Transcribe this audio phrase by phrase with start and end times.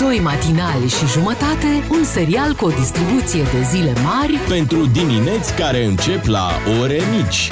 [0.00, 5.84] Doi matinali și jumătate, un serial cu o distribuție de zile mari Pentru dimineți care
[5.84, 7.50] încep la ore mici.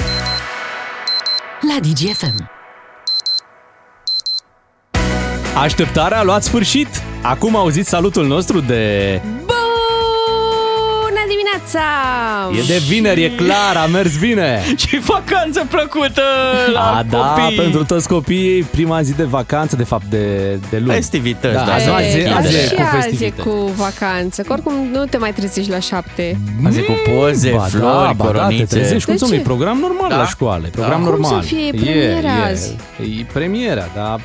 [1.61, 2.49] la DGFM.
[5.57, 6.87] Așteptarea a luat sfârșit.
[7.21, 9.21] Acum auziți salutul nostru de...
[11.71, 12.73] Bună dimineața!
[12.73, 14.61] E de vineri, e clar, a mers bine.
[14.87, 16.21] Și vacanță plăcută
[16.73, 17.57] la A, da, copii.
[17.57, 20.91] pentru toți copiii, prima zi de vacanță, de fapt, de, de luni.
[20.93, 21.73] Festivități, Da, da.
[21.73, 23.47] azi- E, azi e- azi e și cu azi e festivități.
[23.47, 24.41] cu vacanță.
[24.41, 26.39] Că oricum nu te mai trezești la șapte.
[26.65, 28.65] Azi e cu poze, Ba flori, da, ba da, te coronițe.
[28.65, 29.43] trezești, cum De să nu, e ce?
[29.43, 30.17] program normal Da.
[30.17, 31.41] la școală, e program Cum normal.
[31.41, 31.65] să fie?
[31.67, 32.75] E premiera azi.
[33.01, 34.19] E, e premiera, dar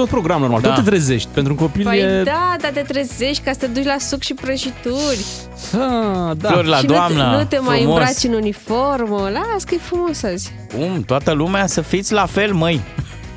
[0.00, 0.68] tot program normal, Da.
[0.74, 1.28] tot te trezești.
[1.34, 2.22] Pentru un copil Păi e...
[2.22, 5.24] da, dar te trezești ca să te duci la suc și prăjituri.
[5.72, 6.48] Ah, da.
[6.48, 7.96] Flori la și doamna, nu te, nu te mai frumos.
[7.96, 9.30] îmbraci în uniformă.
[9.32, 10.52] Las că e frumos azi.
[10.76, 11.02] Cum?
[11.06, 12.80] Toată lumea să fiți la fel, măi.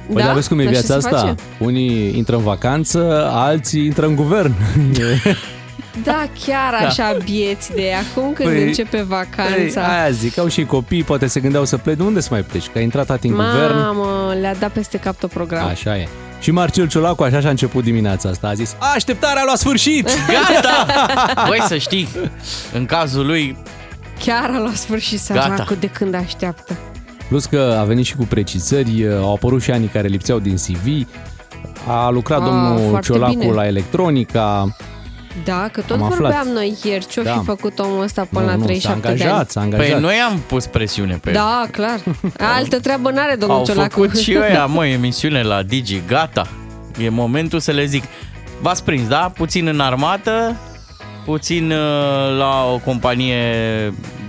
[0.08, 1.20] Păi da, dar vezi cum e Dar ce viața se asta?
[1.20, 1.36] face?
[1.60, 4.54] Unii intră în vacanță, alții intră în guvern.
[5.26, 5.36] E-
[6.04, 9.82] Da, chiar așa bieți de acum când Păi- începe Păi, vacanța.
[9.82, 11.98] aia zic, au și copii, poate se gândeau să pleci.
[11.98, 12.66] De unde să mai pleci?
[12.68, 13.78] Că a intrat tati în guvern.
[13.78, 15.70] Mamă, le-a dat peste cap tot programul.
[15.70, 16.08] Așa e.
[16.44, 18.48] Și Marcel Ciolacu așa și-a început dimineața asta.
[18.48, 20.10] A zis, așteptarea a luat sfârșit!
[20.52, 20.86] Gata!
[21.48, 22.08] Băi, să știi,
[22.74, 23.58] în cazul lui,
[24.20, 25.42] Chiar a luat sfârșit Gata.
[25.56, 26.78] săracul de când așteaptă.
[27.28, 31.08] Plus că a venit și cu precizări, au apărut și anii care lipseau din CV.
[31.88, 33.52] A lucrat Ah, domnul foarte Ciolacu bine.
[33.52, 34.76] la electronica.
[35.44, 36.20] Da, că tot Am aflat.
[36.20, 37.32] vorbeam noi ieri ce-o Da.
[37.38, 39.22] fi făcut omul ăsta până Nu, la nu, s-a 37 de ani.
[39.22, 39.88] angajat, s-a angajat.
[39.92, 41.36] păi noi am pus presiune pe el.
[41.36, 42.00] Da, clar.
[42.58, 43.90] Altă treabă n-are domnul Au Ciolacu.
[44.02, 46.48] făcut și ăia, mă, emisiune la Digi, gata.
[47.00, 48.04] E momentul să le zic.
[48.62, 49.32] V-ați prins, da?
[49.36, 50.56] Puțin în armată,
[51.26, 53.38] puțin uh, la o companie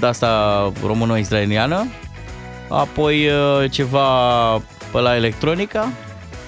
[0.00, 1.86] de-asta româno-israeliană,
[2.68, 4.08] apoi uh, ceva
[4.92, 5.88] pe la electronica,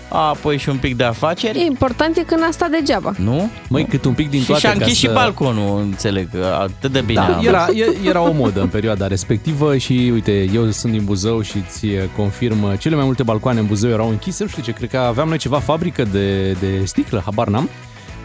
[0.09, 1.65] apoi și un pic de E afaceri.
[1.67, 3.12] important e când a stat degeaba.
[3.19, 3.51] Nu?
[3.69, 6.29] Măi, cât un pic din Și toate și-a ca închis și să- balconul, înțeleg,
[6.61, 7.21] atât de bine.
[7.29, 11.05] Da, am- era, e- era o modă în perioada respectivă și uite, eu sunt din
[11.05, 14.71] Buzău și îți confirm, cele mai multe balcoane în Buzău erau închise, nu știu ce,
[14.72, 17.69] cred că aveam noi ceva fabrică de, de sticlă, habar n-am.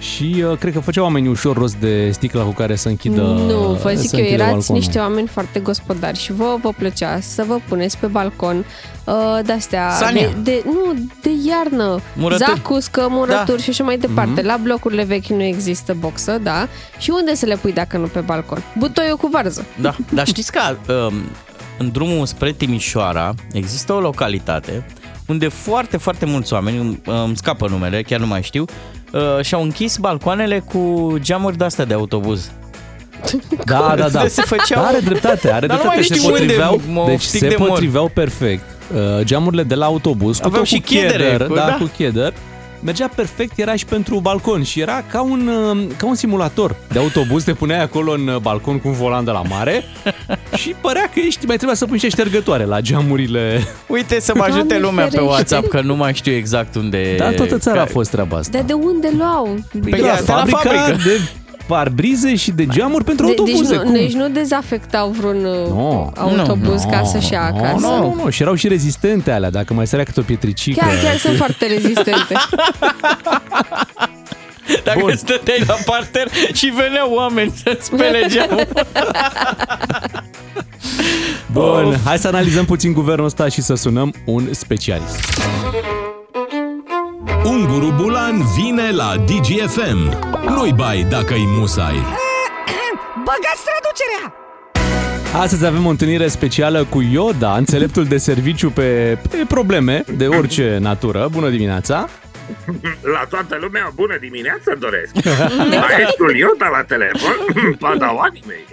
[0.01, 3.79] Și uh, cred că făceau oamenii ușor rost de sticla cu care să închidă nu,
[3.83, 4.81] vă zic să eu, închidă erați balconul.
[4.81, 8.65] niște oameni foarte gospodari și vă vă plăcea să vă puneți pe balcon
[9.05, 9.13] uh,
[9.45, 10.27] de-astea, Sania.
[10.27, 12.49] de, de, nu, de iarnă, Murături.
[12.55, 13.63] zacuscă, murături Da.
[13.63, 14.31] și așa mai departe.
[14.41, 14.45] Mhm.
[14.45, 16.67] La blocurile vechi nu există boxă, da?
[16.97, 18.63] Și unde să le pui dacă nu pe balcon?
[18.77, 19.65] Butoiul cu varză.
[19.81, 20.59] Da, dar știți că
[20.93, 21.13] um,
[21.77, 24.85] în drumul spre Timișoara există o localitate
[25.27, 28.65] unde foarte, foarte mulți oameni, îmi- îmi scapă numele, chiar nu mai știu,
[29.11, 32.51] uh, și-au închis balcoanele cu geamuri de-astea de autobuz.
[33.65, 34.27] Da, da, da.
[34.27, 35.95] Se făceau- Are dreptate, are Dar nu dreptate.
[35.95, 37.67] mai se știu unde potriveau, mă deci stic se de mor.
[37.67, 38.63] potriveau perfect.
[38.95, 41.73] Uh, geamurile de la autobuz, cu Aveau tot și cu chedere, cheddar, cu- da, da.
[41.79, 42.33] cu cheddar,
[42.83, 46.99] mergea perfect, era și pentru balcon și era ca un, uh, ca un simulator de
[46.99, 49.83] autobuz, te puneai acolo în uh, balcon cu un volan de la mare
[50.61, 53.67] și părea că ești, mai trebuia să pui niște ștergătoare la geamurile.
[53.87, 55.31] Uite să mă ajute Doamne lumea pe ferește.
[55.31, 57.15] WhatsApp, că nu mai știu exact unde...
[57.17, 58.57] Da, toată țara a care- fost treaba asta.
[58.57, 59.57] Dar de unde luau?
[59.81, 60.97] Păi de la de la fabrica fabrică.
[61.03, 61.19] de
[61.71, 63.67] parbrize și de geamuri pentru De, autobuze.
[63.67, 63.93] deci, nu, cum?
[63.93, 66.11] deci nu dezafectau vreun uh, Nu.
[66.17, 67.85] autobuz ca să-și ia acasă.
[67.87, 70.79] Nu, nu, nu, și erau și rezistente alea, dacă mai sărea câte o pietricică.
[70.85, 72.33] Chiar, chiar sunt foarte rezistente.
[74.83, 75.15] Dacă Bun.
[75.15, 78.67] stăteai la parter și veneau oameni să spele geamul.
[81.51, 85.41] Bun, hai să analizăm puțin guvernul ăsta și să sunăm un specialist.
[87.45, 90.13] Unguru Bulan vine la DGFM.
[90.55, 91.95] Nu-i bai dacă-i musai.
[93.27, 94.33] Băgați traducerea!
[95.41, 100.77] Astăzi avem o întâlnire specială cu Ioda, înțeleptul de serviciu pe, pe probleme de orice
[100.81, 101.27] natură.
[101.31, 102.07] Bună dimineața!
[103.01, 105.13] La toată lumea, bună dimineața doresc!
[105.89, 107.35] Maestrul Iota la telefon,
[107.79, 108.65] padawanii mei.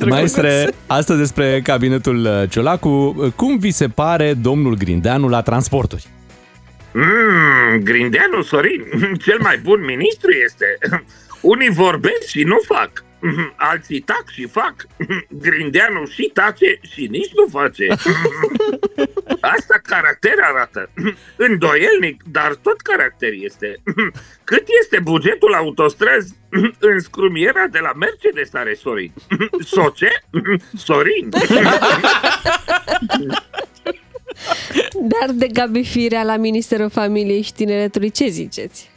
[0.08, 3.16] Maestre, astăzi despre cabinetul Ciolacu.
[3.36, 6.06] Cum vi se pare domnul Grindeanu la transporturi?
[6.92, 8.84] Mm, Grindeanu Sorin,
[9.24, 10.78] cel mai bun ministru este.
[11.40, 12.90] Unii vorbesc și nu fac.
[13.70, 14.74] Alții tac și fac.
[15.28, 17.86] Grindeanu și tace și nici nu face.
[19.40, 20.90] Asta caracter arată.
[21.36, 23.74] Îndoielnic, dar tot caracter este.
[24.44, 26.34] Cât este bugetul autostrăzi
[26.78, 29.12] în scrumiera de la Mercedes are Sorin?
[29.60, 30.10] Soce?
[30.76, 31.28] Sorin?
[34.92, 38.90] Dar de Gabi Firea la Ministerul Familiei și Tineretului, ce ziceți?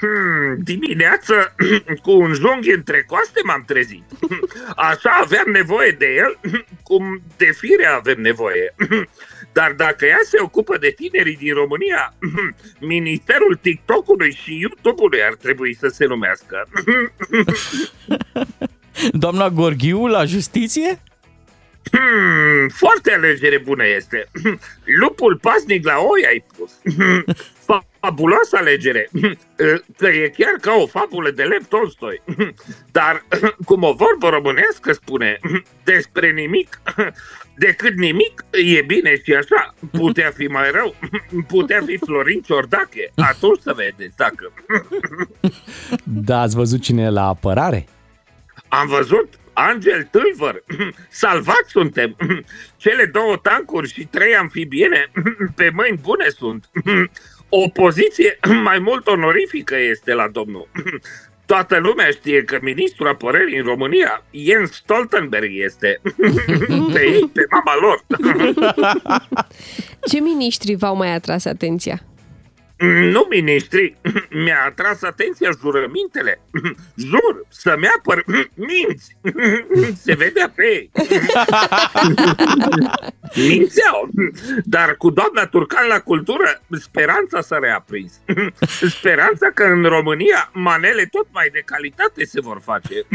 [0.00, 1.54] Hmm, dimineață,
[2.04, 4.04] cu un junghi între coaste m-am trezit.
[4.90, 6.38] Așa aveam nevoie de el,
[6.88, 8.74] cum de fire avem nevoie.
[9.52, 12.14] Dar dacă ea se ocupă de tinerii din România,
[12.80, 16.68] Ministerul TikTok-ului și YouTube-ului ar trebui să se numească.
[19.12, 21.00] Doamna Gorghiu la justiție?
[21.90, 24.28] Hmm, foarte alegere bună este.
[25.00, 26.72] Lupul pasnic la oi ai pus.
[28.00, 29.08] Fabuloasă alegere.
[29.98, 32.22] Că e chiar ca o fabulă de Lev Tolstoi.
[32.98, 33.24] Dar,
[33.64, 35.38] cum o vorbă românească spune,
[35.84, 36.80] despre nimic,
[37.56, 39.74] decât nimic, e bine și așa.
[39.90, 40.94] Putea fi mai rău.
[41.46, 43.10] Putea fi Florin Ciordache.
[43.16, 44.52] Atunci să vedeți dacă...
[46.26, 47.86] Da, ați văzut cine e la apărare?
[48.68, 49.28] Am văzut
[49.66, 50.64] Angel Tâlvăr,
[51.22, 52.16] salvați suntem!
[52.76, 55.10] Cele două tancuri și trei amfibiene
[55.56, 56.70] pe mâini bune sunt.
[57.48, 60.68] O poziție mai mult onorifică este la domnul.
[61.46, 66.00] Toată lumea știe că ministrul apărării în România, Jens Stoltenberg, este.
[66.92, 68.04] Pe ei, pe mama lor.
[70.10, 72.02] Ce miniștri v-au mai atras atenția?
[72.86, 73.96] Nu, ministri,
[74.44, 76.40] mi-a atras atenția jurămintele.
[77.10, 78.24] Jur, să-mi apăr
[78.68, 79.16] minți.
[80.02, 80.90] Se vedea pe ei.
[83.34, 84.08] Mințeau.
[84.64, 88.20] Dar cu doamna Turcan la cultură, speranța s-a reaprins.
[88.88, 93.06] Speranța că în România manele tot mai de calitate se vor face.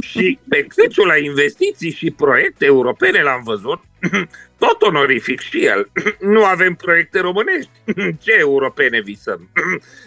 [0.00, 3.80] Și pe câciul la investiții și proiecte europene l-am văzut,
[4.58, 5.90] tot onorific și el.
[6.34, 7.70] Nu avem proiecte românești.
[8.24, 9.50] Ce europene visăm?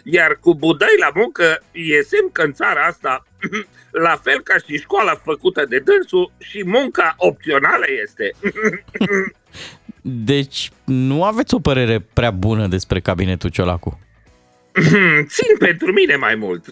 [0.03, 3.25] Iar cu budai la muncă, e semn că în țara asta,
[3.91, 8.31] la fel ca și școala făcută de dânsul, și munca opțională este.
[10.01, 13.99] Deci nu aveți o părere prea bună despre cabinetul Ciolacu?
[15.27, 16.65] Țin pentru mine mai mult.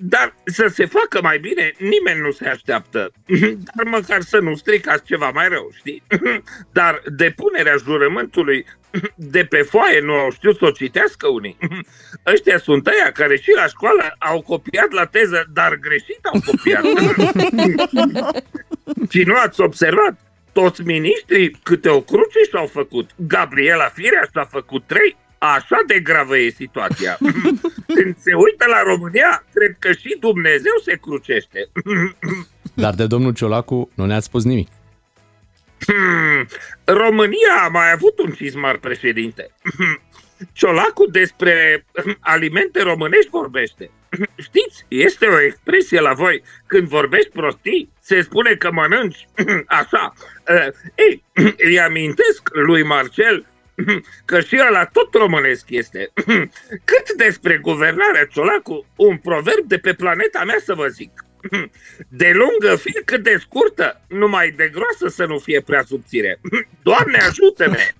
[0.00, 3.12] Uh, dar să se facă mai bine, nimeni nu se așteaptă.
[3.74, 6.02] Dar măcar să nu stricați ceva mai rău, știi?
[6.72, 8.66] Dar depunerea jurământului
[9.34, 11.56] de pe foaie nu au știut să o citească unii.
[12.26, 16.84] Ăștia sunt aia care și la școală au copiat la teză, dar greșit au copiat.
[19.10, 20.20] și nu ați observat?
[20.52, 23.10] Toți miniștrii câte o cruce și-au făcut.
[23.16, 27.18] Gabriela Firea și-a făcut trei, Așa de gravă e situația.
[27.96, 31.68] Când se uită la România, cred că și Dumnezeu se crucește.
[32.74, 34.68] Dar de domnul Ciolacu nu ne-ați spus nimic.
[35.86, 36.46] Hmm,
[36.84, 39.50] România a mai avut un cizmar președinte.
[40.52, 41.84] Ciolacu despre
[42.20, 43.90] alimente românești vorbește.
[44.46, 46.42] Știți, este o expresie la voi.
[46.66, 49.28] Când vorbești prostii, se spune că mănânci
[49.80, 50.12] așa.
[50.94, 51.22] Ei,
[51.68, 53.46] îi amintesc lui Marcel
[54.24, 56.10] că și ăla tot românesc este.
[56.90, 61.24] Cât despre guvernarea Ciolacu, un proverb de pe planeta mea să vă zic.
[62.08, 66.40] De lungă fie cât de scurtă, numai de groasă să nu fie prea subțire.
[66.82, 67.94] Doamne ajută-ne!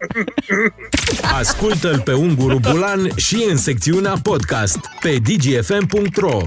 [1.32, 6.38] Ascultă-l pe Unguru Bulan și în secțiunea podcast pe dgfm.ro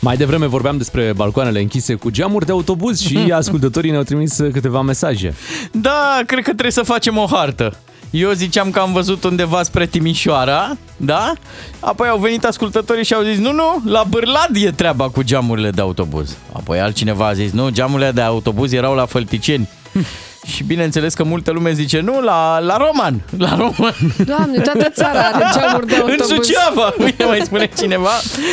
[0.00, 4.80] Mai devreme vorbeam despre balcoanele închise cu geamuri de autobuz și ascultătorii ne-au trimis câteva
[4.80, 5.34] mesaje.
[5.72, 7.76] Da, cred că trebuie să facem o hartă.
[8.10, 11.32] Eu ziceam că am văzut undeva spre Timișoara, da?
[11.80, 15.70] Apoi au venit ascultătorii și au zis, nu, nu, la Bârlad e treaba cu geamurile
[15.70, 16.36] de autobuz.
[16.52, 19.68] Apoi altcineva a zis, nu, geamurile de autobuz erau la Fălticeni.
[20.46, 23.94] Și bineînțeles că multă lume zice, nu, la, la Roman, la Roman.
[24.24, 26.26] Doamne, toată țara are geamuri de În autobuz.
[26.26, 28.10] Suceava, uite mai spune cineva,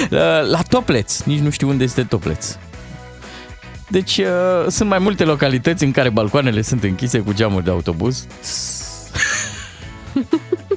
[0.09, 2.55] la, la Topleț, nici nu știu unde este Topleț.
[3.89, 4.25] Deci uh,
[4.67, 8.25] sunt mai multe localități în care balcoanele sunt închise cu geamuri de autobuz.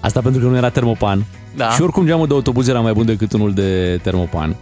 [0.00, 1.25] Asta pentru că nu era termopan.
[1.56, 1.71] Da.
[1.71, 4.56] Și oricum geamul de autobuz era mai bun decât unul de termopan.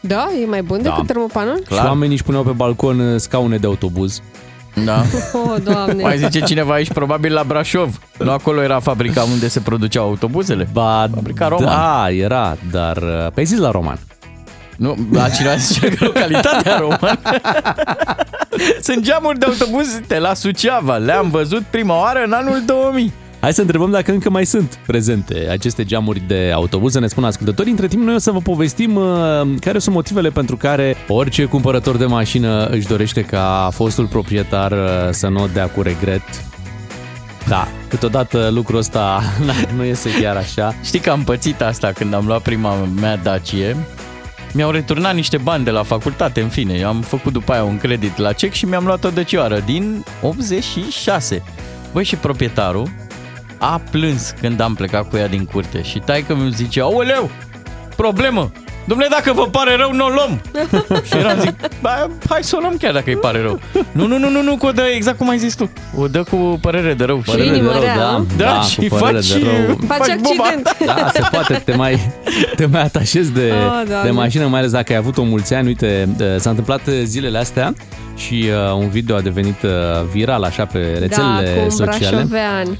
[0.00, 1.02] Da, e mai bun decât Da.
[1.06, 1.62] termopanul?
[1.66, 4.22] Și oamenii își puneau pe balcon uh, scaune de autobuz.
[4.84, 5.02] Da.
[5.32, 6.02] Oh, doamne.
[6.02, 7.98] Mai zice cineva aici, probabil la Brașov.
[8.18, 10.68] Nu acolo era fabrica unde se produceau autobuzele?
[10.72, 11.64] Ba, Fabrica Roman.
[11.66, 12.96] da, era, dar...
[12.96, 13.98] uh, Pe zis la Roman.
[14.76, 17.18] Nu, la cineva zice că localitatea Roman.
[18.80, 20.96] Sunt geamuri de autobuz de la Suceava.
[20.96, 23.12] Le-am văzut prima oară în anul 2000.
[23.44, 27.26] Hai să întrebăm dacă încă mai sunt prezente aceste geamuri de autobuz, să ne spună
[27.26, 27.70] ascultătorii.
[27.70, 29.04] Între timp, noi o să vă povestim uh,
[29.60, 34.78] care sunt motivele pentru care orice cumpărător de mașină își dorește ca fostul proprietar uh,
[35.10, 36.22] să nu o dea cu regret.
[37.48, 40.74] Da, câteodată lucrul ăsta na, nu iese chiar așa.
[40.84, 43.76] Știi că am pățit asta când am luat prima mea Dacie.
[44.52, 46.74] Mi-au returnat niște bani de la facultate, în fine.
[46.74, 50.04] Eu am făcut după aia un credit la cec și mi-am luat o dăcioară din
[50.22, 51.42] 86.
[51.92, 52.88] Băi, și proprietarul
[53.72, 57.30] a plâns când am plecat cu ea din curte și taică mi zice, aoleu,
[57.96, 58.50] problemă,
[58.84, 60.40] Dom'le, dacă vă pare rău, nu o luăm.
[61.08, 63.60] și eram zic, ba, hai să o luăm chiar dacă îi pare rău.
[63.92, 65.70] Nu, nu, nu, nu, nu, că o dă exact cum ai zis tu.
[65.96, 67.16] O dă cu părere de rău.
[67.22, 68.26] Și Părere de inimă rău, rea, da, nu?
[68.36, 69.78] Da, da, și cu părere faci, de rău.
[69.86, 70.44] Faci faci boba.
[70.44, 70.76] accident.
[70.86, 72.12] Da, se poate, te mai,
[72.56, 74.04] te mai atașezi de, Oh, Doamne.
[74.04, 75.66] de mașină, mai ales dacă ai avut o mulți ani.
[75.66, 77.74] Uite, de- s-a întâmplat zilele astea
[78.16, 79.70] și uh, un video a devenit uh,
[80.12, 81.98] viral așa pe Da, rețelele cu un sociale.
[82.16, 82.64] brașovean.
[82.64, 82.70] Da,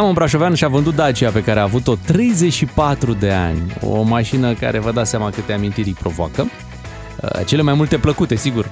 [0.00, 3.76] un brașovean și-a vândut Dacia pe care a avut-o 34 de ani.
[3.80, 6.46] O mașină care vă dați seama câte amintiri îi provoacă.
[7.22, 8.68] Uh, Cele mai multe plăcute, sigur.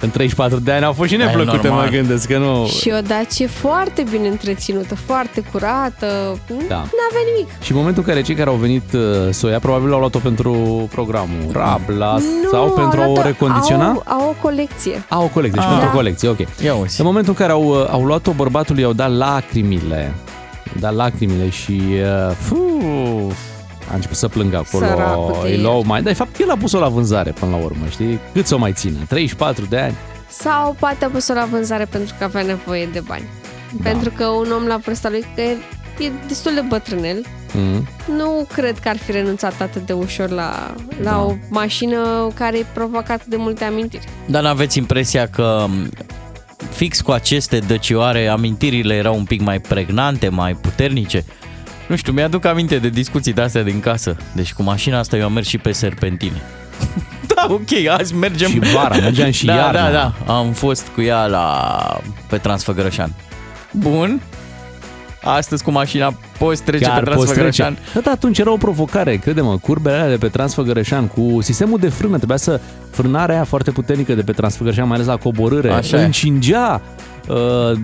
[0.00, 1.84] În 34 de ani au fost și Da, e neplăcute, normal.
[1.84, 2.66] mă gândesc că nu...
[2.66, 6.38] Și o Dacie foarte bine întreținută, foarte curată.
[6.68, 6.74] Da.
[6.76, 7.50] N-avea nimic.
[7.62, 9.98] Și în momentul în care cei care au venit uh, să o ia, probabil au
[9.98, 10.52] luat-o pentru
[10.90, 13.88] programul Rabla Nu, sau pentru a au o luat-o- recondiționa?
[13.88, 15.04] Au, au o colecție.
[15.08, 15.72] A, o colecție, și Ah.
[15.72, 16.38] pentru o colecție, ok.
[16.64, 17.00] Ia uzi.
[17.00, 20.14] În momentul în care au, uh, au luat-o, bărbatul i-au dat lacrimile.
[20.66, 21.82] I-au dat lacrimile și...
[21.90, 23.32] Uh, fuu,
[23.90, 24.86] a început să plângă acolo.
[24.86, 25.62] Săracul de Îi el.
[25.62, 26.02] luau mai...
[26.02, 28.18] Dar, de fapt, el a pus-o la vânzare până la urmă, știi?
[28.32, 28.98] Cât să o mai țină?
[29.08, 29.94] 34 de ani?
[30.28, 33.24] Sau poate a pus-o la vânzare pentru că avea nevoie de bani.
[33.72, 33.90] Da.
[33.90, 35.56] Pentru că un om la vârsta lui, că e,
[35.98, 37.86] e destul de bătrânel, Mm.
[38.16, 41.22] nu cred că ar fi renunțat atât de ușor la, la Da.
[41.22, 44.04] o mașină care îi provoacă atât de multe amintiri.
[44.26, 45.88] Dar n-aveți impresia că m,
[46.70, 51.24] fix cu aceste dăcioare amintirile erau un pic mai pregnante, mai puternice?
[51.88, 54.16] Nu știu, mi-aduc aminte de discuții de astea din casă.
[54.34, 56.42] Deci cu mașina asta eu am mers și pe serpentine.
[57.34, 58.50] da, ok, azi mergem...
[58.50, 59.90] Și vara, mergeam și da, iarna.
[59.90, 62.00] Da, da, am fost cu ea la...
[62.28, 63.12] pe Transfăgărășan.
[63.70, 64.20] Bun.
[65.26, 67.74] Astăzi cu mașina poți trece Chiar pe poți Transfăgărășan.
[67.74, 67.90] trece.
[67.94, 71.88] Da, da, atunci era o provocare, crede-mă, curbele alea de pe Transfăgărășan cu sistemul de
[71.88, 76.00] frână, trebuia să frânarea aia foarte puternică de pe Transfăgărășan, mai ales la coborâre, Așa
[76.00, 76.04] e.
[76.04, 76.82] încingea,
[77.28, 77.78] uh,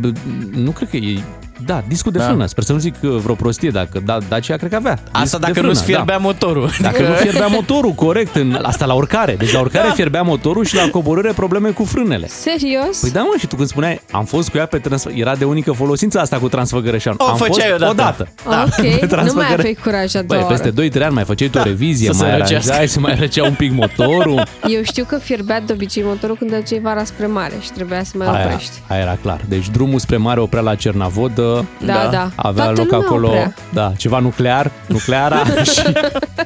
[0.55, 1.23] nu cred că e,
[1.67, 2.25] da, discul de Da.
[2.25, 4.95] frână, sper să nu zic uh, vreo prostie, dacă da, Dacia cred că avea.
[4.95, 6.71] disc Asta de dacă frână, nu-ți fierbea motorul.
[6.81, 6.91] Da.
[6.91, 9.35] Dacă nu fierbea motorul, corect, în, asta la urcare.
[9.39, 9.93] Deci la urcare Da.
[9.95, 12.27] fierbea motorul și la coborâre probleme cu frânele.
[12.27, 12.99] Serios?
[13.01, 15.45] Păi da, mă, și tu când spuneai, am fost cu ea pe transfer, era de
[15.45, 17.15] unică folosință asta cu Transfăgărășan.
[17.19, 17.91] O am făceai fost odată.
[17.91, 18.29] odată.
[18.51, 18.63] Da.
[18.63, 20.89] Ok, Pe nu mai Transfăgără- aveai curaj a doua Băi, peste oară.
[20.89, 22.13] 2-3 ani mai făceai tu o revizie, Da.
[22.13, 22.71] să se mai răcească.
[22.73, 24.43] aranjai, să mai răcea un pic motorul.
[24.77, 28.13] Eu știu că fierbea de obicei motorul când duceai vara spre mare și trebuia să
[28.17, 28.73] mai Aia, oprești.
[28.89, 29.41] aia era clar.
[29.49, 31.52] Deci drumul spre mare oprea la Cernavodă.
[31.85, 32.09] Da, Da.
[32.11, 32.31] da.
[32.37, 33.55] Avea Toată loc lumea acolo, oprea.
[33.73, 35.43] da, ceva nuclear, nucleara
[35.75, 35.83] și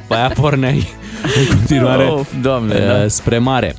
[0.07, 0.89] pe aia porneai
[1.51, 3.09] în continuare Oh, doamne, uh, da.
[3.09, 3.75] spre mare.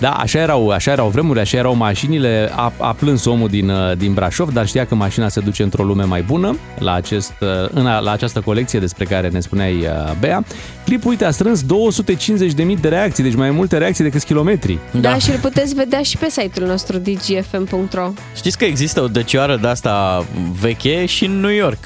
[0.00, 2.50] Da, așa erau, așa erau vremurile, așa erau mașinile.
[2.54, 5.82] A, a plâns omul din, uh, din Brașov, dar știa că mașina se duce într-o
[5.82, 9.74] lume mai bună la, acest, uh, în, a- la această colecție despre care ne spuneai,
[9.74, 10.44] uh, Bea.
[10.84, 14.78] Clipul, uite, a strâns 250.000 de reacții, deci mai multe reacții decât kilometri.
[14.90, 14.98] Da.
[15.00, 19.56] da, și îl puteți vedea și pe site-ul nostru dgfm.ro Știți că există o dăcioară
[19.56, 20.24] de asta
[20.60, 21.78] veche și în New York.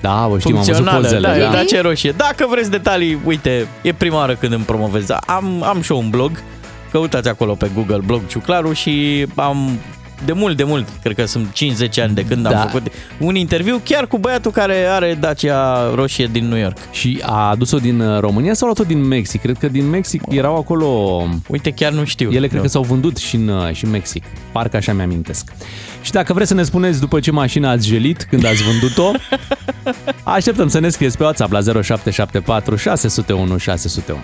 [0.00, 1.26] Da, bă, știm, am văzut Funcțională, pozele.
[1.28, 1.38] da, da.
[1.44, 2.14] e Dacia roșie.
[2.16, 5.06] Dacă vreți detalii, uite, e prima oară când îmi promovez.
[5.26, 6.30] Am, am și eu un blog,
[6.92, 9.78] căutați acolo pe Google blog Ciuclaru și am
[10.24, 11.48] de mult, de mult, cred că sunt
[11.98, 12.60] 5-10 ani de când Da.
[12.60, 16.76] am făcut un interviu chiar cu băiatul care are Dacia roșie din New York.
[16.90, 19.40] Și a adus-o din uh, România sau a luat-o din Mexic?
[19.40, 20.86] Cred că din Mexic erau acolo...
[21.48, 22.30] Uite, chiar nu știu.
[22.30, 22.62] Ele cred Eu.
[22.62, 24.24] că s-au vândut și în, uh, și în Mexic.
[24.52, 25.52] Parcă așa mi-amintesc.
[26.02, 29.10] Și dacă vreți să ne spuneți după ce mașină ați gelit când ați vândut-o,
[30.30, 34.20] așteptăm să ne scrieți pe WhatsApp la 0774 601 601.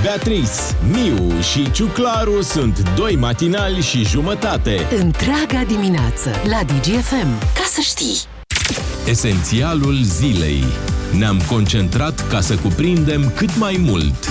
[0.00, 0.50] Beatrice,
[0.90, 4.86] Miu și Ciuclaru sunt doi matinali și jumătate.
[4.98, 7.38] Întreaga dimineață la DGFM.
[7.54, 8.16] Ca să știi.
[9.06, 10.64] Esențialul zilei.
[11.18, 14.28] Ne-am concentrat ca să cuprindem cât mai mult.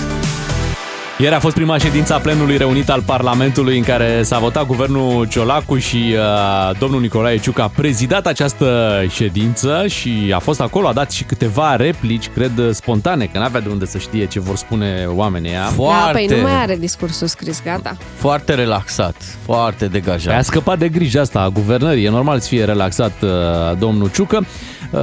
[1.22, 5.26] Ieri a fost prima ședință a plenului reunit al Parlamentului în care s-a votat guvernul
[5.28, 10.92] Ciolacu și uh, domnul Nicolae Ciuc a prezidat această ședință și a fost acolo, a
[10.92, 15.06] dat și câteva replici, cred, spontane, că n-avea de unde să știe ce vor spune
[15.08, 15.60] oamenii ăia.
[15.60, 17.96] Da, Foarte, păi nu mai are discursul scris, gata.
[18.14, 20.44] foarte relaxat, foarte Păi a degajat.
[20.44, 22.04] scăpat de grija asta a guvernării.
[22.04, 23.30] E normal să fie relaxat uh,
[23.78, 24.46] domnul Ciucă.
[24.92, 25.00] Uh,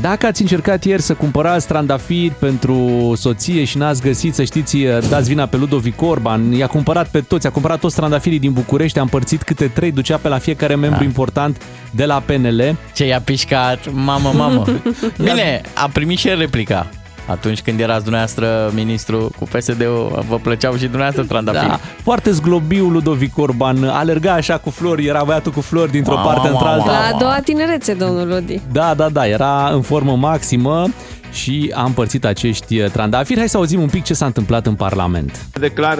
[0.00, 4.98] dacă ați încercat ieri să cumpărați trandafiri pentru soție și n-ați găsit, să știți, uh,
[5.08, 6.52] dați vina pe Ludovic Orban.
[6.52, 10.16] I-a cumpărat pe toți, a cumpărat toți trandafirii din București, a împărțit câte trei, ducea
[10.16, 11.04] pe la fiecare membru Da.
[11.04, 12.76] important de la PNL.
[12.94, 14.64] Ce i-a pișcat, mamă, mamă.
[15.24, 16.86] Bine, a primit și el replica.
[17.26, 21.66] Atunci când erați dumneavoastră ministru cu PSD-ul, vă plăceau și dumneavoastră trandafiri.
[21.68, 26.24] Da, foarte zglobiu Ludovic Orban, alerga așa cu flori, era băiatul cu flori dintr-o Wow,
[26.24, 26.84] parte wow, într-alta.
[26.84, 28.60] wow, La a doua tinerețe, domnul Lodi.
[28.72, 30.84] Da, da, da, era în formă maximă
[31.32, 33.38] și a împărțit acești trandafiri.
[33.38, 35.46] Hai să auzim un pic ce s-a întâmplat în Parlament.
[35.60, 35.98] Declar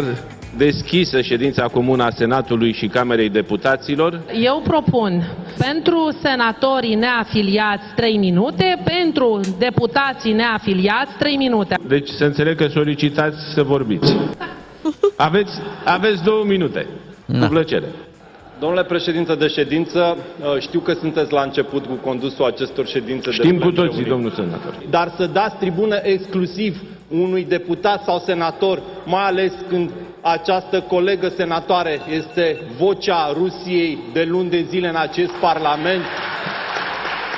[0.56, 4.20] deschisă ședința comună a Senatului și Camerei Deputaților.
[4.42, 5.22] Eu propun
[5.58, 11.76] pentru senatorii neafiliați 3 minute, pentru deputații neafiliați 3 minute.
[11.86, 14.16] Deci să înțeleg că solicitați să vorbiți.
[15.16, 15.52] Aveți,
[15.84, 16.86] aveți două minute.
[17.40, 17.86] Cu plăcere.
[18.62, 23.30] Domnule președinte de ședință, uh, știu că sunteți la început cu condusul acestor ședințe.
[23.30, 24.08] de Știm cu plen toții, reunit.
[24.08, 24.74] domnul senator.
[24.90, 29.90] Dar să dați tribună exclusiv unui deputat sau senator, mai ales când
[30.20, 36.02] această colegă senatoare este vocea Rusiei de luni de zile în acest Parlament,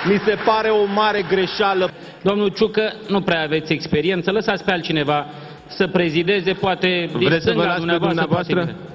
[0.05, 1.91] mi se pare o mare greșeală.
[2.23, 5.27] Domnul Ciucă, nu prea aveți experiență, lăsați pe altcineva
[5.67, 8.15] să prezideze, poate din Vreți să vă stânga las pe dumneavoastră.
[8.15, 8.55] dumneavoastră?
[8.55, 8.93] poate-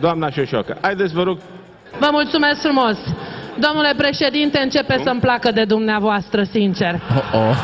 [0.00, 1.38] Doamna Șoșoacă, haideți vă rog,
[1.98, 2.96] Vă mulțumesc frumos!
[3.58, 7.00] Domnule președinte, începe să-mi placă de dumneavoastră, sincer.
[7.34, 7.56] Oh,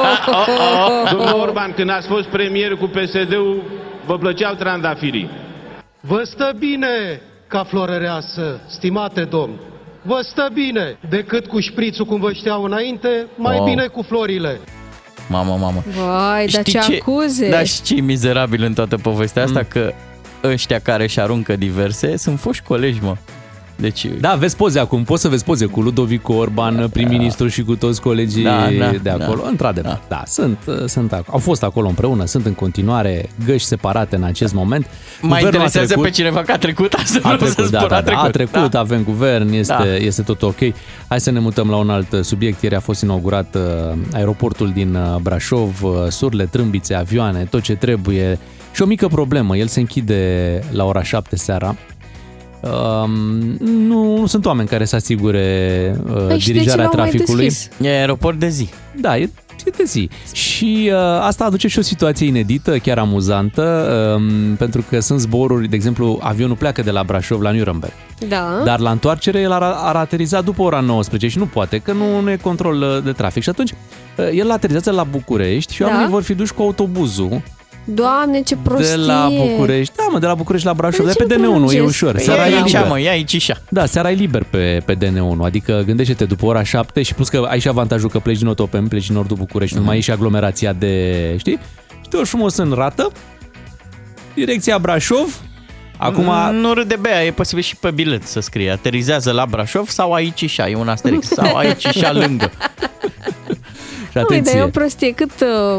[1.12, 3.62] domnul Orban, când ați fost premier cu PSD-ul,
[4.06, 5.30] vă plăceau trandafirii.
[6.00, 9.52] Vă stă bine ca florăreasă, stimate domn.
[10.02, 13.64] Vă stă bine decât cu șprițul cum vă știau înainte, mai Wow.
[13.64, 14.60] bine cu florile.
[15.28, 15.82] Mamă, mamă.
[15.86, 17.50] Vai, dar ce acuze.
[17.50, 19.92] Da, și ce mizerabil în toată povestea asta, că
[20.44, 23.16] ăștia care își aruncă diverse sunt foști colegi, mă.
[23.76, 27.76] Deci, Da, vezi poze acum, poți să vezi poze cu Ludovic Orban, prim-ministru și cu
[27.76, 29.40] toți colegii Da, da, de acolo.
[29.42, 29.48] da.
[29.48, 34.16] Într-adevăr, da, da sunt, sunt, ac- au fost acolo împreună, sunt în continuare găși separate
[34.16, 34.84] în acest moment.
[34.86, 37.18] mai Guvernul a interesează trecut- pe cineva că a trecut asta.
[37.22, 38.78] A vreau să trecut, da, spun, da, da, a trecut, da.
[38.78, 39.94] avem guvern, este, Da.
[39.96, 40.58] este tot ok.
[41.08, 42.62] Hai să ne mutăm la un alt uh, subiect.
[42.62, 47.74] Ieri a fost inaugurat uh, aeroportul din uh, Brașov, uh, surle, trâmbițe, avioane, tot ce
[47.74, 48.38] trebuie.
[48.72, 51.76] Și o mică problemă, el se închide la ora 7 seara.
[52.60, 53.10] Um,
[53.60, 57.08] nu, nu sunt oameni care să asigure uh, Păi și de ce dirijarea l-au mai
[57.10, 57.44] traficului.
[57.44, 57.70] deschis?
[57.86, 58.68] E aeroport de zi.
[58.96, 59.30] Da, e,
[59.66, 60.10] e de zi.
[60.32, 65.68] Și uh, asta aduce și o situație inedită, chiar amuzantă, um, pentru că sunt zboruri,
[65.68, 67.92] de exemplu, avionul pleacă de la Brașov la Nuremberg.
[68.28, 68.62] Da.
[68.64, 72.20] Dar la întoarcere el ar, ar ateriza după ora 19 și nu poate, că nu,
[72.20, 73.42] nu e control uh, de trafic.
[73.42, 75.86] Și atunci uh, el aterizează la București și Da.
[75.86, 77.42] oamenii vor fi duși cu autobuzul
[77.94, 78.94] Doamne, ce prostie.
[78.96, 79.94] de la București.
[79.96, 81.84] Da, mă, de la București la Brașov, Păi de pe ce DN1, e prelungesc?
[81.84, 82.12] ușor.
[82.12, 82.86] Păi Seara ia e aici, liber.
[82.88, 86.62] mă, ia aici și Da, seara e liber pe, pe DN1, adică gândește-te după ora
[86.62, 89.76] 7 și plus că ai și avantajul că pleci din Otopeni, pleci din nordul București,
[89.76, 91.58] nu mai e și aglomerația de, știi?
[92.02, 93.10] Și te urci frumos în rată,
[94.34, 95.40] direcția Brașov,
[95.96, 96.30] acum...
[96.52, 98.70] Nu râde bea, e posibil și pe bilet să scrie.
[98.70, 101.26] Aterizează la Brașov sau aici și e un asterix.
[101.26, 102.50] Sau aici și lângă.
[104.10, 105.12] Și Ui, dar e atenție, o prostie.
[105.12, 105.30] Cât,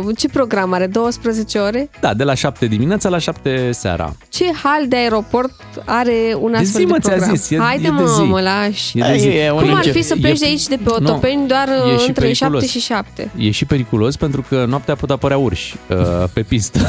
[0.06, 0.88] uh, ce program are?
[0.88, 1.90] 12 ore?
[2.00, 4.16] da, de la 7 dimineața la 7 seara.
[4.30, 5.54] Ce hal de aeroport
[5.86, 7.36] are un De astfel zi, de mă, ți-a program?
[7.36, 8.22] zis, e- Haide, e de mă, zi.
[8.22, 9.00] mă lași.
[9.00, 9.28] E de zi.
[9.28, 11.48] E un Cum ar incer- fi să pleci de e- aici, de pe Nu, Otopeni,
[11.48, 12.62] doar e uh, și între periculos.
[12.64, 13.32] 7 și 7?
[13.38, 15.98] E și periculos pentru că noaptea pot apărea urși uh,
[16.34, 16.80] pe pistă.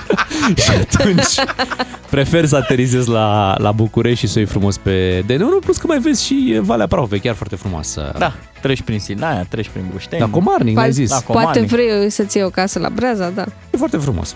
[0.62, 1.34] și atunci
[2.10, 5.86] prefer să aterizez la, la București și să o iei frumos pe DN1, plus că
[5.86, 8.14] mai vezi și Valea Prahovei, chiar foarte frumoasă.
[8.18, 10.20] Da, treci prin Sinaia, treci prin Bușteni.
[10.20, 11.10] La Comarnic, ne-ai zis.
[11.10, 11.68] La Poate Comarnic.
[11.70, 13.44] vrei să-ți iei o casă la Breaza, da.
[13.70, 14.34] E foarte frumos.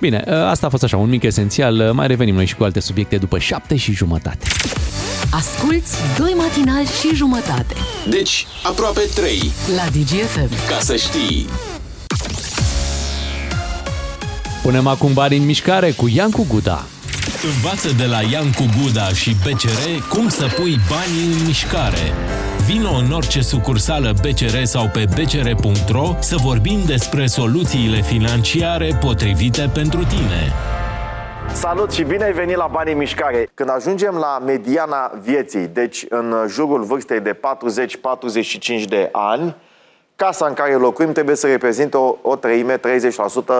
[0.00, 1.78] Bine, uh, asta a fost așa, un mic esențial.
[1.78, 4.46] Uh, Mai revenim noi și cu alte subiecte după șapte și jumătate.
[5.30, 7.74] Asculți doi matinali și jumătate
[8.10, 9.52] Deci, aproape 3.
[9.76, 10.48] la DGFM.
[10.68, 11.46] Ca să știi.
[14.62, 16.84] Punem acum bani în mișcare cu Iancu Guda.
[17.54, 22.12] Învață de la Iancu Guda și BCR cum să pui banii în mișcare.
[22.72, 29.98] Vino în orice sucursală BCR sau pe bcr.ro să vorbim despre soluțiile financiare potrivite pentru
[29.98, 30.52] tine.
[31.52, 33.48] Salut și bine ai venit la Banii în Mișcare.
[33.54, 37.40] Când ajungem la mediana vieții, deci în jurul vârstei de
[38.82, 39.56] 40-45 de ani,
[40.16, 42.80] casa în care locuim trebuie să reprezinte o, o treime, 30%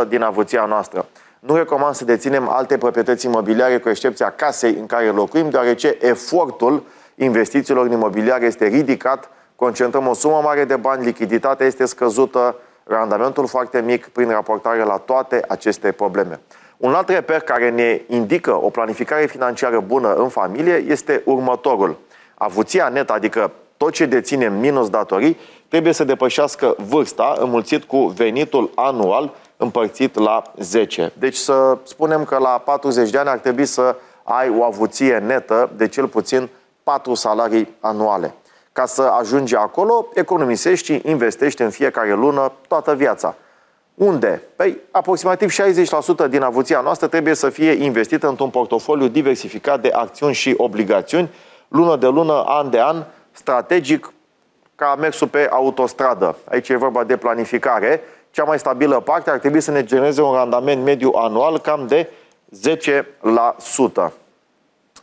[0.09, 1.07] din avuția noastră.
[1.40, 6.83] Nu recomand să deținem alte proprietăți imobiliare cu excepția casei în care locuim, deoarece efortul
[7.23, 13.47] investițiilor în imobiliare este ridicat, concentrăm o sumă mare de bani, lichiditatea este scăzută, randamentul
[13.47, 16.41] foarte mic prin raportare la toate aceste probleme.
[16.77, 21.97] Un alt reper care ne indică o planificare financiară bună în familie este următorul.
[22.35, 28.71] Avuția netă, adică tot ce deținem minus datorii, trebuie să depășească vârsta înmulțit cu venitul
[28.75, 31.13] anual împărțit la 10.
[31.19, 35.71] Deci să spunem că la 40 de ani ar trebui să ai o avuție netă
[35.77, 36.49] de cel puțin
[36.83, 38.35] 4 salarii anuale.
[38.73, 43.35] Ca să ajungi acolo, economisești și investești în fiecare lună toată viața.
[43.95, 44.42] Unde?
[44.57, 45.53] Păi, aproximativ
[46.27, 51.31] 60% din avuția noastră trebuie să fie investită într-un portofoliu diversificat de acțiuni și obligațiuni,
[51.68, 54.12] lună de lună, an de an, strategic,
[54.75, 56.37] ca mersul pe autostradă.
[56.51, 58.01] Aici e vorba de planificare.
[58.31, 62.11] Cea mai stabilă parte ar trebui să ne genereze un randament mediu anual cam de
[64.09, 64.12] 10%.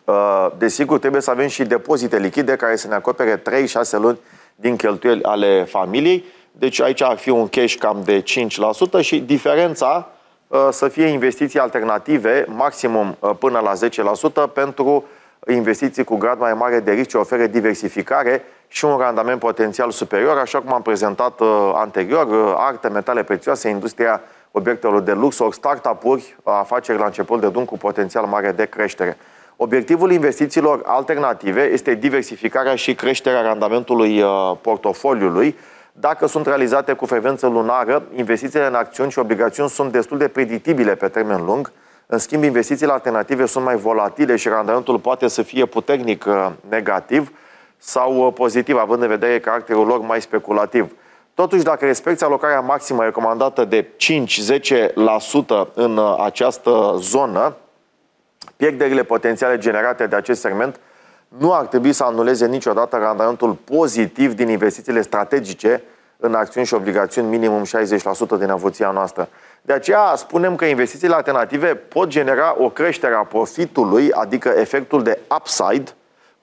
[0.10, 3.42] Uh, Desigur, trebuie să avem și depozite lichide care să ne acopere 3-6
[3.92, 4.20] luni
[4.56, 6.24] din cheltuieli ale familiei.
[6.52, 8.24] Deci aici ar fi un cash cam de
[9.00, 10.10] 5% și diferența
[10.48, 13.74] uh, să fie investiții alternative, maximum uh, până la
[14.50, 15.06] 10%, pentru
[15.48, 20.38] investiții cu grad mai mare de risc ce oferă diversificare și un randament potențial superior,
[20.38, 21.42] așa cum am prezentat
[21.74, 27.66] anterior, arte, metale prețioase, industria obiectelor de lux, ori startup-uri, afaceri la început de drum
[27.66, 29.18] cu potențial mare de creștere.
[29.62, 34.30] Obiectivul investițiilor alternative este diversificarea și creșterea randamentului uh,
[34.62, 35.56] portofoliului.
[35.92, 40.96] Dacă sunt realizate cu frecvență lunară, investițiile în acțiuni și obligațiuni sunt destul de predictibile
[40.96, 41.72] pe termen lung.
[42.06, 47.32] În schimb, investițiile alternative sunt mai volatile și randamentul poate să fie puternic uh, negativ
[47.78, 50.96] sau uh, pozitiv, având în vedere caracterul lor mai speculativ.
[51.34, 57.56] Totuși, dacă respecti alocarea maximă recomandată de 5-10% în această zonă,
[58.60, 60.80] Pierderile potențiale generate de acest segment
[61.28, 65.84] nu ar trebui să anuleze niciodată randamentul pozitiv din investițiile strategice
[66.18, 67.68] în acțiuni și obligațiuni minimum 60%
[68.40, 69.30] din avuția noastră.
[69.62, 75.20] De aceea spunem că investițiile alternative pot genera o creștere a profitului, adică efectul de
[75.40, 75.92] upside,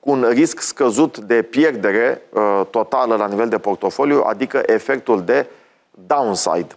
[0.01, 5.47] cu un risc scăzut de pierdere uh, totală la nivel de portofoliu, adică efectul de
[6.07, 6.75] downside.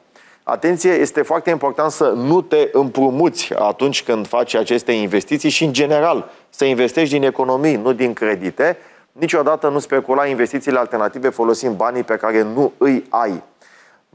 [0.49, 5.73] Atenție, este foarte important să nu te împrumuți atunci când faci aceste investiții și, în
[5.73, 8.77] general, să investești din economii, nu din credite.
[9.11, 13.43] Niciodată nu specula investițiile alternative folosind banii pe care nu îi ai.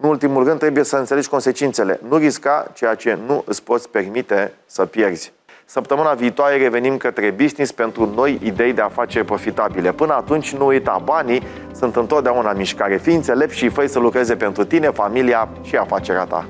[0.00, 2.00] În ultimul rând, trebuie să înțelegi consecințele.
[2.08, 5.32] Nu risca ceea ce nu îți poți permite să pierzi.
[5.66, 9.92] Săptămâna viitoare revenim către business pentru noi idei de afaceri profitabile.
[9.92, 11.42] Până atunci, nu uita, banii
[11.74, 12.96] sunt întotdeauna în mișcare.
[12.96, 16.46] Fii înțelept și fă să lucreze pentru tine, familia și afacerea ta.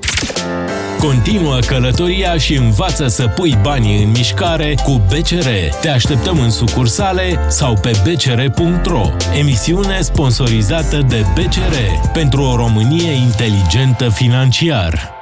[1.01, 5.49] Continuă călătoria și învață să pui banii în mișcare cu BCR.
[5.81, 9.03] Te așteptăm în sucursale sau pe bcr.ro.
[9.39, 11.75] Emisiune sponsorizată de BCR
[12.13, 15.14] pentru o Românie inteligentă financiar.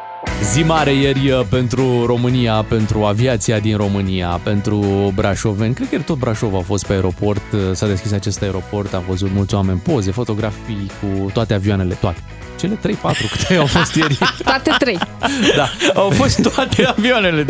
[0.53, 4.79] Zi mare ieri uh, pentru România, pentru aviația din România, pentru
[5.15, 5.75] brașoveni.
[5.75, 9.31] Cred că tot Brașov a fost pe aeroport, uh, s-a deschis acest aeroport, am văzut
[9.35, 12.19] mulți oameni poze, fotografii cu toate avioanele, toate.
[12.59, 12.79] Cele 3-4
[13.31, 14.19] câte au fost ieri.
[14.45, 14.99] Toate 3.
[15.57, 17.45] Da, au fost toate avioanele.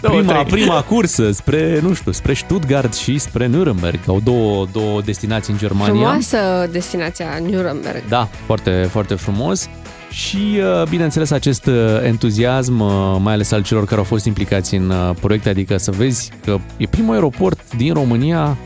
[0.00, 3.98] Prima, prima cursă spre, nu știu, spre Stuttgart și spre Nuremberg.
[4.06, 5.92] Au două, două destinații în Germania.
[5.92, 8.02] Frumoasă destinația Nuremberg.
[8.08, 9.68] Da, foarte, foarte frumos.
[10.10, 14.74] Și, uh, bineînțeles, acest uh, entuziasm, uh, mai ales al celor care au fost implicați
[14.74, 18.56] în proiecte, adică să vezi că e primul aeroport din România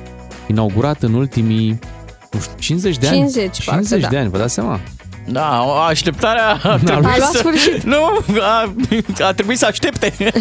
[0.46, 1.78] inaugurat în ultimii,
[2.32, 3.16] nu știu, 50 de ani.
[3.16, 4.80] 50, 50 parcă, de ani, vă dați seama?
[5.24, 5.48] Da,
[5.88, 7.38] așteptarea a Da, trebuit a luat să...
[7.38, 7.82] sfârșit.
[7.92, 7.96] Nu,
[8.40, 8.72] a,
[9.26, 10.12] a trebuit să aștepte.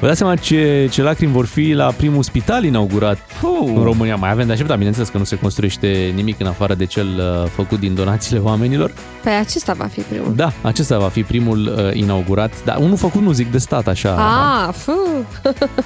[0.00, 3.72] Vă dați seama ce, ce lacrimi vor fi la primul spital inaugurat uh.
[3.74, 4.16] în România.
[4.16, 7.48] Mai avem de așteptat, bineînțeles că nu se construiește nimic în afară de cel uh,
[7.50, 8.92] făcut din donațiile oamenilor.
[9.22, 10.32] Păi acesta va fi primul.
[10.34, 12.52] Da, acesta va fi primul uh, inaugurat.
[12.64, 14.14] Dar unul făcut, nu zic, de stat, așa.
[14.14, 14.92] Ah, fu.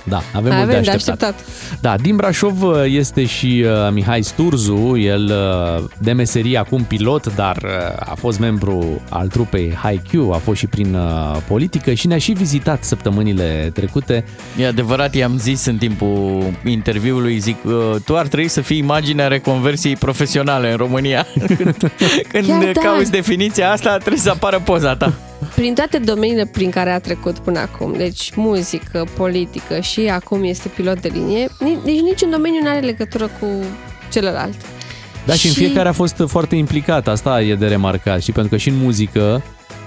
[0.04, 1.22] Da, avem Mai mult de avem de așteptat.
[1.22, 1.80] așteptat.
[1.80, 5.24] Da, din Brașov uh, este și uh, Mihai Sturzu, el
[5.78, 7.65] uh, de meserie acum pilot, dar uh,
[7.98, 12.32] a fost membru al trupei HiQ, a fost și prin uh, politică și ne-a și
[12.32, 14.24] vizitat săptămânile trecute.
[14.58, 19.28] E adevărat, i-am zis în timpul interviului, zic, "Uh, tu ar trebui să fii imaginea
[19.28, 21.26] reconversiei profesionale în România.
[21.56, 21.76] Când,
[22.28, 22.80] când Chiar da.
[22.80, 25.12] cauți definiția asta, trebuie să apară poza ta.
[25.54, 30.68] Prin toate domeniile prin care a trecut până acum, deci muzică, politică și acum este
[30.68, 33.46] pilot de linie, ni- deci niciun domeniu nu are legătură cu
[34.12, 34.54] celălalt.
[35.26, 38.32] Da, și, și în Și- fiecare a fost foarte implicat, asta e de remarcat și
[38.32, 39.42] pentru că și în muzică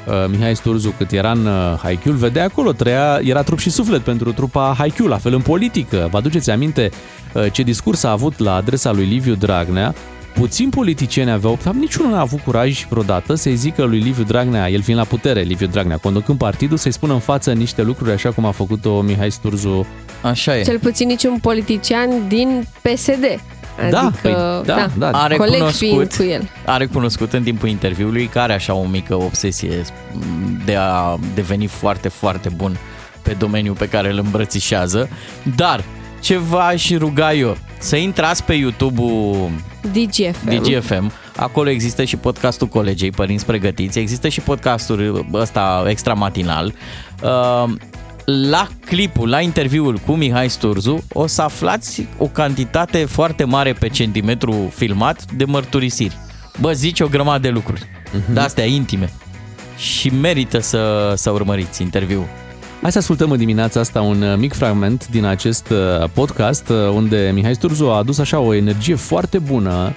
[0.07, 3.69] uh, Mihai Sturzu, cât era în uh, Haikyuu, îl vedea acolo, trăia, era trup și
[3.69, 6.07] suflet pentru trupa Haikyuu, la fel în politică.
[6.11, 6.89] Vă aduceți aminte
[7.33, 9.93] uh, ce discurs a avut la adresa lui Liviu Dragnea?
[10.33, 14.81] Puțini politicieni aveau, dar niciunul n-a avut curaj vreodată să-i zică lui Liviu Dragnea, el
[14.81, 18.45] fiind la putere, Liviu Dragnea, conducând partidul, să-i spună în față niște lucruri așa cum
[18.45, 19.85] a făcut-o Mihai Sturzu.
[20.21, 20.61] Așa e.
[20.63, 23.23] Cel puțin niciun politician din PSD.
[23.89, 24.33] Da, Adică, păi,
[24.65, 25.09] da, da.
[25.09, 26.49] A coleg fiind recunoscut, cu el.
[26.65, 29.81] a recunoscut în timpul interviului că are așa o mică obsesie
[30.65, 32.77] de a deveni foarte, foarte bun
[33.21, 35.09] pe domeniul pe care îl îmbrățișează,
[35.55, 35.83] dar
[36.19, 39.49] ce v-aș ruga eu, să intrați pe YouTube-ul
[39.91, 40.49] DGFM.
[40.61, 41.11] DGFM.
[41.35, 46.73] Acolo există și podcastul colegei Părinți Pregătiți, există și podcastul ăsta extramatinal.
[47.23, 47.69] Uh,
[48.31, 53.87] La clipul, la interviul cu Mihai Sturzu, o să aflați o cantitate foarte mare pe
[53.87, 56.17] centimetru filmat de mărturisiri.
[56.59, 58.33] Bă, zici o grămadă de lucruri, uh-huh.
[58.33, 59.09] de astea intime.
[59.77, 62.25] Și merită să, să urmăriți interviul.
[62.81, 66.75] Hai să ascultăm în dimineața asta un uh, mic fragment din acest uh, podcast uh,
[66.93, 69.93] unde Mihai Sturzu a adus așa o energie foarte bună.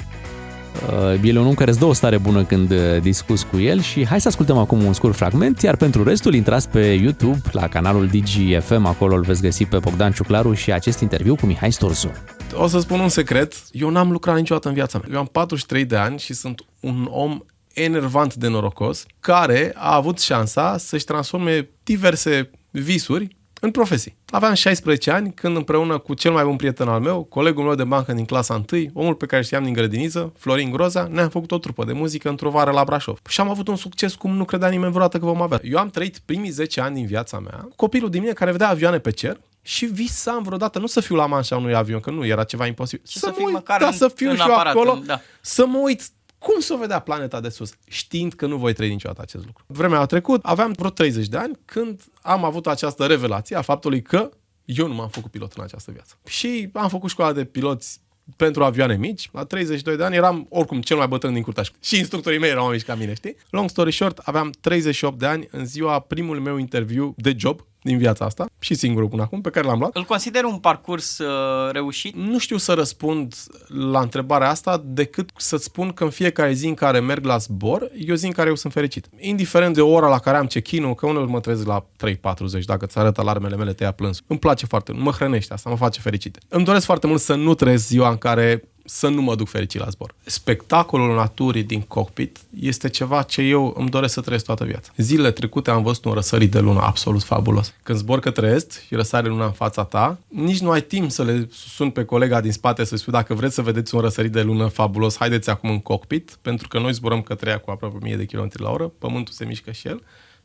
[1.22, 4.06] El e un om care îți dă o stare bună când discuți cu el și
[4.06, 8.06] hai să ascultăm acum un scurt fragment, iar pentru restul intrați pe YouTube la canalul
[8.06, 12.10] DGFM, acolo îl veți găsi pe Bogdan Ciuclaru și acest interviu cu Mihai Sturzu.
[12.54, 15.08] O să spun un secret, eu n-am lucrat niciodată în viața mea.
[15.12, 17.40] Eu am 43 de ani și sunt un om
[17.74, 24.16] enervant de norocos, care a avut șansa să-și transforme diverse visuri în profesii.
[24.30, 27.84] Aveam 16 ani când împreună cu cel mai bun prieten al meu, colegul meu de
[27.84, 31.58] bancă din clasa 1, omul pe care știam din grădiniță, Florin Groza, ne-am făcut o
[31.58, 33.18] trupă de muzică într-o vară la Brașov.
[33.28, 35.60] Și am avut un succes cum nu credea nimeni vreodată că vom avea.
[35.62, 38.98] Eu am trăit primii 10 ani din viața mea, copilul din mine care vedea avioane
[38.98, 42.44] pe cer, și visam vreodată, nu să fiu la manșa unui avion, că nu era
[42.44, 45.06] ceva imposibil, să, să, mă uit, da, în, să fiu în și aparat, acolo, în,
[45.06, 45.20] da.
[45.40, 46.02] să mă uit
[46.42, 49.64] cum să o vedea planeta de sus, știind că nu voi trăi niciodată acest lucru?
[49.66, 54.02] Vremea a trecut, aveam vreo 30 de ani când am avut această revelație a faptului
[54.02, 54.30] că
[54.64, 56.14] eu nu m-am făcut pilot în această viață.
[56.26, 58.00] Și am făcut școala de piloți
[58.36, 59.28] pentru avioane mici.
[59.32, 62.64] La 32 de ani eram oricum cel mai bătrân din curtea Și instructorii mei erau
[62.64, 63.36] mai mici ca mine, știi?
[63.50, 67.98] Long story short, aveam 38 de ani în ziua primul meu interviu de job din
[67.98, 69.96] viața asta și singurul până acum pe care l-am luat.
[69.96, 72.16] Îl consider un parcurs uh, reușit?
[72.16, 73.34] Nu știu să răspund
[73.68, 77.90] la întrebarea asta decât să-ți spun că în fiecare zi în care merg la zbor,
[78.06, 79.08] e o zi în care eu sunt fericit.
[79.18, 82.98] Indiferent de ora la care am check-in că uneori mă trezesc la 3.40, dacă ți
[82.98, 84.22] arăt alarmele mele, te ia plâns.
[84.26, 86.38] Îmi place foarte mult, mă hrănește asta, mă face fericit.
[86.48, 89.80] Îmi doresc foarte mult să nu trăiesc ziua în care să nu mă duc fericit
[89.80, 90.14] la zbor.
[90.24, 94.92] Spectacolul naturii din cockpit este ceva ce eu îmi doresc să trăiesc toată viața.
[94.96, 97.74] Zilele trecute am văzut un răsărit de lună absolut fabulos.
[97.82, 101.24] Când zbor către est și răsare luna în fața ta, nici nu ai timp să
[101.24, 104.42] le sun pe colega din spate să spui dacă vreți să vedeți un răsărit de
[104.42, 108.16] lună fabulos, haideți acum în cockpit, pentru că noi zburăm către ea cu aproape 1000
[108.16, 110.02] de km la oră, pământul se mișcă și el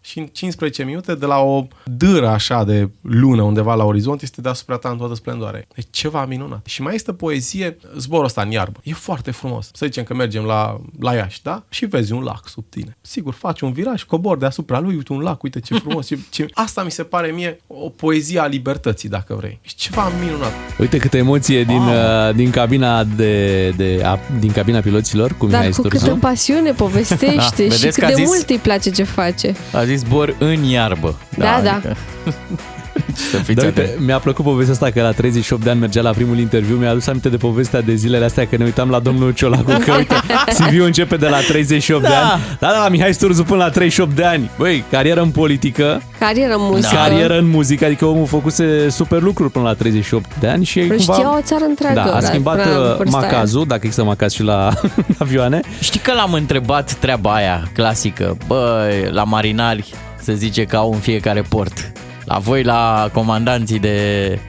[0.07, 4.41] și în 15 minute de la o dâră așa de lună undeva la orizont este
[4.41, 5.67] deasupra ta în toată splendoare.
[5.75, 6.65] E ceva minunat.
[6.65, 8.79] Și mai este poezie, zborul ăsta în iarbă.
[8.83, 9.69] E foarte frumos.
[9.73, 11.63] Să zicem că mergem la, la Iași, da?
[11.69, 12.97] Și vezi un lac sub tine.
[13.01, 16.07] Sigur, faci un viraj, cobor deasupra lui, uite un lac, uite ce frumos.
[16.07, 16.45] ce, ce...
[16.53, 19.59] Asta mi se pare mie o poezie a libertății, dacă vrei.
[19.61, 20.51] E ceva minunat.
[20.79, 25.69] Uite câtă emoție din, uh, din cabina de, de a, din cabina piloților, cum Dar
[25.69, 28.25] cu câtă pasiune povestește da, și cât de zis...
[28.25, 29.55] mult îi place ce face.
[29.73, 31.15] A zis zbor în iarbă.
[31.37, 31.73] Da, da.
[31.73, 31.95] Adică...
[33.13, 36.11] Să fiți da, uite, mi-a plăcut povestea asta că la 38 de ani mergea la
[36.11, 36.75] primul interviu.
[36.75, 39.93] Mi-a adus aminte de povestea de zilele astea că ne uitam la domnul Ciolacu că
[39.97, 40.15] uite,
[40.57, 42.09] CV-ul începe de la 38 da.
[42.09, 42.41] de ani.
[42.59, 44.49] Da, da, la Mihai Sturzu până la 38 de ani.
[44.57, 46.01] Băi, carieră în politică.
[46.19, 46.95] Carieră în muzică.
[46.95, 50.97] Carieră în muzică, adică omul făcuse super lucruri până la 38 de ani și păi
[50.97, 51.37] cumva...
[51.37, 51.93] o țară întreagă.
[51.95, 54.73] Da, a schimbat uh, macazul, dacă există macaz și la
[55.17, 55.59] avioane.
[55.79, 60.99] Știi că l-am întrebat treaba aia clasică, băi, la marinari se zice că au în
[60.99, 61.91] fiecare port.
[62.27, 64.39] La voi, la comandanții de,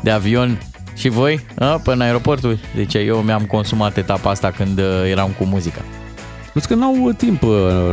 [0.00, 0.58] de avion,
[0.94, 2.58] și voi, a, până în aeroportul?
[2.76, 5.80] Zice, eu mi-am consumat etapa asta când uh, eram cu muzica.
[6.52, 7.48] Plus că n-au timp, uh,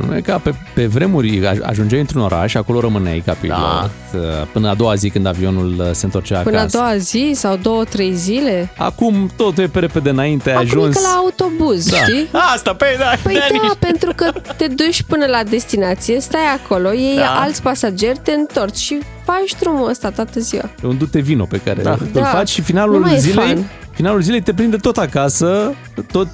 [0.08, 3.90] nu e ca pe, pe vremuri ajungeai într-un oraș, acolo rămâneai ca pilot, da.
[4.14, 6.78] Uh, până a doua zi când avionul uh, se întorcea până acasă.
[6.78, 8.72] Până a doua zi sau două, trei zile?
[8.78, 10.96] Acum tot e pe repede înainte, ai Acum ajuns...
[10.96, 11.98] Acum la autobuz, da.
[11.98, 12.28] știi?
[12.54, 13.12] Asta, pe da.
[13.24, 13.78] Păi da, nici...
[13.80, 17.40] pentru că te duci până la destinație, stai acolo, iei da.
[17.42, 20.70] alți pasageri, te întorci și faci drumul ăsta toată ziua.
[20.84, 21.92] E un dute vino pe care da.
[21.92, 22.24] îl da.
[22.24, 23.66] faci și finalul zilei...
[23.92, 25.74] Finalul zilei te prinde tot acasă,
[26.12, 26.30] tot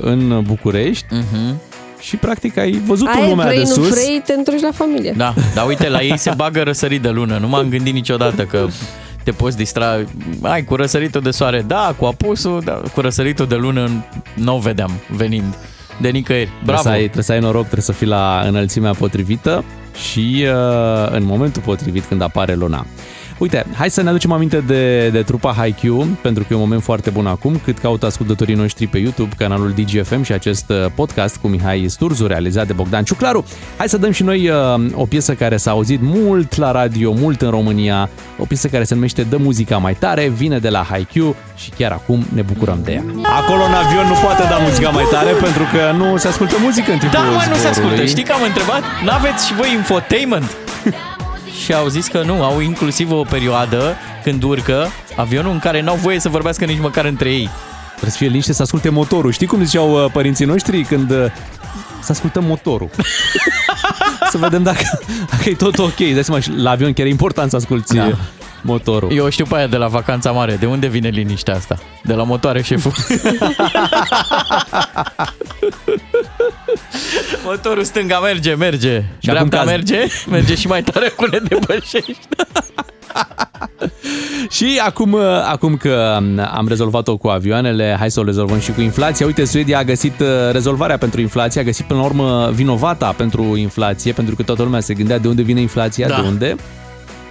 [0.00, 1.06] în București.
[1.10, 1.72] Uh-huh
[2.04, 3.76] și practic ai văzut Ai, în lumea vrei, de sus.
[3.76, 5.14] nu vrei, te întorci la familie.
[5.16, 7.38] Da, dar uite, la ei se bagă răsărit de lună.
[7.38, 8.66] Nu m-am gândit niciodată că
[9.22, 10.04] te poți distra.
[10.40, 14.58] Ai, cu răsăritul de soare, da, cu apusul, da, cu răsăritul de lună nu o
[14.58, 15.54] vedeam venind
[16.00, 16.50] de nicăieri.
[16.64, 16.64] Bravo!
[16.64, 19.64] Trebuie să, ai, trebuie să ai noroc, trebuie să fii la înălțimea potrivită
[19.96, 22.86] și uh, în momentul potrivit când apare luna.
[23.38, 26.82] Uite, hai să ne aducem aminte de, de trupa Haikyuu, pentru că e un moment
[26.82, 31.36] foarte bun acum, cât caută ascultătorii noștri pe YouTube, canalul DGFM și acest uh, podcast
[31.36, 33.44] cu Mihai Sturzu, realizat de Bogdan Ciuclaru.
[33.76, 34.56] Hai să dăm și noi uh,
[34.94, 38.94] o piesă care s-a auzit mult la radio, mult în România, o piesă care se
[38.94, 42.92] numește Dă muzica mai tare, vine de la Haikyuu și chiar acum ne bucurăm de
[42.92, 43.04] ea.
[43.22, 46.92] Acolo în avion nu poate da muzica mai tare pentru că nu se ascultă muzică
[46.92, 48.04] în timpul Da, mă, nu se ascultă.
[48.04, 48.82] Știi că am întrebat?
[49.04, 50.56] N-aveți și voi infotainment?
[51.62, 55.96] și au zis că nu, au inclusiv o perioadă când urcă avionul în care n-au
[55.96, 57.48] voie să vorbească nici măcar între ei.
[57.88, 59.32] Trebuie să fie liniște să asculte motorul.
[59.32, 61.24] Știi cum ziceau uh, părinții noștri când uh,
[62.00, 62.90] să ascultăm motorul.
[64.30, 65.96] să vedem dacă, dacă e tot ok.
[65.96, 68.16] Dai seama, la avion chiar e important să asculti da.
[68.64, 69.12] Motorul.
[69.12, 70.56] Eu o știu pe aia de la vacanța mare.
[70.56, 71.78] De unde vine liniștea asta?
[72.02, 72.92] De la motoare, șeful.
[77.44, 79.02] Motorul stânga merge, merge.
[79.18, 82.18] Și acum Dreapta că ați- merge, merge și mai tare cu ne depășești.
[84.50, 85.20] Și acum, uh,
[85.52, 89.26] acum că um, am rezolvat-o cu avioanele, hai să o rezolvăm și cu inflația.
[89.26, 93.56] Uite, Suedia a găsit uh, rezolvarea pentru inflație, a găsit până la urmă vinovata pentru
[93.56, 96.14] inflație, pentru că toată lumea se gândea de unde vine inflația, Da.
[96.14, 96.56] de unde.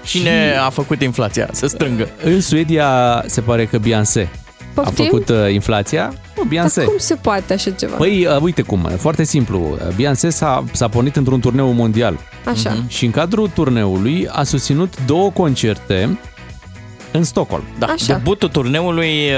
[0.03, 2.07] Cine a făcut inflația să strângă?
[2.23, 4.29] În Suedia se pare că Beyoncé
[4.75, 5.05] a Poftim?
[5.05, 6.13] făcut uh, inflația.
[6.37, 6.79] Nu, Beyoncé.
[6.79, 7.95] Dar cum se poate așa ceva?
[7.95, 9.77] Păi, uh, uite cum, foarte simplu.
[9.95, 12.19] Beyoncé s-a, s-a pornit într-un turneu mondial.
[12.45, 12.69] Așa.
[12.69, 12.89] Mhm.
[12.89, 16.19] Și în cadrul turneului a susținut două concerte
[17.13, 17.63] în Stockholm.
[17.79, 18.13] Da, Așa.
[18.13, 19.35] debutul turneului...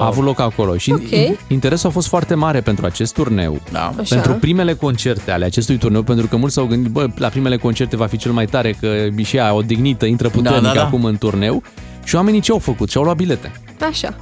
[0.00, 1.00] A avut loc acolo și Ok.
[1.00, 3.60] in- interesul a fost foarte mare pentru acest turneu.
[3.72, 3.92] Da.
[4.00, 4.14] Așa.
[4.14, 7.96] Pentru primele concerte ale acestui turneu, pentru că mulți s-au gândit, bă, la primele concerte
[7.96, 10.82] va fi cel mai tare, că e și ea odihnită, intră puternic Da, da, da.
[10.86, 11.62] acum în turneu.
[12.04, 12.90] Și oamenii ce au făcut?
[12.90, 13.52] Și-au luat bilete.
[13.90, 14.16] Așa.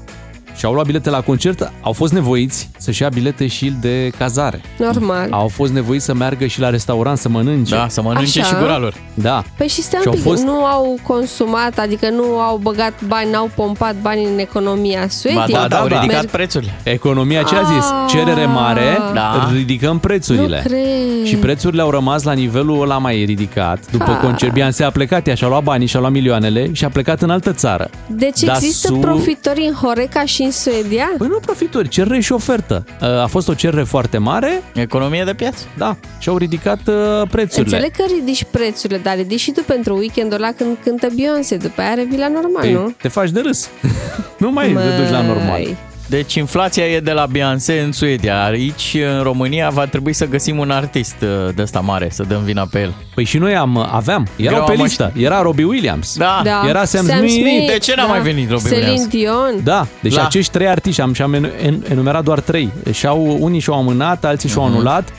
[0.56, 4.60] Și-au luat bilete la concert, au fost nevoiți să-și ia bilete și de cazare.
[4.78, 5.26] Normal.
[5.30, 7.74] Au fost nevoiți să meargă și la restaurant să mănânce.
[7.74, 8.48] Da, să mănânce Așa.
[8.54, 8.94] și gura lor.
[9.14, 9.42] Da.
[9.56, 12.92] Păi și stai Și un au pic, fost- nu au consumat, adică nu au băgat
[13.06, 15.44] bani, n-au pompat bani în economia Suediei.
[15.52, 16.00] Ba da, da, au da.
[16.00, 16.72] ridicat Merg- prețurile.
[16.82, 17.84] Economia ce a zis?
[17.90, 18.04] Ah.
[18.08, 19.48] Cerere mare, Da.
[19.54, 20.62] ridicăm prețurile.
[20.64, 21.24] Nu cred.
[21.24, 23.90] Și prețurile au rămas la nivelul ăla mai ridicat.
[23.90, 24.16] După Ha.
[24.16, 27.30] concert, Beyoncé a plecat, ea și-a luat banii, și-a luat milioanele și a plecat în
[27.30, 27.90] altă țară.
[28.06, 31.10] Deci Dar există su- profitori în Horeca și în Suedia?
[31.18, 32.84] Păi nu profitori, cerere și ofertă.
[33.22, 35.64] A fost o cerere foarte mare, Economie de piață.
[35.78, 36.94] da, și au ridicat uh,
[37.30, 37.76] prețurile.
[37.76, 41.80] Înțeleg că ridici prețurile, dar ridici și tu pentru weekendul ăla când cântă Beyoncé, după
[41.80, 42.94] aia revii la normal, Păi, nu?
[43.02, 43.68] te faci de râs.
[44.38, 45.76] nu mai te duci la normal.
[46.10, 46.18] Măi.
[46.20, 48.44] Deci inflația e de la Beyoncé în Suedia.
[48.44, 52.42] Aici, în România, va trebui să găsim un artist uh, de ăsta mare, să dăm
[52.42, 52.94] vina pe el.
[53.14, 55.12] Păi și noi am, aveam, erau Greu pe am listă.
[55.16, 56.16] Era Robbie Williams.
[56.16, 56.40] Da.
[56.44, 56.62] Da.
[56.68, 57.66] Era Sam Smith.
[57.72, 59.08] De ce n-a mai venit Robbie Celine Williams?
[59.10, 59.60] Dion.
[59.64, 62.70] Da, deci La- acești trei artiști, am și-am enu- en- enumerat doar trei.
[62.92, 64.74] Și-au, unii și-au amânat, alții și-au Mhm.
[64.74, 65.12] anulat,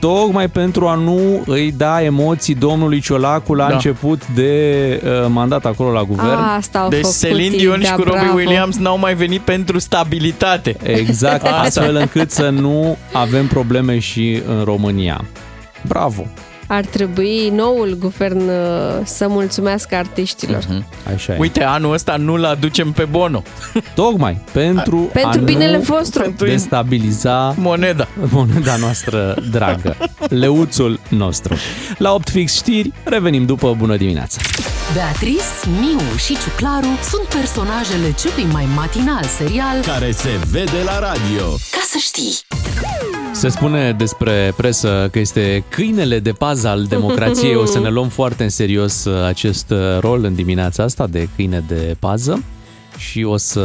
[0.00, 3.72] tocmai pentru a nu îi da emoții domnului Ciolacu la Da.
[3.74, 4.52] început de
[5.04, 6.40] uh, mandat acolo la guvern.
[6.56, 8.36] Asta au Deci făcut Celine Dion ei, și da, cu Robbie bravo.
[8.36, 10.76] Williams n-au mai venit pentru stabilitate.
[10.82, 11.56] Exact, Asta.
[11.56, 15.24] astfel încât să nu avem probleme și în România.
[15.86, 16.26] Bravo!
[16.66, 18.54] Ar trebui noul guvern uh,
[19.04, 20.64] să mulțumească artiștilor.
[20.68, 20.86] Mhm.
[21.14, 21.36] Așa e.
[21.38, 23.42] Uite, anul ăsta nu-l aducem pe Bono.
[23.94, 26.22] Tocmai pentru, Pentru a binele nu vostru.
[26.22, 28.08] Pentru destabiliza moneda.
[28.30, 29.96] moneda noastră dragă,
[30.28, 31.54] leuțul nostru.
[31.98, 34.40] La 8 fix știri, revenim după bună dimineața.
[34.94, 35.42] Beatrice,
[35.80, 41.46] Miu și Ciuclaru sunt personajele celui mai matinal serial Care se vede la radio.
[41.70, 42.38] Ca să știi.
[43.36, 47.54] Se spune despre presă că este câinele de pază al democrației.
[47.54, 51.28] O să ne luăm foarte în serios uh, acest uh, rol în dimineața asta de
[51.34, 52.44] câine de pază
[52.96, 53.62] și o să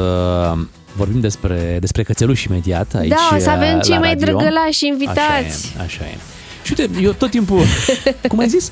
[0.96, 4.26] vorbim despre, despre cățeluși imediat aici Da, o să uh, avem cei la mai radio.
[4.26, 5.74] drăgălași invitați.
[5.78, 6.18] Așa e, așa e.
[6.64, 7.62] Și uite, eu tot timpul...
[8.28, 8.72] Cum ai zis?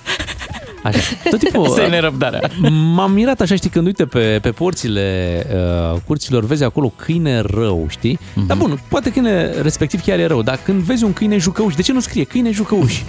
[0.83, 1.65] Așa, tot timpul...
[1.65, 2.49] Asta e nerăbdarea.
[2.69, 5.45] M-am mirat așa, știi, când uite pe, pe porțile
[5.93, 8.19] uh, curților, vezi acolo câine rău, știi?
[8.35, 8.45] Mhm.
[8.47, 11.81] Dar bun, poate câine respectiv chiar e rău, dar când vezi un câine jucăuș, de
[11.81, 13.01] ce nu scrie câine jucăuș?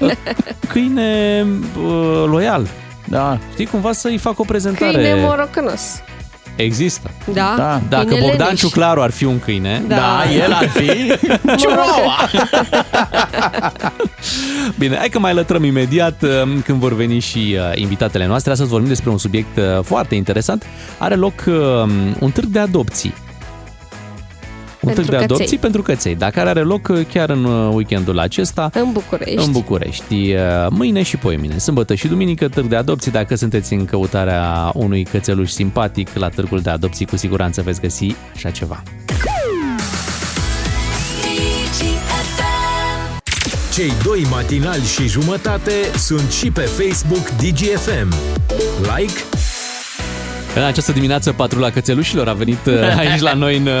[0.00, 0.12] Uh,
[0.72, 1.46] câine
[1.86, 2.66] uh, loial.
[3.08, 3.38] Da.
[3.52, 4.92] Știi, cumva să-i fac o prezentare.
[4.92, 6.02] Câine morocănos.
[6.56, 7.10] Există.
[7.32, 7.54] Da?
[7.56, 7.80] Da.
[7.88, 8.60] Dacă Câine Bogdan leneș.
[8.60, 9.94] Ciuclaru ar fi un câine, Da.
[9.94, 10.86] Da, el ar fi
[11.56, 12.28] Chihuahua.
[14.78, 16.28] Bine, hai că mai lătrăm imediat uh,
[16.64, 18.52] când vor veni și uh, invitatele noastre.
[18.52, 20.64] Astăzi vorbim despre un subiect uh, foarte interesant.
[20.98, 21.54] Are loc uh,
[22.18, 23.14] un târg de adopții.
[24.82, 25.34] Un Pentru târg de căței.
[25.36, 29.44] adopții pentru căței, dar care are loc uh, chiar în uh, weekendul acesta În București.
[29.46, 30.32] în București.
[30.32, 30.40] Uh,
[30.70, 33.10] Mâine și poimine, sâmbătă și duminică, târg de adopții.
[33.10, 38.14] Dacă sunteți în căutarea unui cățeluș simpatic la târgul de adopții, cu siguranță veți găsi
[38.34, 38.82] așa ceva.
[43.74, 48.14] Cei doi matinali și jumătate sunt și pe Facebook DGFM.
[48.96, 49.12] Like,
[50.56, 53.72] În această dimineață, patrula cățelușilor a venit uh, aici la noi în, uh,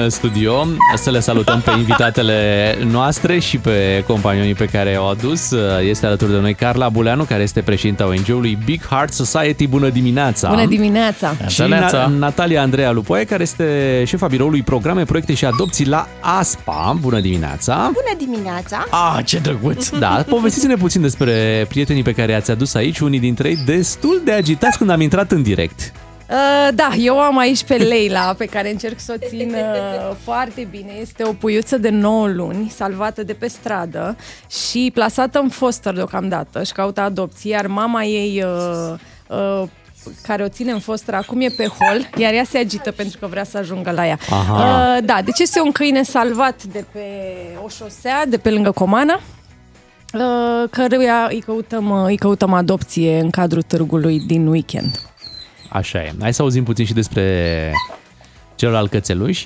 [0.00, 5.50] în studio să le salutăm pe invitatele noastre și pe companionii pe care i-au adus.
[5.50, 9.66] Uh, Este alături de noi Carla Buleanu, care este președinta ONG-ului Big Heart Society.
[9.66, 10.48] Bună dimineața!
[10.48, 11.34] Bună dimineața!
[11.48, 16.96] Și Na- Natalia Andreea Lupoie, care este șefa biroului Programe, Proiecte și Adopții la ASPA.
[17.00, 17.74] Bună dimineața!
[17.74, 18.86] Bună dimineața!
[18.90, 19.88] Ah, ce drăguț!
[19.88, 24.32] Da, povestiți-ne puțin despre prietenii pe care i-ați adus aici, unii dintre ei destul de
[24.32, 25.92] agitați când am intrat în direct.
[26.30, 30.68] Uh, da, eu am aici pe Leila, pe care încerc să o țin uh, foarte
[30.70, 30.92] bine.
[31.00, 34.16] Este o puiuță de 9 luni, salvată de pe stradă
[34.50, 36.62] și plasată în foster deocamdată.
[36.62, 38.98] Și caută adopție, iar mama ei uh,
[39.28, 39.68] uh,
[40.22, 43.26] care o ține în fostră acum e pe hol, iar ea se agită pentru că
[43.26, 44.18] vrea să ajungă la ea.
[44.30, 44.54] Aha.
[44.54, 47.06] Uh, da, deci este un câine salvat de pe
[47.64, 49.20] o șosea, de pe lângă Comana,
[50.14, 55.09] uh, căruia îi căutăm, uh, îi căutăm adopție în cadrul târgului din weekend.
[55.70, 56.12] Așa e.
[56.20, 57.72] Hai să auzim puțin și despre
[58.54, 59.44] celălalt cățeluș.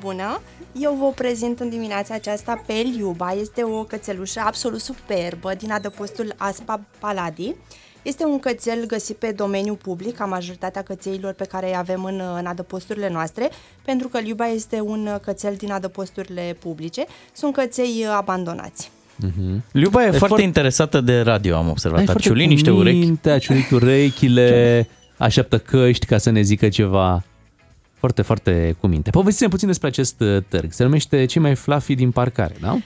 [0.00, 0.40] Bună!
[0.80, 3.32] Eu vă prezint în dimineața aceasta pe Liuba.
[3.40, 7.54] Este o cățelușă absolut superbă din adăpostul Aspa Paladi.
[8.02, 12.20] Este un cățel găsit pe domeniu public, ca majoritatea cățeilor pe care îi avem în,
[12.38, 13.50] în adăposturile noastre,
[13.84, 17.04] pentru că Liuba este un cățel din adăposturile publice.
[17.32, 18.90] Sunt căței abandonați.
[19.26, 19.60] Mm-hmm.
[19.72, 21.98] Liuba e, E foarte foarte- interesată de radio, am observat.
[22.00, 22.98] Ați A foarte ciulit niște cu urechi.
[22.98, 24.88] minte, A ciulit urechile,
[25.18, 27.22] așteaptă căști ca să ne zică ceva.
[27.98, 29.10] Foarte, foarte cu minte.
[29.10, 30.72] Povestiți-ne puțin despre acest uh, târg.
[30.72, 32.78] Se numește Cei mai fluffy din parcare, da?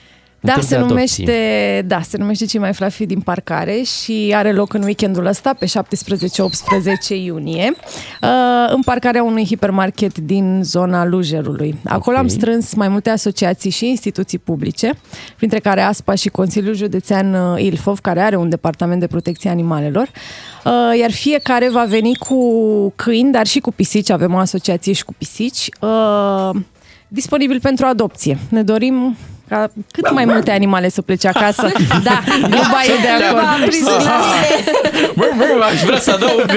[0.43, 0.95] Un Da, târg se de adopții.
[1.25, 5.53] numește, da, se numește Cei mai fluffy din parcare și are loc în weekendul ăsta,
[5.59, 7.73] pe 17-18 iunie,
[8.21, 8.29] uh,
[8.73, 11.75] în parcarea unui hipermarket din zona Lujerului.
[11.85, 12.29] Acolo am Ok.
[12.31, 14.93] strâns mai multe asociații și instituții publice,
[15.35, 19.53] printre care ASPA și Consiliul Județean uh, Ilfov, care are un departament de protecție a
[19.53, 20.07] animalelor,
[20.65, 22.37] uh, iar fiecare va veni cu
[22.95, 26.49] câini, dar și cu pisici, avem o asociație și cu pisici, uh,
[27.07, 28.37] disponibil pentru adopție.
[28.49, 29.15] Ne dorim
[29.47, 31.71] ca cât mai multe animale să plece acasă.
[32.03, 33.73] Da, Luba e de acord.
[35.15, 36.39] Bă, bă, aș vrea să adaug.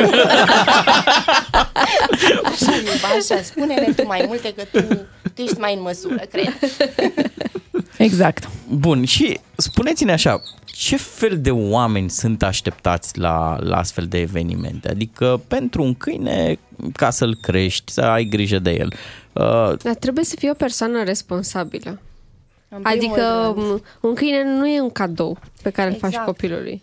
[2.45, 4.95] Așa, Liuba, așa, spune-ne tu mai multe că tu,
[5.35, 6.59] tu ești mai în măsură, cred.
[7.97, 8.49] Exact.
[8.69, 14.89] Bun, și spuneți-ne așa, ce fel de oameni sunt așteptați la, la astfel de evenimente?
[14.89, 16.59] Adică pentru un câine,
[16.93, 18.93] ca să-l crești, să ai grijă de el.
[19.33, 22.01] Uh, Dar trebuie să fie o persoană responsabilă.
[22.69, 23.83] În primul Adică rând.
[24.01, 26.27] un câine nu e un cadou pe care îl faci Exact.
[26.27, 26.83] copilului.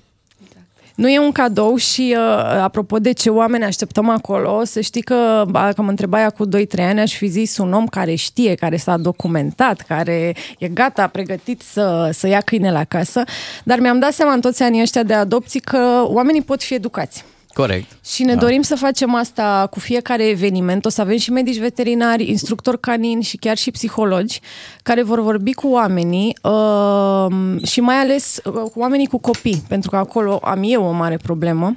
[0.95, 2.23] Nu e un cadou și uh,
[2.61, 6.99] apropo de ce oameni așteptăm acolo, să știi că dacă mă întrebai cu 2-3 ani,
[6.99, 12.09] aș fi zis un om care știe, care s-a documentat, care e gata, pregătit să,
[12.13, 13.23] să ia câine la casă,
[13.63, 17.25] dar mi-am dat seama în toți anii ăștia de adopții că oamenii pot fi educați.
[17.53, 17.87] Corect.
[18.05, 18.39] Și ne da.
[18.39, 20.85] dorim să facem asta cu fiecare eveniment.
[20.85, 24.39] O să avem și medici veterinari, instructori canini și chiar și psihologi
[24.83, 29.89] care vor vorbi cu oamenii uh, și mai ales uh, cu oamenii cu copii, pentru
[29.89, 31.75] că acolo am eu o mare problemă.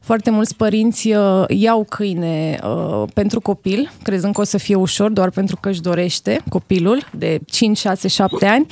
[0.00, 5.10] Foarte mulți părinți uh, iau câine uh, pentru copil, crezând că o să fie ușor,
[5.10, 8.66] doar pentru că își dorește copilul de 5, 6, 7 ani.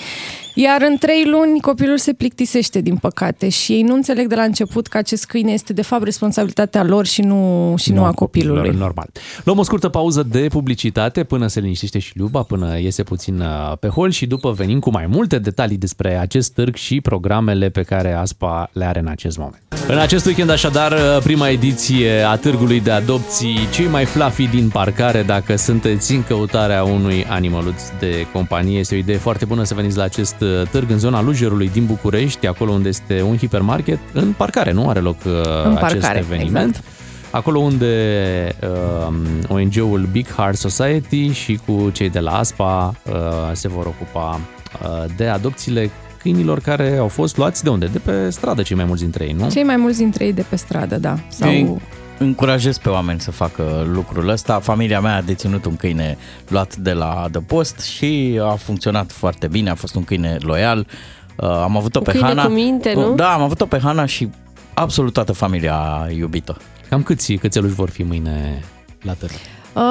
[0.58, 4.42] Iar în trei luni copilul se plictisește, din păcate, și ei nu înțeleg de la
[4.42, 8.70] început că acest câine este de fapt responsabilitatea lor și nu, și nu, a copilului.
[8.70, 9.08] Normal.
[9.44, 13.76] Luăm o scurtă pauză de publicitate până se liniștește și Luba, până iese puțin uh,
[13.80, 17.82] pe hol și după venim cu mai multe detalii despre acest târg și programele pe
[17.82, 19.62] care ASPA le are în acest moment.
[19.88, 24.68] În acest weekend, așadar, uh, prima ediție a târgului de adopții, cei mai fluffy din
[24.68, 29.74] parcare, dacă sunteți în căutarea unui animăluț de companie, este o idee foarte bună să
[29.74, 33.98] veniți la acest uh, târg în zona Lujerului din București, acolo unde este un hipermarket,
[34.12, 35.32] în parcare, nu are loc uh,
[35.64, 36.68] În acest parcare, eveniment.
[36.68, 36.84] exact.
[37.30, 38.54] Acolo unde
[39.08, 39.14] uh,
[39.48, 43.12] ONG-ul Big Heart Society și cu cei de la ASPA uh,
[43.52, 44.40] se vor ocupa
[44.82, 47.86] uh, de adopțiile câinilor care au fost luați de unde?
[47.86, 49.50] De pe stradă cei mai mulți dintre ei, nu?
[49.50, 51.18] Cei mai mulți dintre ei de pe stradă, da.
[51.28, 51.52] Sau...
[51.52, 51.80] Eu
[52.18, 54.58] încurajez pe oameni să facă lucrul ăsta.
[54.60, 59.70] Familia mea a deținut un câine luat de la adăpost și a funcționat foarte bine,
[59.70, 60.86] a fost un câine loial.
[61.36, 62.44] Uh, Am avut-o Un pe câine Hana.
[62.44, 63.14] cu minte, nu?
[63.14, 64.30] Da, am avut-o pe Hana și
[64.74, 66.52] absolut toată familia a iubit-o.
[66.88, 68.62] Cam câți cățeluși vor fi mâine
[69.02, 69.32] la târg?
[69.74, 69.82] Uh,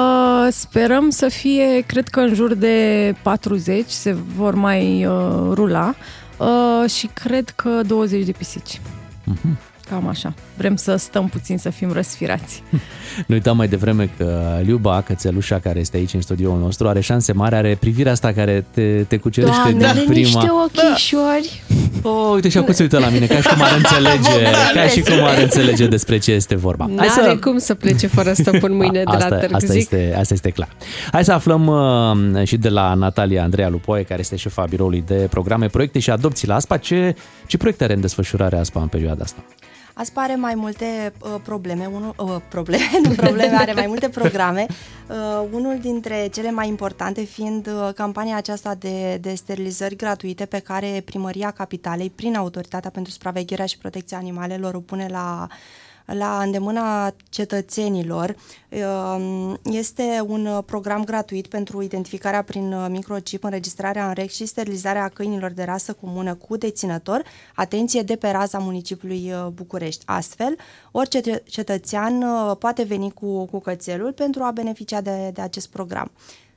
[0.50, 5.12] sperăm să fie, cred că în jur de 40 se vor mai uh,
[5.52, 5.94] rula
[6.36, 8.80] uh, și cred că 20 de pisici.
[9.24, 9.58] Mhm.
[9.90, 10.34] Cam așa.
[10.56, 12.62] Vrem să stăm puțin, să fim răsfirați.
[13.26, 17.32] Nu uitam mai devreme că Liuba, cățelușa care este aici în studioul nostru, are șanse
[17.32, 20.42] mari, are privirea asta care te, te cucerește Doamne, din are prima...
[20.42, 21.62] niște ochișori.
[22.02, 24.42] Oh, uite și acum se uită la mine, ca și cum ar înțelege,
[24.74, 26.86] ca și cum ar înțelege despre ce este vorba.
[26.86, 29.80] N-are cum să plece fără stăpân mâine de la asta, târg, asta, zic.
[29.80, 30.68] este, asta este clar.
[31.12, 35.26] Hai să aflăm uh, și de la Natalia Andreea Lupoie, care este șefa biroului de
[35.30, 36.76] programe, proiecte și adopții la ASPA.
[36.76, 37.14] Ce,
[37.46, 39.44] ce proiecte are în desfășurare ASPA în perioada asta?
[39.98, 44.66] Aspa are mai multe uh, probleme, unul, uh, probleme, nu probleme, are mai multe programe.
[45.08, 50.58] Uh, unul dintre cele mai importante fiind uh, campania aceasta de, de sterilizări gratuite pe
[50.58, 55.46] care Primăria Capitalei, prin Autoritatea pentru Supravegherea și Protecția Animalelor, o pune la,
[56.06, 58.36] la îndemâna cetățenilor.
[59.16, 64.46] Um, Este un uh, program gratuit pentru identificarea prin uh, microchip, înregistrarea în rec și
[64.46, 67.22] sterilizarea câinilor de rasă comună cu deținător,
[67.54, 70.02] atenție, de pe raza municipiului uh, București.
[70.06, 70.56] Astfel,
[70.90, 75.68] orice ce- cetățean uh, poate veni cu, cu cățelul pentru a beneficia de, de acest
[75.68, 76.10] program.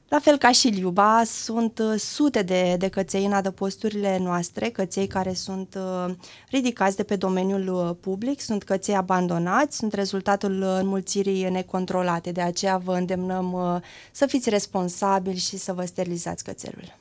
[0.09, 5.07] La fel ca și Liuba, sunt uh, sute de, de căței în adăposturile noastre, căței
[5.07, 6.13] care sunt uh,
[6.51, 12.31] ridicați de pe domeniul uh, public, sunt căței abandonați, sunt rezultatul uh, înmulțirii necontrolate.
[12.31, 13.81] De aceea vă îndemnăm uh,
[14.11, 16.97] să fiți responsabili și să vă sterilizați cățelul.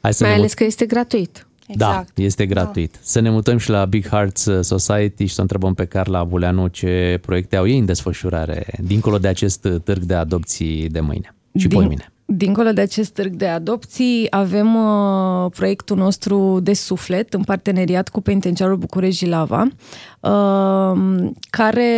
[0.00, 1.46] Hai să Mai ne ales că este gratuit.
[1.74, 2.92] Da, este gratuit.
[2.92, 2.98] Da.
[3.02, 7.18] Să ne mutăm și la Big Hearts Society și să întrebăm pe Carla Buleanu ce
[7.22, 11.78] proiecte au ei în desfășurare, dincolo de acest târg de adopții de mâine și Din-
[11.78, 12.13] poimine.
[12.26, 18.20] Dincolo de acest târg de adopții, avem uh, proiectul nostru de suflet în parteneriat cu
[18.20, 19.68] Penitenciarul București Jilava,
[20.20, 21.90] uh, care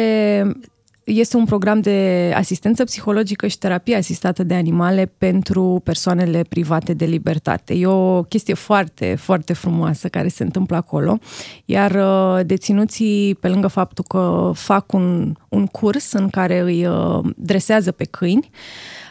[1.05, 7.05] este un program de asistență psihologică și terapie asistată de animale pentru persoanele private de
[7.05, 7.75] libertate.
[7.75, 11.19] E o chestie foarte, foarte frumoasă care se întâmplă acolo,
[11.65, 17.25] iar uh, deținuții, pe lângă faptul că fac un, un curs în care îi uh,
[17.37, 19.06] dresează pe câini, Uh,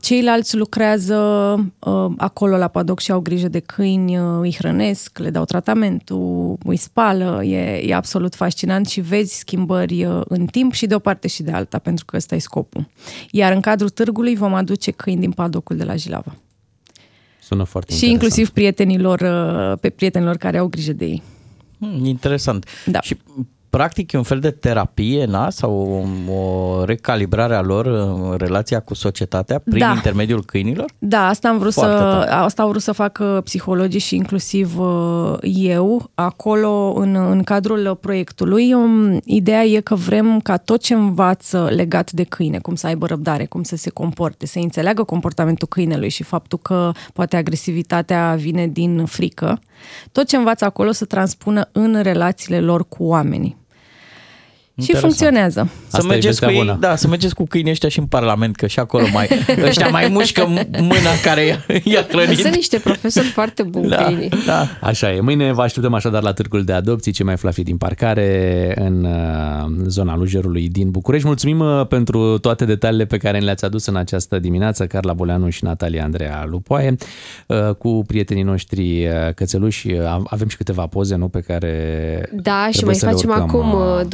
[0.00, 1.16] Ceilalți lucrează
[1.78, 6.58] uh, acolo la padoc și au grijă de câini, uh, îi hrănesc, le dau tratamentul,
[6.64, 10.98] îi spală, e, e absolut fascinant și vezi schimbări uh, în timp și de o
[10.98, 12.88] parte și de alta, pentru că ăsta e scopul.
[13.30, 16.34] Iar în cadrul târgului vom aduce câini din padocul de la Jilava.
[17.42, 21.22] Sună foarte Și inclusiv prietenilor, uh, pe prietenilor care au grijă de ei.
[21.78, 22.66] Hmm, interesant.
[22.86, 23.00] Da.
[23.00, 23.16] Și
[23.70, 25.50] practic e un fel de terapie, na?
[25.50, 29.92] Sau o, o recalibrare a lor în relația cu societatea prin Da.
[29.94, 30.90] intermediul câinilor?
[30.98, 32.30] Da, asta am vrut Foarte să tare.
[32.30, 38.72] asta au vrut să facă psihologii și inclusiv uh, eu acolo în, în cadrul proiectului.
[38.72, 43.06] Um, ideea e că vrem ca tot ce învață legat de câine, cum să aibă
[43.06, 48.66] răbdare, cum să se comporte, să înțeleagă comportamentul câinelui și faptul că poate agresivitatea vine
[48.66, 49.58] din frică,
[50.12, 53.58] tot ce învață acolo să transpună în relațiile lor cu oamenii.
[54.82, 55.00] Și Interesant.
[55.00, 55.68] funcționează.
[55.88, 58.78] Să mergeți, cu ei, da, să mergeți cu câinii ăștia și în Parlament, că și
[58.78, 59.28] acolo mai,
[59.68, 60.46] ăștia mai mușcă
[60.80, 62.38] mâna care i-a, i-a hrănit.
[62.38, 64.28] Sunt niște profesori foarte buni Da, câinii.
[64.46, 64.66] da.
[64.80, 65.20] Așa e.
[65.20, 69.84] Mâine vă așteptăm așadar la târgul de adopții, ce mai flafi din parcare în uh,
[69.86, 71.26] zona Lujerului din București.
[71.26, 75.64] Mulțumim uh, pentru toate detaliile pe care le-ați adus în această dimineață, Carla Boleanu și
[75.64, 76.94] Natalia Andreea Lupoaie.
[77.46, 81.68] Uh, Cu prietenii noștri uh, cățeluși uh, avem și câteva poze, nu, pe care
[82.32, 84.06] Da, și trebuie mai să le facem urcăm, acum, uh,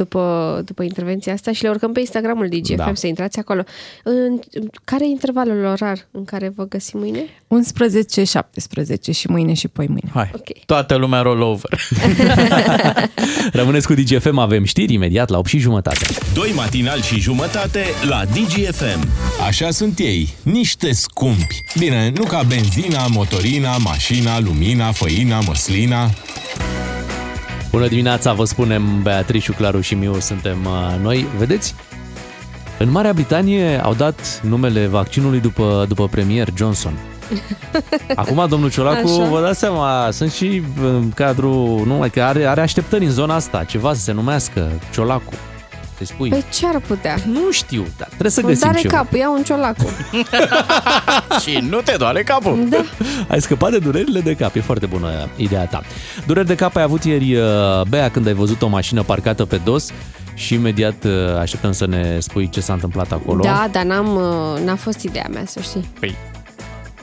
[0.57, 2.91] după, după intervenția asta, și le urcăm pe Instagramul DGFM, Da.
[2.93, 3.63] să intrați acolo.
[4.03, 4.39] În,
[4.83, 7.19] care e intervalul orar în care vă găsim mâine?
[7.19, 10.09] 11-17 și mâine și poi mâine.
[10.13, 10.31] Hai,
[10.65, 11.79] toată lumea rollover.
[13.59, 16.05] Rămâneți cu DGFM, avem știri imediat la 8 și jumătate.
[16.33, 19.07] Doi matinali și jumătate la DGFM.
[19.47, 21.61] Așa sunt ei, niște scumpi.
[21.77, 26.09] Bine, nu ca benzina, motorina, mașina, lumina, făina, măslina.
[27.71, 31.25] Bună dimineața, vă spunem Beatrice, Claru și Miu suntem uh, noi.
[31.37, 31.75] Vedeți?
[32.79, 36.93] În Marea Britanie au dat numele vaccinului după, după premier Johnson.
[38.15, 39.29] Acum, domnul Ciolacu, Așa.
[39.29, 43.63] vă dați seama, sunt și în cadrul, nu, că are, are așteptări în zona asta,
[43.63, 45.33] ceva să se numească Ciolacu.
[45.97, 47.15] Te spui, Păi ce ar putea?
[47.25, 48.97] nu știu, dar trebuie să Îmi găsim doare ceva.
[48.97, 49.89] capul, ia un ciolacu.
[51.43, 52.65] și nu te doare capul.
[52.69, 52.83] Da.
[53.27, 55.81] Ai scăpat de durerile de cap, e foarte bună ideea ta.
[56.25, 57.45] Dureri de cap ai avut ieri, uh,
[57.89, 59.89] Bea, când ai văzut o mașină parcată pe dos
[60.33, 63.43] și imediat uh, așteptăm să ne spui ce s-a întâmplat acolo.
[63.43, 65.87] Da, dar n-am, uh, n-a fost ideea mea, să știi.
[65.99, 66.15] Păi,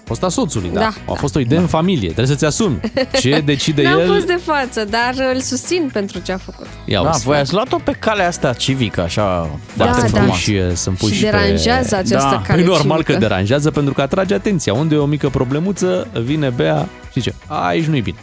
[0.04, 0.80] a fost a soțului, da.
[0.80, 2.80] Da, A fost o idee în familie, trebuie să-ți asumi.
[3.12, 4.06] Ce decide N-am el...
[4.06, 6.66] fost de față, dar îl susțin pentru ce a făcut.
[6.84, 7.24] Ia da, uzi.
[7.24, 10.18] voi ați luat-o pe calea asta civică, așa, Da, foarte sunt da.
[10.18, 10.36] frumos.
[10.36, 12.42] puși, uh, sunt puși Și pe- deranjează această da.
[12.46, 13.12] cale E normal civică.
[13.12, 14.72] că deranjează pentru că atrage atenția.
[14.74, 18.16] Unde e o mică problemuță, vine Bea și zice, aici nu-i bine.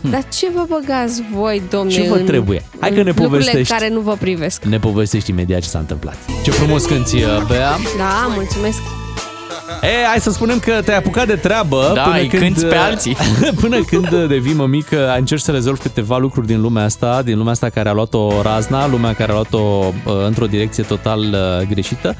[0.00, 2.62] Dar ce vă băgați voi, domne, Ce vă în- trebuie?
[2.80, 3.72] Hai că în ne lucrurile povestești.
[3.72, 4.64] care nu vă privesc.
[4.64, 6.16] Ne povestești imediat ce s-a întâmplat.
[6.42, 7.70] Ce frumos cânti, uh, Bea.
[7.98, 8.78] Da, mulțumesc.
[9.82, 12.74] E, hai să spunem că te-ai apucat de treabă Da, până îi când, cânti pe
[12.74, 13.16] alții.
[13.60, 17.68] până când devii mămică, încerci să rezolvi câteva lucruri din lumea asta, din lumea asta
[17.68, 19.92] care a luat-o razna, lumea care a luat-o uh,
[20.26, 22.16] într-o direcție total uh, greșită.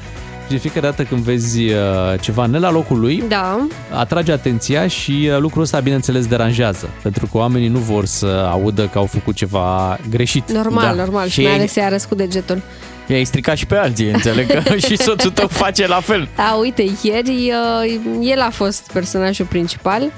[0.51, 1.73] Și de fiecare dată când vezi uh,
[2.21, 6.89] ceva ne la locul lui, Da, atrage atenția și uh, lucrul ăsta, bineînțeles, deranjează.
[7.01, 10.51] Pentru că oamenii nu vor să audă că au făcut ceva greșit.
[10.51, 10.91] normal, Da.
[11.03, 11.27] normal.
[11.27, 12.61] Și Și mai ei- ales să-i arăți cu degetul.
[13.07, 16.27] I-ai stricat și pe alții, înțeleg că și soțul tău face la fel.
[16.51, 17.51] A, uite, ieri
[17.83, 20.11] uh, el a fost personajul principal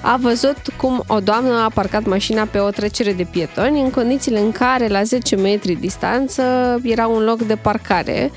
[0.00, 4.38] a văzut cum o doamnă a parcat mașina pe o trecere de pietoni în condițiile
[4.38, 6.42] în care la 10 metri distanță
[6.82, 8.30] era un loc de parcare.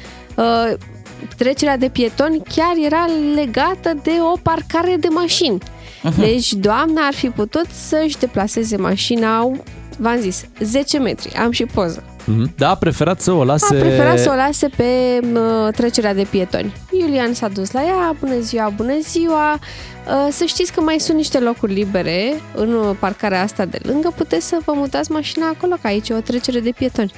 [1.24, 3.06] Uh, Trecerea de pietoni chiar era
[3.36, 5.58] legată de o parcare de mașini.
[6.04, 6.20] Mhm.
[6.20, 9.52] Deci doamna ar fi putut să-și deplaseze mașina,
[9.98, 11.36] v-am zis, 10 metri.
[11.36, 12.04] Am și poză.
[12.26, 12.54] Mhm.
[12.58, 13.76] Da, a preferat să o lase...
[13.76, 16.74] A preferat să o lase pe uh, trecerea de pietoni.
[16.92, 19.54] Iulian s-a dus la ea, bună ziua, bună ziua.
[19.54, 24.14] Uh, să știți că mai sunt niște locuri libere în uh, parcarea asta de lângă,
[24.16, 27.12] puteți să vă mutați mașina acolo, că aici e o trecere de pietoni.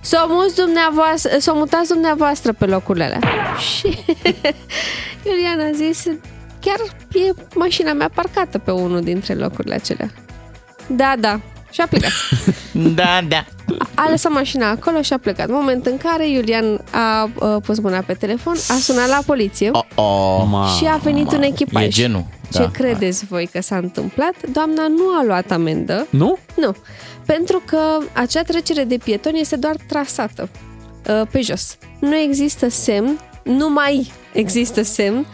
[0.00, 3.20] S-o, muți dumneavoastră, s-o mutați dumneavoastră pe locurile alea.
[3.56, 3.86] Și
[5.26, 6.04] Iulian a zis,
[6.60, 6.78] chiar
[7.12, 10.10] e mașina mea parcată pe unul dintre locurile acelea.
[10.86, 11.40] Da, da.
[11.70, 12.10] Și a plecat.
[12.72, 13.44] Da, da.
[13.94, 15.48] A lăsat mașina acolo și a plecat.
[15.48, 20.76] Moment în care Iulian a uh, pus mâna pe telefon, a sunat la poliție Oh,
[20.78, 21.84] și a venit un echipaj.
[21.84, 22.24] E genul.
[22.52, 22.70] Ce da.
[22.70, 24.34] credeți voi că s-a întâmplat?
[24.52, 26.06] Doamna nu a luat amendă.
[26.10, 26.38] Nu?
[26.56, 26.74] Nu.
[27.26, 27.78] Pentru că
[28.12, 30.48] acea trecere de pietoni este doar trasată
[31.08, 31.76] uh, pe jos.
[31.98, 35.26] Nu există semn, nu mai există semn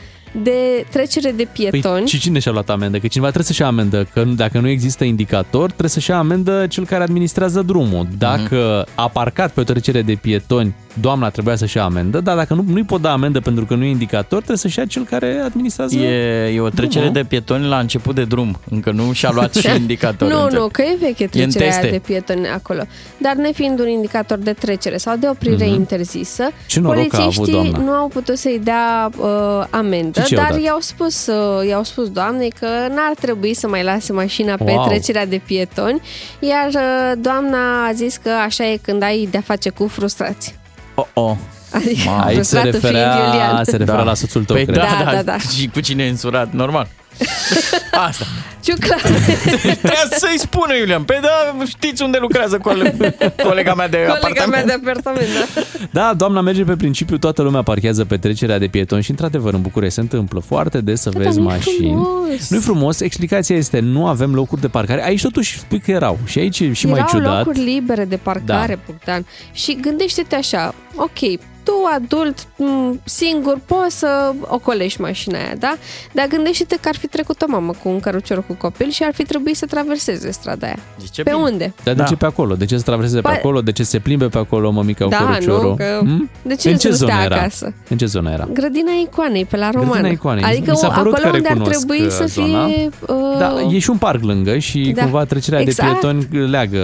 [0.43, 1.83] de trecere de pietoni.
[1.99, 2.99] Păi, și cine și-a luat amendă?
[2.99, 4.07] Că cineva trebuie să-și ia amendă.
[4.12, 8.07] Că dacă nu există indicator, trebuie să-și ia amendă cel care administrează drumul.
[8.18, 12.55] Dacă a parcat pe o trecere de pietoni, doamna trebuia să-și ia amendă, dar dacă
[12.55, 15.41] nu, nu-i pot da amendă pentru că nu e indicator, trebuie să-și ia cel care
[15.45, 17.12] administrează E, e o trecere drumul.
[17.22, 18.59] de pietoni la început de drum.
[18.70, 20.35] Încă nu și-a luat și indicatorul.
[20.35, 20.62] Nu, înțeleg.
[20.62, 21.91] nu, că e veche în trecerea aia teste.
[21.97, 22.83] de pietoni acolo.
[23.18, 25.74] Dar nefiind un indicator de trecere sau de oprire Mhm.
[25.74, 27.79] interzisă, Ce noroc a avut polițiștii doamna.
[27.79, 30.62] nu au putut să-i dea uh, amendă, Și ce i-au dar dat?
[30.66, 34.87] i-au spus, uh, i-au spus doamnei că n-ar trebui să mai lase mașina pe Wow.
[34.87, 36.01] trecerea de pietoni,
[36.39, 40.55] iar uh, doamna a zis că așa e când ai de-a face cu frustrați.
[40.95, 41.33] Oh, oh.
[41.72, 43.64] Adică Aici se frustratul referea, fiind Iulian.
[43.64, 44.77] se referea la soțul tău, Păi cred.
[44.77, 45.39] da, Da, da, da, da.
[45.39, 46.89] Și cu cine e însurat, normal.
[48.08, 48.24] Asta.
[48.62, 48.96] Ciucla.
[49.82, 51.02] Trebuia să-i spună Iulian.
[51.02, 52.96] Pe da, știți unde lucrează cole-
[53.42, 54.50] colega mea de Colega apartament?
[54.50, 55.60] mea de apartament, da.
[55.90, 59.60] Da, doamna merge pe principiu, toată lumea parchează pe trecerea de pietoni și într-adevăr în
[59.60, 61.76] București se întâmplă foarte des să vezi nu-i mașini.
[61.76, 62.48] frumos.
[62.50, 65.04] Nu-i frumos, explicația este nu avem locuri de parcare.
[65.04, 67.36] Aici totuși spui că erau și aici e și mai Erau ciudat.
[67.46, 68.80] locuri libere de parcare, Da.
[68.86, 69.26] Bogdan.
[69.52, 75.76] Și gândește-te așa, ok, tu adult, m, singur, poți să ocolești mașina aia, da?
[76.12, 79.14] Dar gândește-te că ar fi trecut o mamă cu un cărucior cu copil și ar
[79.14, 80.78] fi trebuit să traverseze strada aia.
[81.00, 81.42] Zice Pe bine.
[81.42, 81.72] unde?
[81.84, 82.54] Dar de ce pe acolo?
[82.54, 83.60] De ce să traverseze pe Pa- acolo?
[83.60, 85.68] De ce să se plimbe pe acolo mămica cu Da, căruciorul?
[85.70, 86.30] nu, că- Hmm?
[86.42, 87.36] de ce în nu ce să zonă stea era?
[87.36, 87.74] acasă?
[87.88, 88.48] În ce zonă era?
[88.52, 89.90] Grădina Icoanei, pe la Romană.
[89.90, 90.44] Grădina Icoanei.
[90.44, 92.66] Adică Mi s-a părut acolo că unde ar recunosc, trebui uh, să zona.
[92.66, 92.88] fie...
[93.08, 95.02] Uh, Da, e și un parc lângă și Da.
[95.02, 96.00] cumva trecerea Exact.
[96.00, 96.80] de pietoni leagă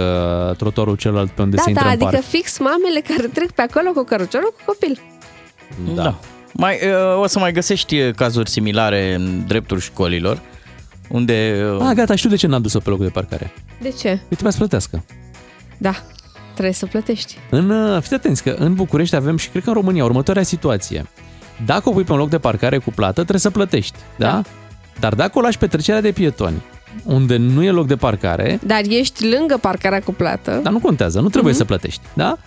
[0.57, 2.27] trotuarul celălalt pe unde da, se intră da, în adică parc.
[2.29, 4.99] fix mamele care trec pe acolo cu căruciorul cu copil.
[5.95, 6.19] Da.
[6.53, 10.39] Mai, uh, o să mai găsești uh, cazuri similare în dreptul școlilor,
[11.09, 11.65] unde...
[11.79, 13.53] uh, Ah, gata, știu de ce n-am dus-o pe locul de parcare.
[13.81, 14.09] De ce?
[14.09, 15.03] Îi trebuia să plătească.
[15.77, 15.93] Da,
[16.53, 17.37] trebuie să plătești.
[17.49, 21.05] În, uh, fiți atenți că în București avem și cred că în România următoarea situație.
[21.65, 24.27] Dacă o pui pe un loc de parcare cu plată, trebuie să plătești, da?
[24.31, 24.41] da.
[24.99, 26.61] Dar dacă o lași pe trecerea de pietoni,
[27.03, 30.59] unde nu e loc de parcare, Dar ești lângă parcarea cu plată.
[30.63, 31.61] dar nu contează, nu trebuie Mhm.
[31.61, 32.37] să plătești, da?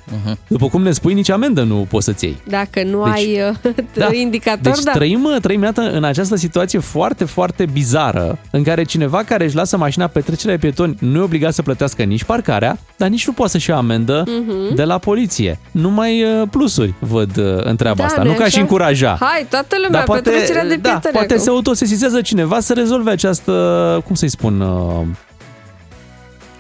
[0.46, 2.36] După cum ne spui, nici amendă nu poți să-ți iei.
[2.48, 4.08] Dacă nu Deci- ai uh, Da.
[4.24, 4.92] indicator, Deci da.
[4.92, 9.76] trăim, trăim iată, în această situație foarte, foarte bizară, în care cineva care își lasă
[9.76, 13.32] mașina pe trecerea de pietoni nu e obligat să plătească nici parcarea, dar nici nu
[13.32, 14.74] poate să-și ia amendă Mhm.
[14.74, 15.58] de la poliție.
[15.70, 18.52] Numai uh, plusuri văd uh, în treaba Da, asta, nu-i nu ca așa?
[18.52, 19.16] și încuraja.
[19.20, 21.44] Hai, toată lumea pe trecerea de da, pietoni poate acum.
[21.44, 23.52] se autosesizează cineva să rezolve această,
[24.06, 25.06] cum să-i spun, uh,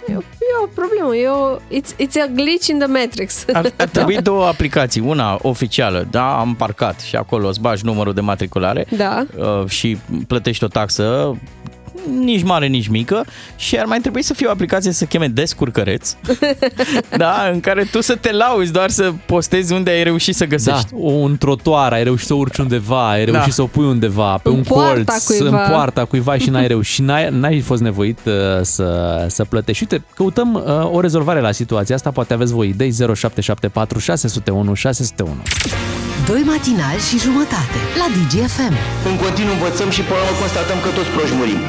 [0.08, 3.44] E o, e o problemă, e o, it's, it's a glitch in the matrix.
[3.52, 5.00] Ar, ar trebui două aplicații.
[5.00, 9.26] Una oficială, da, am parcat și acolo îți bagi numărul de matriculare Da.
[9.36, 9.96] uh, și
[10.26, 11.36] plătești o taxă
[12.20, 13.24] nici mare, nici mică
[13.56, 16.14] și ar mai trebui să fie o aplicație să cheme Descurcăreț,
[17.16, 20.50] da, în care tu să te lauzi, doar să postezi unde ai reușit să da,
[20.50, 20.88] găsești.
[20.92, 23.50] un trotuar, ai reușit să urci undeva, ai reușit Da.
[23.50, 25.64] să o pui undeva, pe În un poarta colț, cuiva.
[25.64, 28.32] în poarta cuiva și n-ai reușit, și n-ai, n-ai fost nevoit uh,
[28.62, 29.82] să, să plătești.
[29.90, 35.36] Uite, căutăm uh, o rezolvare la situația asta, poate aveți voi idei 0774 601 601.
[36.26, 38.74] Doi matinali și jumătate la DGFM.
[39.10, 41.60] În continuu învățăm și până la urmă constatăm că toți proști murim.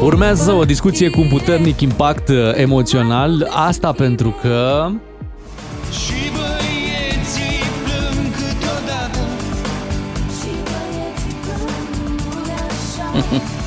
[0.00, 4.88] Urmează o discuție cu un puternic impact uh, emoțional, asta pentru că
[5.90, 6.12] Și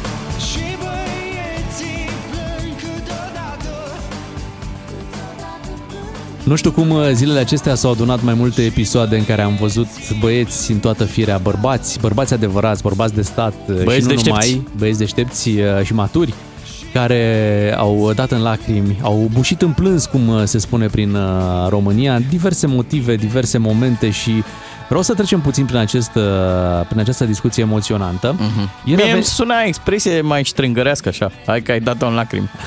[6.46, 9.88] Nu știu cum uh, zilele acestea s-au adunat mai multe episoade în care am văzut
[10.20, 14.28] băieți în toată firea, bărbați, bărbați adevărați, bărbați de stat uh, Băieți și nu deștepți.
[14.54, 16.34] numai, băieți deștepți uh, și maturi,
[16.94, 21.22] care au dat în lacrimi, au bușit în plâns, cum uh, se spune prin uh,
[21.70, 24.44] România, diverse motive, diverse momente și
[24.88, 26.24] vreau să trecem puțin prin, acest, uh,
[26.88, 28.36] prin această discuție emoționantă.
[28.36, 28.84] Uh-huh.
[28.86, 31.32] Ieri Mie ave- îmi suna expresie mai strângărească așa.
[31.46, 32.50] Hai că ai dat-o în lacrimi.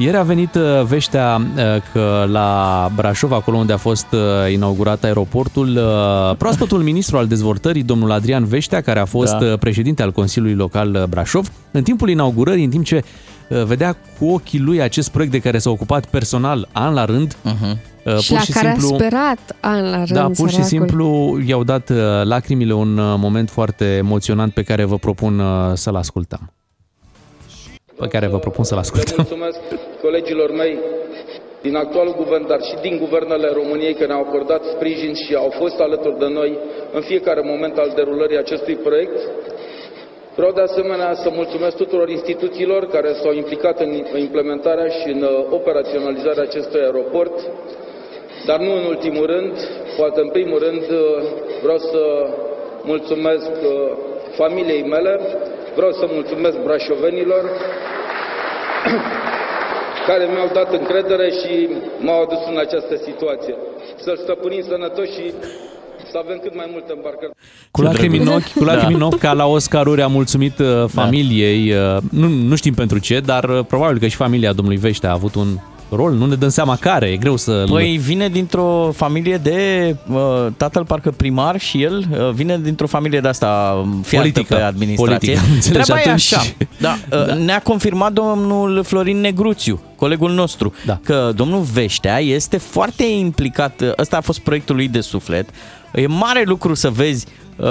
[0.00, 5.04] Ieri a venit uh, veștea uh, că la Brașov, acolo unde a fost uh, inaugurat
[5.04, 9.44] aeroportul, uh, proaspătul ministru al dezvoltării, domnul Adrian Veștea, care a fost Da.
[9.46, 9.56] da.
[9.56, 13.02] președinte al Consiliului Local uh, Brașov, în timpul inaugurării, în timp ce
[13.48, 17.34] uh, vedea cu ochii lui acest proiect de care s-a ocupat personal an la rând,
[17.34, 17.76] uh-huh.
[18.20, 20.64] și la care a sperat an la rând, da, pur și săracul.
[20.64, 25.46] simplu i-au dat uh, lacrimile un uh, moment foarte emoționant pe care vă propun uh,
[25.74, 26.52] să-l ascultăm.
[28.00, 29.14] Pe care vă propun să-l Le ascultăm.
[29.16, 29.58] mulțumesc
[30.02, 30.78] colegilor mei
[31.62, 35.80] din actualul guvern, dar și din guvernele României care ne-au acordat sprijin și au fost
[35.80, 36.58] alături de noi
[36.92, 39.18] în fiecare moment al derulării acestui proiect.
[40.34, 45.46] Vreau de asemenea să mulțumesc tuturor instituțiilor care s-au implicat în implementarea și în uh,
[45.50, 47.40] operaționalizarea acestui aeroport,
[48.46, 49.52] dar nu în ultimul rând,
[49.96, 51.22] poate în primul rând uh,
[51.62, 52.00] vreau să
[52.82, 53.96] mulțumesc uh,
[54.36, 55.20] familiei mele,
[55.74, 57.50] vreau să mulțumesc brașovenilor
[60.08, 61.52] care mi-au dat încredere și
[62.04, 63.54] m-au adus în această situație.
[64.04, 65.26] Să-l stăpânim sănătos și
[66.10, 67.32] să avem cât mai multe îmbarcări.
[67.70, 68.96] Cu lacrimi în ochi, cu lacrimi Da.
[68.96, 73.20] în ochi, ca la Oscaruri a mulțumit uh, familiei, uh, nu, nu știm pentru ce,
[73.20, 75.48] dar uh, probabil că și familia domnului Vește a avut un
[75.96, 77.64] rol, nu ne dăm seama care, e greu să...
[77.70, 80.18] Păi vine dintr-o familie de uh,
[80.56, 84.54] tatăl parcă primar și el uh, vine dintr-o familie de asta um, fiartă Politică.
[84.54, 85.16] pe administrație.
[85.32, 85.86] Politică, am înțeles.
[85.86, 86.42] Treaba Și e atunci- așa.
[86.78, 87.34] Da, uh, Da.
[87.34, 90.98] Ne-a confirmat domnul Florin Negruțiu, colegul nostru, da.
[91.04, 93.80] că domnul Veștea este foarte implicat.
[93.80, 95.48] uh, Ăsta a fost proiectul lui de suflet.
[95.94, 97.26] E mare lucru să vezi
[97.56, 97.66] uh,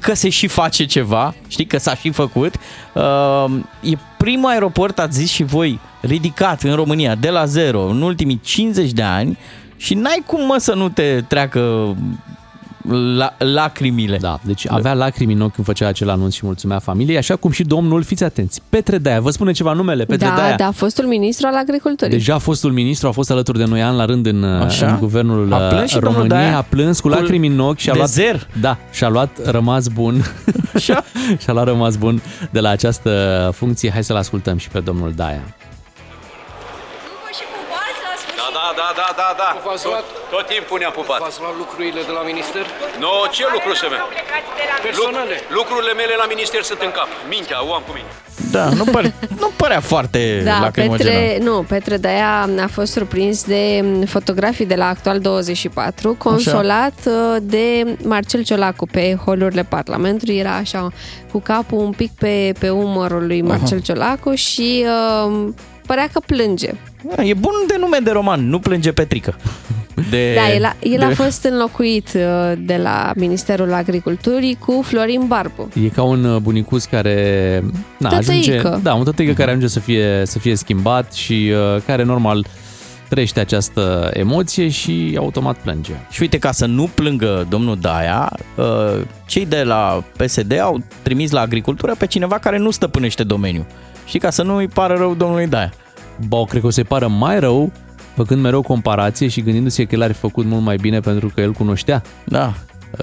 [0.00, 2.54] că se și face ceva, știi, că s-a și făcut.
[2.92, 3.44] Uh,
[3.80, 8.40] e primul aeroport, ați zis și voi, ridicat în România de la zero în ultimii
[8.44, 9.38] 50 de ani
[9.76, 11.94] și n-ai cum mă să nu te treacă
[13.16, 14.16] la, lacrimile.
[14.16, 17.50] Da, deci avea lacrimi în ochi când făcea acel anunț și mulțumea familiei, așa cum
[17.50, 20.56] și domnul, fiți atenți, Petre Daia, vă spune ceva numele, Petre Da, Daia.
[20.56, 22.12] da, fostul ministru al agriculturii.
[22.16, 24.86] Deja fostul ministru a fost alături de noi an la rând în, Așa?
[24.90, 26.56] în guvernul A plâns și domnul României, Daia?
[26.58, 28.46] a plâns cu Cu- lacrimi în ochi și a de luat zer?
[28.60, 30.22] Da, și-a luat rămas bun.
[30.74, 31.04] Așa?
[31.42, 33.90] și-a luat rămas bun de la această funcție.
[33.90, 35.42] Hai să-l ascultăm și pe domnul Daia.
[38.46, 39.48] Da, da, da, da, da, da.
[39.64, 40.04] V-ați luat?
[40.12, 41.18] Tot, tot timpul ne-am pupat.
[41.24, 42.64] V-ați luat lucrurile de la minister?
[43.04, 44.04] Nu, ce lucru să mele?
[44.86, 45.36] Personale.
[45.40, 47.08] Lu- lucrurile mele la minister sunt în cap.
[47.34, 48.10] Mintea o am cu mine.
[48.50, 51.14] Da, nu, păre, nu părea foarte Da, lacrimogenat.
[51.14, 57.36] Petre, nu, Petre Daia a fost surprins de fotografii de la Actual 24, consolat uh,
[57.42, 60.36] de Marcel Ciolacu pe holurile Parlamentului.
[60.36, 60.92] Era așa
[61.32, 64.86] cu capul un pic pe, pe umărul lui Marcel Ciolacu și
[65.26, 65.48] uh,
[65.86, 66.70] părea că plânge.
[67.16, 69.36] Da, E bun de nume de roman, nu plânge Petrică.
[70.10, 71.04] De, Da, el, a, el de...
[71.04, 75.68] a fost înlocuit uh, de la Ministerul Agriculturii cu Florin Barbu.
[75.84, 77.62] E ca un uh, bunicuț care
[77.98, 78.80] na, ajunge, Tătăică.
[78.82, 82.46] da, un tătăică care ajunge să fie, să fie schimbat și uh, care normal
[83.08, 85.92] trăiește această emoție și automat plânge.
[86.10, 91.30] Și uite, ca să nu plângă domnul Daia, uh, cei de la PSD au trimis
[91.30, 93.66] la agricultură pe cineva care nu stăpânește domeniul.
[94.06, 95.72] Și ca să nu îi pară rău domnului Daia.
[96.28, 97.72] Ba, cred că o să-i pară mai rău
[98.14, 101.40] făcând mereu comparație și gândindu-se că el ar fi făcut mult mai bine pentru că
[101.40, 102.52] el cunoștea da.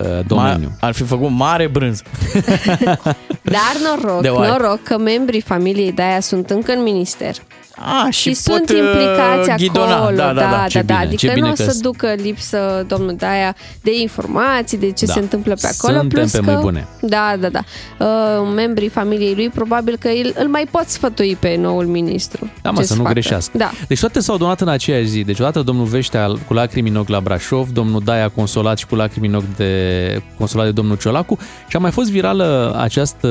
[0.01, 0.71] uh, domeniul.
[0.71, 2.01] Ma- ar fi făcut mare brânz.
[3.55, 4.51] Dar noroc, De oaie.
[4.51, 7.35] noroc că membrii familiei Daia sunt încă în minister.
[7.75, 9.95] A, și, și pot, sunt uh, implicați ghidona.
[9.95, 10.15] acolo.
[10.15, 10.65] Da, da, da.
[10.67, 10.93] Ce da.
[10.93, 14.77] bine, Adică ce nu bine o că să s- ducă lipsă domnul Daia de informații,
[14.77, 15.13] de ce Da.
[15.13, 15.93] se întâmplă pe acolo.
[15.99, 16.87] Suntem plus pe că, mâini bune.
[17.01, 17.59] Da, da, da.
[17.99, 22.51] Uh, membrii familiei lui probabil că îl, îl mai pot sfătui pe noul ministru.
[22.61, 23.11] Da, mă, Ce să nu facă.
[23.13, 23.57] greșească.
[23.57, 23.71] Da.
[23.87, 25.23] Deci toate s-au donat în aceeași zi.
[25.23, 28.95] Deci odată domnul Veștea cu lacrimi în ochi la Brașov, domnul Daia consolat și cu
[28.95, 33.27] lacrimi în ochi de consolat de domnul Ciolacu și a mai fost virală această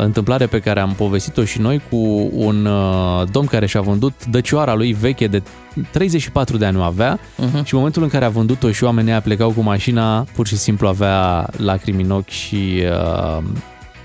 [0.00, 4.74] întâmplare pe care am povestit-o și noi cu un uh, domn care și-a vândut dăcioara
[4.74, 5.42] lui veche de
[5.90, 7.50] 34 de ani o avea Mhm.
[7.64, 10.56] și în momentul în care a vândut-o și oamenii aia plecau cu mașina, pur și
[10.56, 13.42] simplu avea lacrimi în ochi și uh,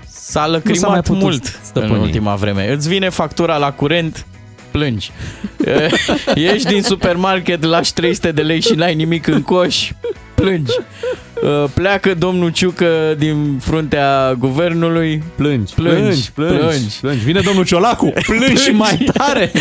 [0.08, 1.92] S-a Nu s-a mai lăcrimat putut mult stăpâni.
[1.94, 2.72] în ultima vreme.
[2.72, 4.26] Îți vine factura la curent,
[4.70, 5.10] plângi.
[6.34, 9.90] Ieși din supermarket, lași 300 de lei și n-ai nimic în coș,
[10.42, 10.72] plângi.
[11.42, 15.22] Uh, Pleacă domnul Ciucă din fruntea guvernului.
[15.34, 17.24] Plângi, plângi, plângi, plângi, plângi.
[17.24, 19.52] Vine domnul Ciolacu, plângi și mai tare.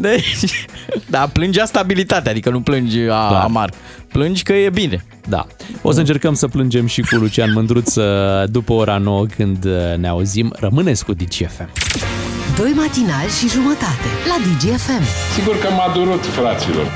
[0.00, 0.66] Deci,
[1.06, 3.42] da, plângea stabilitatea, adică nu plângi a, Da.
[3.42, 3.70] amar.
[4.08, 5.04] Plângi că e bine.
[5.28, 5.46] Da.
[5.82, 8.04] O să încercăm să plângem și cu Lucian Mândruț uh,
[8.46, 10.52] după ora 9 când uh, ne auzim.
[10.58, 11.68] Rămâneți cu DGFM.
[12.56, 15.02] Doi matinali și jumătate la DGFM.
[15.34, 16.86] Sigur că m-a durut, fraților.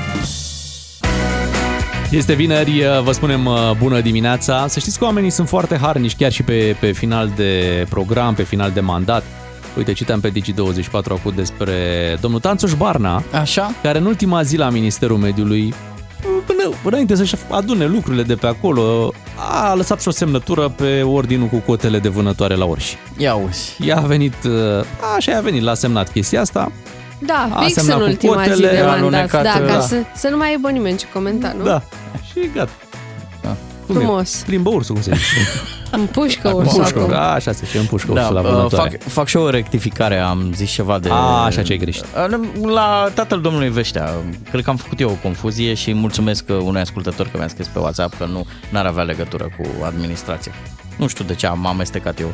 [2.11, 4.67] Este vineri, uh, vă spunem uh, bună dimineața.
[4.67, 8.43] Să știți că oamenii sunt foarte harnici chiar și pe, pe final de program, pe
[8.43, 9.23] final de mandat.
[9.77, 11.73] Uite, citam pe Digi24 acum despre
[12.21, 13.71] domnul Tanțoș Barna, Așa?
[13.81, 15.73] care în ultima zi la Ministerul Mediului,
[16.45, 19.13] până înainte să-și adune lucrurile de pe acolo,
[19.51, 22.97] a lăsat și o semnătură pe ordinul cu cotele de vânătoare la orși.
[23.17, 23.75] Ia uzi.
[23.85, 24.51] Ea a venit, uh,
[25.15, 26.71] așa i-a venit, l-a semnat chestia asta.
[27.19, 28.97] Da, A fix semnat în cu ultima zi cotele, de a mandat.
[28.99, 29.79] alunecat, Da, ca da.
[29.79, 31.63] să, să nu mai aibă nimeni ce comenta, nu?
[31.63, 31.81] Da.
[32.31, 32.71] Și gata.
[33.87, 33.99] Cum e?
[33.99, 34.43] Frumos.
[34.45, 35.49] Plimbă ursul, cum se zice?
[35.97, 37.11] Împușcă Acum ursul pușcă, acum.
[37.11, 38.89] da, așa se zice, împușcă Da, ursul la uh, vânătoare.
[38.89, 41.09] fac, fac și o rectificare, am zis ceva de...
[41.11, 42.03] A, așa ce ai greșit.
[42.29, 42.39] Uh,
[42.71, 44.11] La tatăl domnului Veștea,
[44.51, 47.79] cred că am făcut eu o confuzie și mulțumesc unui ascultător că mi-a scris pe
[47.79, 50.51] WhatsApp că nu n-ar avea legătură cu administrația.
[50.97, 52.33] Nu știu de ce am amestecat eu.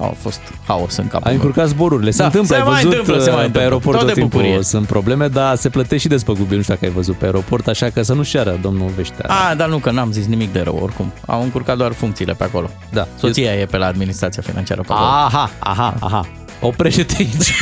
[0.00, 1.42] A fost haos în capul Ai meu.
[1.44, 2.10] încurcat zborurile.
[2.10, 3.60] Se Da, întâmplă, se ai mai văzut întâmplă, se mai uh, pe întâmplă.
[3.60, 4.62] aeroport Tot tot de timpul bucurie.
[4.62, 6.56] sunt probleme, dar se plătește și despăgubiri.
[6.56, 9.24] Nu știu dacă ai văzut pe aeroport, așa că să nu-și ceară domnul Veștea.
[9.50, 11.12] A, dar nu, că n-am zis nimic de rău oricum.
[11.26, 12.70] Am încurcat doar funcțiile pe acolo.
[12.92, 13.06] Da.
[13.18, 15.08] Soția e pe la administrația financiară pe acolo.
[15.08, 16.26] Aha, aha, aha.
[16.60, 17.52] Oprește-te aici.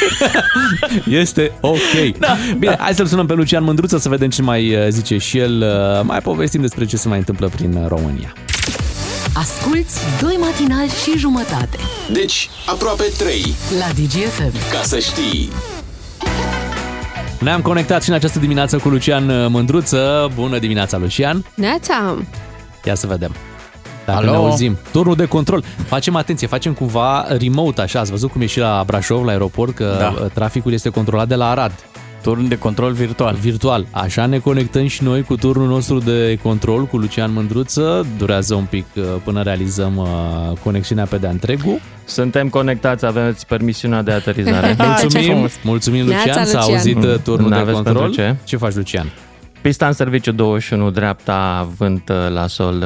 [1.21, 2.17] este ok.
[2.19, 5.39] Da, Bine, hai să-l sunăm pe Lucian Mândruță să vedem ce mai uh, zice și
[5.39, 5.63] el.
[5.97, 8.33] Uh, Mai povestim despre ce se mai întâmplă prin uh, România.
[9.35, 11.79] Asculți doi matinali și jumătate
[12.13, 13.55] Deci, aproape 3.
[13.79, 14.53] la DGFM.
[14.73, 15.51] Ca să știi.
[17.41, 20.31] Ne-am conectat și în această dimineață cu Lucian uh, Mândruță.
[20.35, 21.45] Bună dimineața, Lucian.
[21.55, 22.17] Neața,
[22.85, 23.35] Ia să vedem.
[24.07, 24.31] Dacă Alo?
[24.31, 24.79] ne auzim.
[24.93, 25.65] Turnul de control.
[25.87, 28.01] Facem atenție, facem cumva remote așa.
[28.01, 30.15] Ați văzut cum e și la Brașov, la aeroport, că Da.
[30.21, 30.27] da.
[30.29, 31.73] traficul este controlat de la Arad.
[32.25, 33.35] Turn de control virtual.
[33.35, 33.87] Virtual.
[33.91, 38.07] Așa ne conectăm și noi cu turnul nostru de control cu Lucian Mândruță.
[38.19, 40.07] Durează un pic uh, până realizăm uh,
[40.63, 41.81] conexiunea pe de-a întregul.
[42.05, 44.77] Suntem conectați, aveți permisiunea de aterizare.
[45.01, 46.75] Mulțumim, mulțumim Neața, Lucian, s-a Lucian.
[46.77, 47.95] auzit uh, turnul de N-aveți control.
[48.03, 48.37] pentru ce?
[48.45, 49.13] ce faci, Lucian?
[49.61, 52.85] Pista în serviciu 21, dreapta, vânt uh, la sol,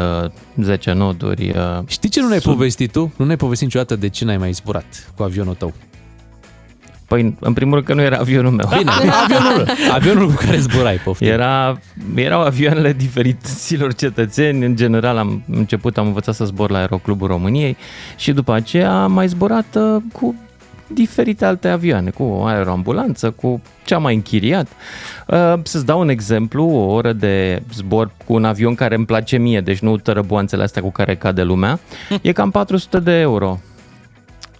[0.57, 1.49] uh, 10 noduri.
[1.51, 3.13] uh, Știi ce nu ne-ai sud- povestit tu?
[3.17, 5.73] Nu ne-ai povestit niciodată de ce n-ai mai zburat cu avionul tău.
[7.09, 8.69] Păi, în primul rând că nu era avionul meu.
[8.77, 8.91] Bine,
[9.25, 11.29] avionul, avionul cu care zburai, poftim.
[11.29, 11.79] Era,
[12.15, 14.65] erau avioanele diferiților cetățeni.
[14.65, 17.77] În general am început, am învățat să zbor la Aeroclubul României
[18.17, 20.35] și după aceea am mai zburat uh, cu
[20.87, 24.67] diferite alte avioane, cu o aeroambulanță, cu ce am mai închiriat.
[25.27, 29.37] Uh, Să-ți dau un exemplu, o oră de zbor cu un avion care îmi place
[29.37, 31.79] mie, deci nu tărăboanțele astea cu care cade lumea,
[32.23, 33.78] e cam 400 de euro uh,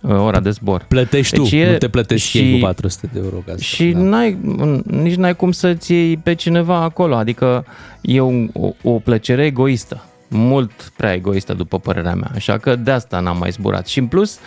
[0.03, 0.85] ora de zbor.
[0.89, 3.37] Plătești tu, Deci nu e- te plătești și- ei cu 400 de euro.
[3.37, 4.39] Ca să și n-ai,
[4.85, 7.65] nici n-ai cum să-ți iei pe cineva acolo, adică
[8.01, 12.91] e un, o, o plăcere egoistă, mult prea egoistă după părerea mea, așa că de
[12.91, 13.87] asta n-am mai zburat.
[13.87, 14.39] Și în plus,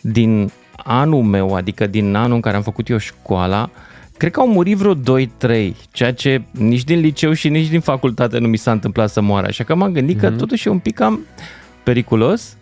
[0.00, 3.70] din anul meu, adică din anul în care am făcut eu școala,
[4.16, 8.38] cred că au murit vreo 2-3, ceea ce nici din liceu și nici din facultate
[8.38, 10.94] nu mi s-a întâmplat să moară, așa că m-am gândit că totuși e un pic
[10.94, 11.20] cam
[11.82, 12.56] periculos.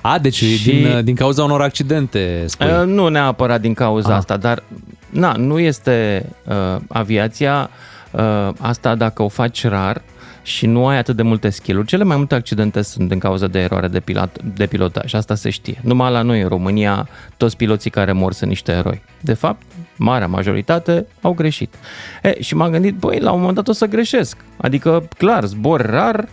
[0.00, 2.66] A, deci Și- din, din cauza unor accidente, spui.
[2.66, 4.16] Uh, nu neapărat din cauza Ah.
[4.16, 4.62] asta, dar
[5.10, 7.70] na, nu este uh, aviația
[8.10, 10.02] uh, asta dacă o faci rar
[10.42, 11.86] și nu ai atât de multe skill-uri.
[11.86, 15.50] Cele mai multe accidente sunt din cauza de eroare de, pilot, de pilotaj, asta se
[15.50, 15.80] știe.
[15.82, 19.02] Numai la noi în România, toți piloții care mor sunt niște eroi.
[19.20, 19.62] De fapt,
[19.96, 21.74] marea majoritate au greșit.
[22.22, 24.36] E, și m-am gândit, băi, la un moment dat o să greșesc.
[24.56, 26.28] Adică, clar, zbor rar,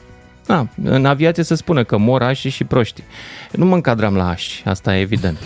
[0.47, 3.03] Na, în aviație se spune că mor ași și proști.
[3.51, 5.37] Nu mă încadram la ași, asta e evident.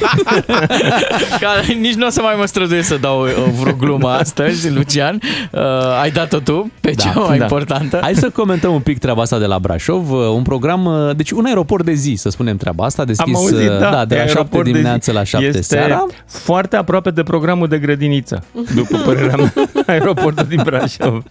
[1.40, 5.20] Care nici nu o să mai mă străduiesc să dau uh, vreo glumă astăzi, Lucian.
[5.52, 5.60] Uh,
[6.00, 7.44] ai dat-o tu pe da, cea mai da.
[7.44, 7.98] importantă.
[8.02, 10.10] Hai să comentăm un pic treaba asta de la Brașov.
[10.10, 13.68] Un program, uh, deci un aeroport de zi, să spunem treaba asta, deschis Am auzit,
[13.68, 15.16] uh, da, da, de la 7 aeroport de dimineață zi.
[15.16, 16.06] la 7 este seara.
[16.26, 18.44] foarte aproape de programul de grădiniță,
[18.74, 19.52] după părerea mea,
[19.86, 21.22] aeroportul din Brașov.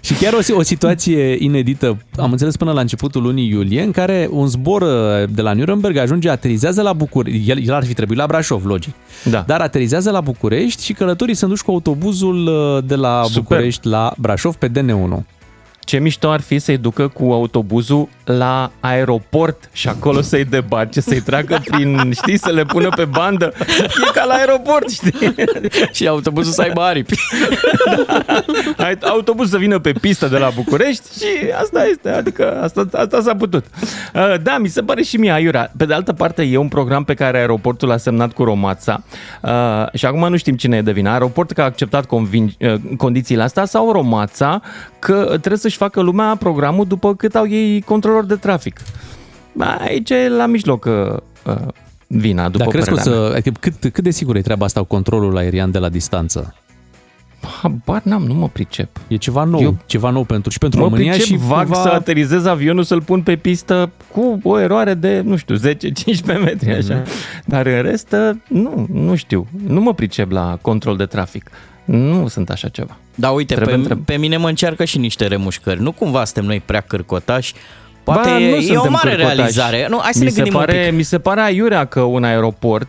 [0.00, 4.28] Și chiar o, o situație inedită, am înțeles până la începutul lunii iulie, în care
[4.30, 4.88] un zbor uh,
[5.30, 8.94] de la Nuremberg ajunge, aterizează la București, el, el ar fi trebuit la Brașov, logic,
[9.24, 9.44] da.
[9.46, 13.42] dar aterizează la București și călătorii sunt duși cu autobuzul uh, de la Super.
[13.42, 15.22] București la Brașov pe DN1.
[15.80, 21.20] Ce mișto ar fi să-i ducă cu autobuzul la aeroport și acolo să-i debarce, să-i
[21.20, 25.34] treacă prin, știi, să le pună pe bandă, să fie ca la aeroport, știi?
[25.96, 27.14] și autobuzul să aibă aripi.
[28.76, 29.08] da.
[29.08, 33.34] Autobuz să vină pe pistă de la București și asta este, adică asta, asta s-a
[33.34, 33.64] putut.
[34.14, 35.72] Uh, Da, mi se pare și mie aiurea.
[35.76, 39.02] Pe de altă parte, e un program pe care aeroportul a semnat cu Romața
[39.42, 39.50] uh,
[39.94, 41.10] și acum nu știm cine e de vină.
[41.10, 44.60] Aeroportul că a acceptat convin- uh, condițiile astea sau Romața
[44.98, 47.80] că trebuie să-și facă lumea programul după cât au ei
[48.18, 48.80] controlori de trafic.
[49.78, 50.92] Aici e la mijloc uh,
[51.46, 51.54] uh,
[52.06, 53.30] vina, după Dar crezi că o părerea mea.
[53.30, 56.54] să, adică cât, cât de sigur e treaba asta cu controlul aerian de la distanță?
[57.62, 59.00] Habar n-am, nu mă pricep.
[59.08, 61.80] E ceva nou, Eu- ceva nou pentru și pentru mă România pricep și vag cumva...
[61.82, 65.60] să aterizez avionul, să-l pun pe pistă cu o eroare de, nu știu, 10-15
[66.44, 66.94] metri, așa.
[66.94, 67.08] Mhm.
[67.44, 68.14] Dar în rest,
[68.48, 69.46] nu, nu știu.
[69.66, 71.50] Nu mă pricep la control de trafic.
[71.84, 72.96] Nu sunt așa ceva.
[73.14, 74.04] Da, uite, Trebuie pe, întreb.
[74.04, 75.80] pe mine mă încearcă și niște remușcări.
[75.82, 77.54] Nu cumva suntem noi prea cârcotași?
[78.12, 79.36] Poate Ba, e, nu e o suntem mare cârcotași.
[79.36, 79.86] realizare.
[79.90, 80.94] Nu, hai să mi ne se gândim pare, un pic.
[80.96, 82.88] Mi se pare aiurea că un aeroport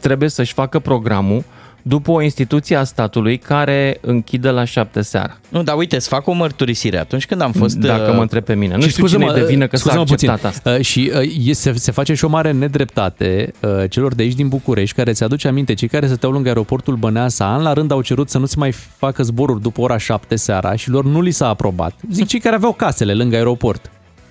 [0.00, 1.44] trebuie să-și facă programul
[1.82, 5.36] după o instituție a statului care închide la șapte seara.
[5.48, 6.98] Nu, dar uite, să fac o mărturisire.
[6.98, 7.76] Atunci când am fost...
[7.76, 8.74] Dacă uh, mă întreb pe mine.
[8.74, 10.28] Nu Și știu cine scuze-mă, e de vină că s-a scuze-mă puțin.
[10.30, 10.70] acceptat asta.
[10.70, 14.32] Uh, Și uh, e- se, se face și o mare nedreptate uh, celor de aici
[14.34, 17.90] din București, care ți aduce aminte, cei care stăteau lângă aeroportul Băneasa, an la rând
[17.90, 21.20] au cerut să nu se mai facă zboruri după ora 7 seara și lor nu
[21.20, 21.92] li s-a aprobat.
[22.12, 23.90] Zic cei care aveau casele lângă aeroport.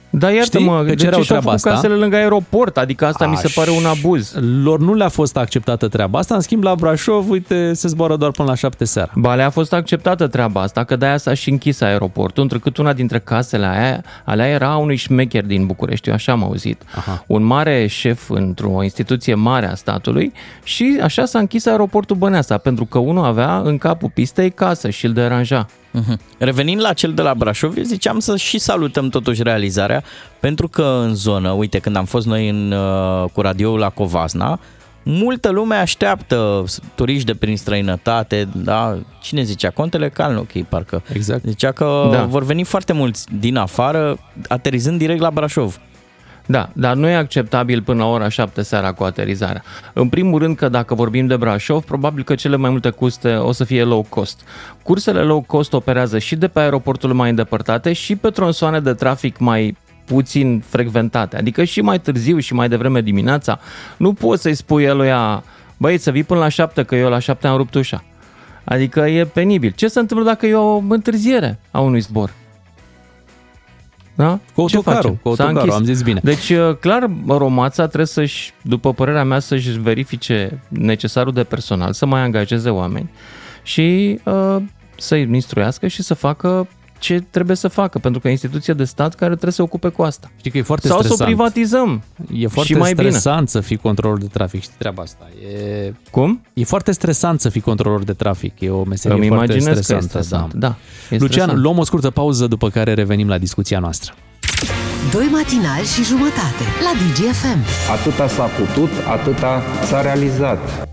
[0.10, 0.86] Da, iartă-mă, Știi?
[0.86, 1.70] Că de cereau ce și-au treaba făcut asta.
[1.70, 2.78] casele lângă aeroport?
[2.78, 4.36] Adică asta mi se pare un abuz.
[4.64, 8.32] Lor nu le-a fost acceptată treaba asta, în schimb la Brașov, uite, se zboară doar
[8.32, 9.12] până la 7 seara.
[9.16, 13.20] Ba, le-a fost acceptată treaba asta, că de-aia s-a și închis aeroportul, întrucât una dintre
[13.20, 16.82] casele aia, alea era a unui șmecher din București, eu așa am auzit.
[16.96, 17.24] Aha.
[17.28, 20.34] Un mare șef într-o instituție mare a statului
[20.64, 25.06] și așa s-a închis aeroportul Băneasa, pentru că unul avea în capul pistei casă și
[25.06, 25.66] îl deranja.
[26.00, 26.20] Mhm.
[26.38, 30.04] Revenind la cel de la Brașov, eu ziceam să și salutăm totuși realizarea,
[30.40, 34.60] pentru că în zonă, uite, când am fost noi în, uh, cu radioul la Covasna,
[35.04, 36.64] multă lume așteaptă
[36.96, 38.98] turiști de prin străinătate, da?
[39.22, 39.70] Cine zicea?
[39.70, 41.04] Contele Calnochi, parcă.
[41.14, 41.44] Exact.
[41.46, 42.18] Zicea că Da.
[42.18, 42.24] da.
[42.24, 44.18] vor veni foarte mulți din afară,
[44.48, 45.80] aterizând direct la Brașov.
[46.50, 49.64] Da, dar nu e acceptabil până la ora 7 seara cu aterizarea.
[49.94, 53.52] În primul rând că dacă vorbim de Brașov, probabil că cele mai multe custe o
[53.52, 54.42] să fie low cost.
[54.84, 59.38] Cursele low cost operează și de pe aeroporturile mai îndepărtate și pe tronsoane de trafic
[59.38, 63.60] mai puțin frecventate, adică și mai târziu și mai devreme dimineața,
[63.98, 65.44] nu poți să-i spui eluia,
[65.78, 68.04] băi, să vii până la 7, că eu la 7 am rupt ușa.
[68.64, 69.74] Adică e penibil.
[69.76, 72.32] Ce se întâmplă dacă e o întârziere a unui zbor?
[74.18, 74.40] Da?
[74.54, 75.20] Cu Ce autocarul, facem?
[75.24, 75.74] cu S-a autocarul, închis.
[75.90, 76.20] am zis bine.
[76.24, 82.06] Deci, uh, clar, Romața trebuie să-și, după părerea mea, să-și verifice necesarul de personal, să
[82.06, 83.10] mai angajeze oameni
[83.64, 84.56] și uh,
[84.98, 86.68] să-i instruiască și să facă
[87.00, 89.90] ce trebuie să facă, pentru că e instituție de stat care trebuie să se ocupe
[89.90, 90.32] cu asta.
[90.38, 91.20] Știi că e foarte Sau stresant.
[91.20, 92.04] să o privatizăm.
[92.34, 93.48] E foarte și mai stresant bine.
[93.48, 95.28] să fii controlor de trafic, știi treaba asta.
[95.58, 95.94] E...
[96.12, 96.42] Cum?
[96.54, 99.80] E foarte stresant să fii controlor de trafic, e o meserie Îmi foarte imaginez că
[99.80, 100.08] e stresantă.
[100.08, 100.68] stresant, da.
[100.68, 101.58] E Lucian, stresant.
[101.58, 104.14] luăm o scurtă pauză, după care revenim la discuția noastră.
[105.12, 107.60] Doi matinali și jumătate la DGFM.
[107.92, 110.88] Atâta s-a putut, atâta s-a realizat.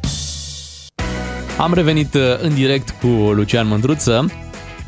[1.59, 4.27] Am revenit uh, în direct cu Lucian Mândruță.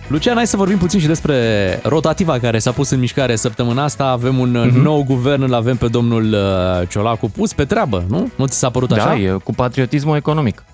[0.08, 4.04] Lucian, hai să vorbim puțin și despre rotativa care s-a pus în mișcare săptămâna asta.
[4.04, 4.76] Avem un Mhm.
[4.76, 8.30] uh nou guvern, îl avem pe domnul uh, Ciolacu pus pe treabă, nu?
[8.36, 9.14] Nu ți s-a părut Da, așa?
[9.16, 10.64] e cu patriotismul economic.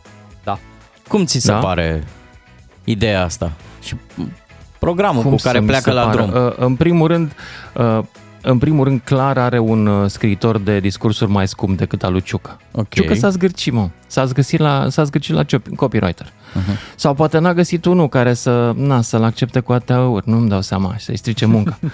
[0.44, 0.58] Da.
[1.08, 1.58] Cum ți se Da?
[1.58, 2.04] pare
[2.84, 3.52] ideea asta?
[3.82, 3.94] Și
[4.78, 6.16] programul Cum cu să care mi pleacă se la pare?
[6.16, 6.44] drum.
[6.46, 7.32] Uh, În primul rând,
[7.74, 7.98] uh,
[8.42, 12.22] în primul rând, clar are un uh, scriitor de discursuri mai scump decât al lui
[12.22, 12.56] Ciucă.
[12.72, 12.88] Ok.
[12.88, 13.88] Ciucă s-a zgârcit, mă.
[14.06, 16.32] S-a zgârcit la, s-a zgârcit la ciop- copywriter.
[16.53, 16.94] Uh-huh.
[16.96, 20.96] Sau poate n-a găsit unul care să, na, să-l accepte cu ATR-uri, nu-mi dau seama,
[20.96, 21.78] și să-i strice munca.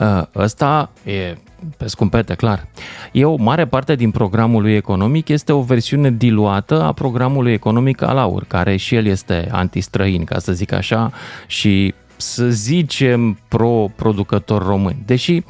[0.00, 1.36] uh, ăsta e
[1.76, 2.66] pe scumpete, clar.
[3.12, 8.02] E o mare parte din programul lui economic, este o versiune diluată a programului economic
[8.02, 11.12] al AUR, care și el este antistrăin, ca să zic așa,
[11.46, 15.02] și să zicem pro-producători români.
[15.06, 15.42] Deși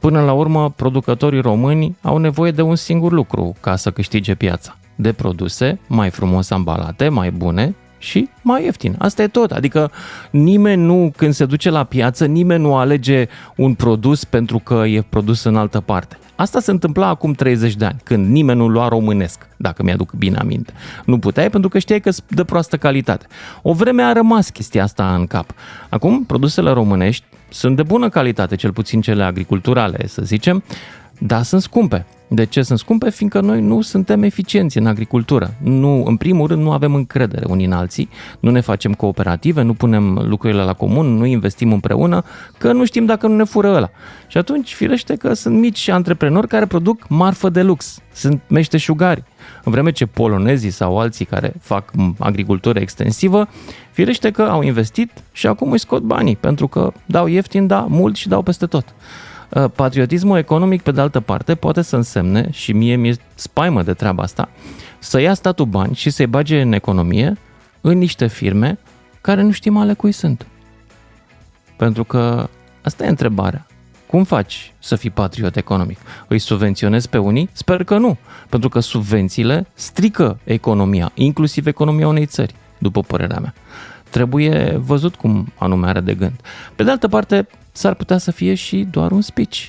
[0.00, 4.76] Până la urmă, producătorii români au nevoie de un singur lucru ca să câștige piața.
[4.96, 8.94] De produse mai frumos ambalate, mai bune și mai ieftin.
[8.98, 9.50] Asta e tot.
[9.50, 9.90] Adică
[10.30, 13.26] nimeni nu, când se duce la piață, nimeni nu alege
[13.56, 16.18] un produs pentru că e produs în altă parte.
[16.36, 20.36] Asta se întâmpla acum 30 de ani, când nimeni nu lua românesc, dacă mi-aduc bine
[20.36, 20.72] aminte.
[21.04, 23.26] Nu puteai pentru că știai că sunt de proastă calitate.
[23.62, 25.54] O vreme a rămas chestia asta în cap.
[25.88, 30.62] Acum, produsele românești sunt de bună calitate, cel puțin cele agriculturale, să zicem,
[31.18, 32.06] dar sunt scumpe.
[32.32, 33.10] De ce sunt scumpe?
[33.10, 35.54] Fiindcă noi nu suntem eficienți în agricultură.
[35.62, 38.08] Nu, în primul rând, nu avem încredere unii în alții,
[38.40, 42.24] nu ne facem cooperative, nu punem lucrurile la comun, nu investim împreună,
[42.58, 43.90] că nu știm dacă nu ne fură ăla.
[44.26, 49.22] Și atunci, firește că sunt mici antreprenori care produc marfă de lux, sunt meșteșugari.
[49.64, 53.48] În vreme ce polonezii sau alții care fac agricultură extensivă,
[53.90, 58.16] firește că au investit și acum îi scot banii, pentru că dau ieftin, da, mult
[58.16, 58.94] și dau peste tot.
[59.50, 63.92] Uh, Patriotismul economic, pe de altă parte, poate să însemne, și mie mi-e spaimă de
[63.92, 64.48] treaba asta,
[64.98, 67.36] să ia statul bani și să-i bage în economie
[67.80, 68.78] în niște firme
[69.20, 70.46] care nu știm ale cui sunt.
[71.76, 72.48] Pentru că
[72.82, 73.66] asta e întrebarea.
[74.06, 75.98] Cum faci să fii patriot economic?
[76.28, 77.48] Îi subvenționezi pe unii?
[77.52, 78.16] Sper că nu,
[78.48, 83.54] pentru că subvențiile strică economia, inclusiv economia unei țări, după părerea mea.
[84.10, 86.40] Trebuie văzut cum anume are de gând.
[86.74, 89.68] Pe de altă parte, s-ar putea să fie și doar un speech.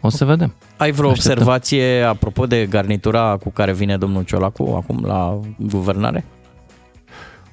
[0.00, 0.54] O să vedem.
[0.76, 1.32] Ai vreo Așteptăm.
[1.32, 6.24] observație apropo de garnitura cu care vine domnul Ciolacu acum la guvernare?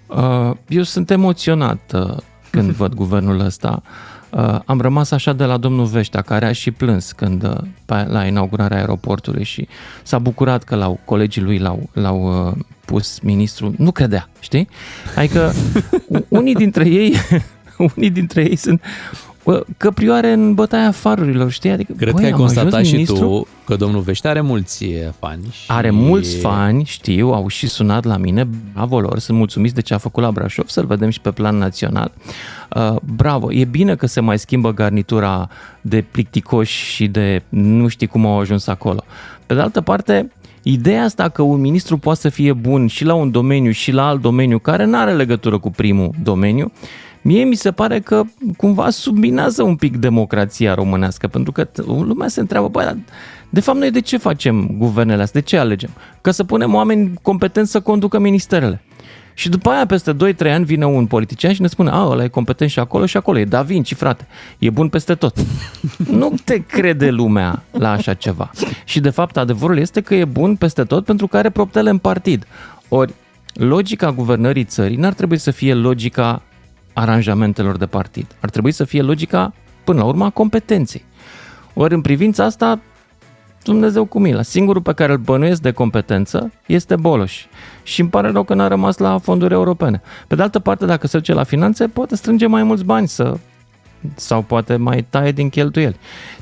[0.08, 2.18] Uh, Eu sunt emoționat uh,
[2.50, 3.82] când văd guvernul ăsta.
[4.30, 8.06] Uh, Am rămas așa de la domnul Veștea, care a și plâns când uh, pe-
[8.10, 9.68] la inaugurarea aeroportului și
[10.04, 12.54] s-a bucurat că l-au, colegii lui l-au, l-au uh,
[12.86, 13.74] pus ministru.
[13.78, 14.68] Nu credea, știi?
[15.16, 15.52] Adică
[16.08, 17.16] u- unii dintre ei,
[17.96, 19.33] unii dintre ei sunt bă,
[19.78, 21.70] căprioare în bătaia farurilor, știi?
[21.70, 24.42] Adică, Cred băi, că ai am ajuns constatat și ministru- tu că domnul Vește are
[24.42, 25.44] mulți eh, fani.
[25.52, 25.64] Și...
[25.68, 29.94] Are mulți fani, știu, au și sunat la mine, bravo lor, sunt mulțumiți de ce
[29.94, 32.12] a făcut la Brașov, să-l vedem și pe plan național.
[32.76, 35.50] Uh, bravo, e bine că se mai schimbă garnitura
[35.82, 39.04] de plicticoși și de nu știi cum au ajuns acolo.
[39.46, 40.32] Pe de altă parte,
[40.64, 44.08] ideea asta că un ministru poate să fie bun și la un domeniu și la
[44.08, 46.72] alt domeniu care nu are legătură cu primul domeniu,
[47.24, 48.24] Mie mi se pare că
[48.58, 52.98] cumva subminează un pic democrația românească, pentru că t- lumea se întreabă, băi, dar
[53.50, 55.42] de fapt noi de ce facem guvernele astea?
[55.42, 55.90] De ce alegem?
[56.22, 58.82] Ca să punem oameni competenți să conducă ministerele.
[59.34, 62.28] Și după aia, peste 2-3 ani, vine un politician și ne spune, a, ăla e
[62.28, 65.38] competent și acolo și acolo, e Da Vinci, frate, e bun peste tot.
[66.20, 68.52] nu te crede lumea la așa ceva.
[68.84, 71.98] Și de fapt, adevărul este că e bun peste tot pentru că are proptele în
[71.98, 72.48] partid.
[72.88, 73.14] Ori,
[73.54, 76.42] logica guvernării țării n-ar trebui să fie logica
[76.94, 78.26] aranjamentelor de partid.
[78.40, 81.06] Ar trebui să fie logica, până la urmă, a competenței.
[81.74, 82.80] Ori în privința asta,
[83.64, 84.42] Dumnezeu cu mila.
[84.42, 87.46] Singurul pe care îl bănuiesc de competență este Boloș.
[87.84, 90.02] Și îmi pare rău că n-a rămas la fonduri europene.
[90.28, 93.38] Pe de altă parte, dacă se duce la finanțe, poate strânge mai mulți bani să,
[94.16, 95.96] sau poate mai taie din cheltuieli.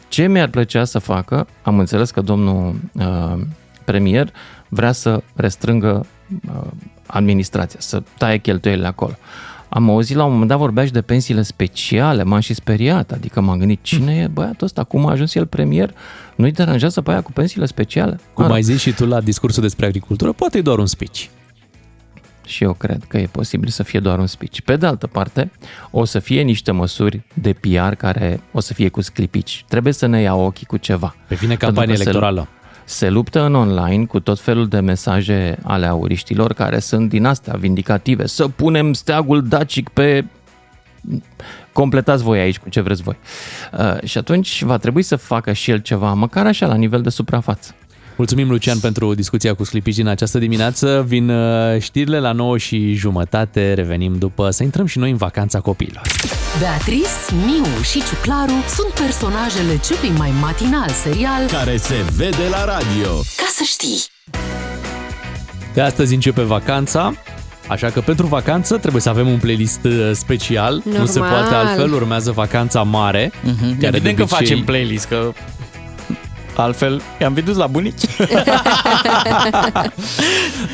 [0.08, 3.42] Ce mi-ar plăcea să facă, am înțeles că domnul uh,
[3.86, 4.34] premier
[4.70, 6.06] vrea să restrângă
[6.48, 6.68] uh,
[7.06, 9.14] administrația, să taie cheltuielile acolo.
[9.74, 13.42] Am auzit la un moment dat vorbea și de pensiile speciale, m-am și speriat, adică
[13.42, 15.94] m-am gândit cine e băiatul ăsta, cum a ajuns el premier,
[16.36, 18.20] nu-i deranjează pe aia cu pensiile speciale?
[18.34, 18.70] Cum Mă ai rog.
[18.70, 21.26] zis și tu la discursul despre agricultură, poate e doar un speech.
[22.46, 24.60] Și eu cred că e posibil să fie doar un speech.
[24.60, 25.52] Pe de altă parte,
[25.92, 29.66] o să fie niște măsuri de PR care o să fie cu sclipici.
[29.68, 31.16] Trebuie să ne ia ochii cu ceva.
[31.28, 32.48] Pe vine Pentru campanie că
[32.92, 33.10] se- electorală.
[33.10, 37.54] Se luptă în online cu tot felul de mesaje ale auriștilor care sunt din astea
[37.54, 38.28] vindicative.
[38.28, 40.26] Să punem steagul dacic pe
[41.74, 43.18] completați voi aici cu ce vreți voi.
[43.78, 47.10] Uh, și atunci va trebui să facă și el ceva, măcar așa, la nivel de
[47.10, 47.76] suprafață.
[48.22, 51.04] Mulțumim, Lucian, pentru discuția cu Sclipici din această dimineață.
[51.08, 53.74] Vin uh, știrile la 9 și jumătate.
[53.74, 56.02] Revenim după să intrăm și noi în vacanța copiilor.
[56.60, 57.08] Beatrice,
[57.46, 63.12] Miu și Ciuclaru sunt personajele celui mai matinal serial Care se vede la radio.
[63.38, 64.04] Ca să știi.
[65.74, 67.14] De astăzi începe vacanța,
[67.68, 70.82] așa că pentru vacanță trebuie să avem un playlist uh, special.
[70.86, 71.40] Nu se Normal.
[71.42, 73.32] poate altfel, urmează vacanța mare.
[73.44, 73.60] Mhm.
[73.80, 75.32] care Evident de că obicei- facem playlist, că
[76.56, 78.02] altfel i-am vedut la bunici.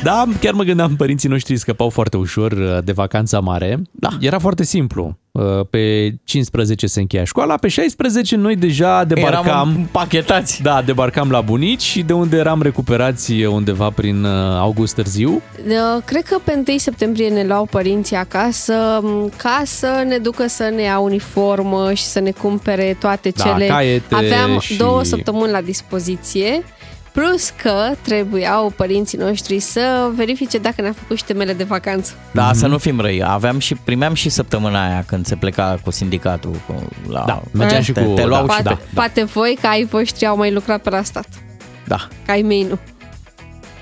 [0.02, 3.82] Da, chiar mă gândeam, părinții noștri scăpau foarte ușor uh, de vacanța mare.
[3.90, 4.08] Da.
[4.20, 5.18] Era foarte simplu.
[5.38, 9.44] Uh, Pe 15 se încheia școala, pe 16 noi deja debarcam...
[9.46, 10.62] Eram împachetați.
[10.62, 15.30] Da, debarcam la bunici și de unde eram recuperați undeva prin uh, august târziu.
[15.66, 20.46] Uh, Cred că pe 1 septembrie ne luau părinții acasă m, ca să ne ducă
[20.48, 23.66] să ne ia uniformă și să ne cumpere toate Da, cele...
[23.66, 26.62] caiete Aveam și- două săptămâni la dispoziție,
[27.18, 32.12] plus că trebuiau părinții noștri să verifice dacă ne-a făcut și temele de vacanță.
[32.32, 33.22] Da, să nu fim răi.
[33.24, 36.50] Aveam și, primeam și săptămâna aia când se pleca cu sindicatul.
[36.66, 36.74] Cu,
[37.08, 38.88] la, Da, mergeam și te, cu- Te luau da, și Poate, pe...
[38.94, 41.28] poate voi, ca ai voștri, au mai lucrat pe la stat.
[41.86, 41.96] Da.
[42.26, 42.78] Ca ai mei nu.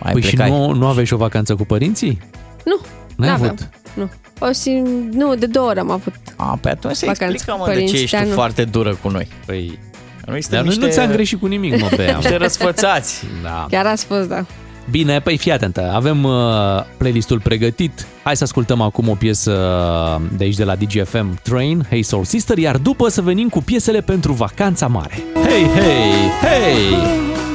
[0.03, 0.47] Mai păi plecai.
[0.47, 2.19] și nu, nu aveai și o vacanță cu părinții?
[2.65, 2.79] Nu,
[3.17, 3.51] N-ai n-aveam.
[3.51, 3.69] avut?
[3.95, 4.11] Nu.
[4.49, 4.85] O sim...
[5.13, 7.73] Nu, de două ori am avut A, pe atunci să vacanță explicăm cu mă, de
[7.73, 8.35] ce părinții, ești dar tu nu.
[8.35, 9.29] foarte dură cu noi.
[9.47, 9.79] Păi,
[10.27, 12.17] Noi Dar noi nu ți-am greșit cu nimic, mă, Bea.
[12.17, 13.25] Niște răsfățați.
[13.43, 13.67] Da.
[13.71, 14.45] Chiar ați fost, da.
[14.91, 16.33] Bine, păi fii atentă, avem uh,
[16.97, 18.07] playlistul pregătit.
[18.23, 19.53] Hai să ascultăm acum o piesă
[20.37, 24.01] de aici de la DGFM, Train, Hey Soul Sister, iar după să venim cu piesele
[24.01, 25.23] pentru vacanța mare.
[25.35, 26.97] Hei, hei, hei!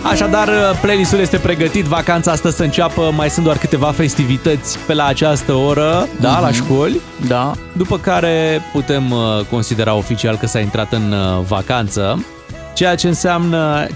[0.03, 4.93] Așadar, uh, playlistul este pregătit, vacanța asta să înceapă, mai sunt doar câteva festivități pe
[4.93, 7.02] la această oră, da, la școli.
[7.27, 7.52] Da.
[7.77, 9.19] După care putem uh,
[9.49, 12.26] considera oficial că s-a intrat în uh, vacanță,
[12.73, 13.88] ceea ce înseamnă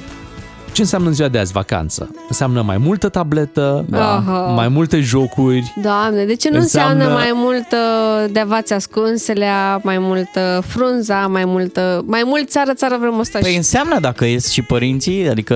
[0.72, 2.10] ce înseamnă în ziua de azi vacanță?
[2.28, 4.52] Înseamnă mai multă tabletă, Aha.
[4.56, 7.78] mai multe jocuri, Doamne, de ce nu înseamnă, Înseamnă- mai multă
[8.32, 13.56] de avați ascunselea, mai multă frunza, mai multă, mai mult țară, țară vrem ăsta Păi
[13.56, 15.56] înseamnă dacă ies și părinții, adică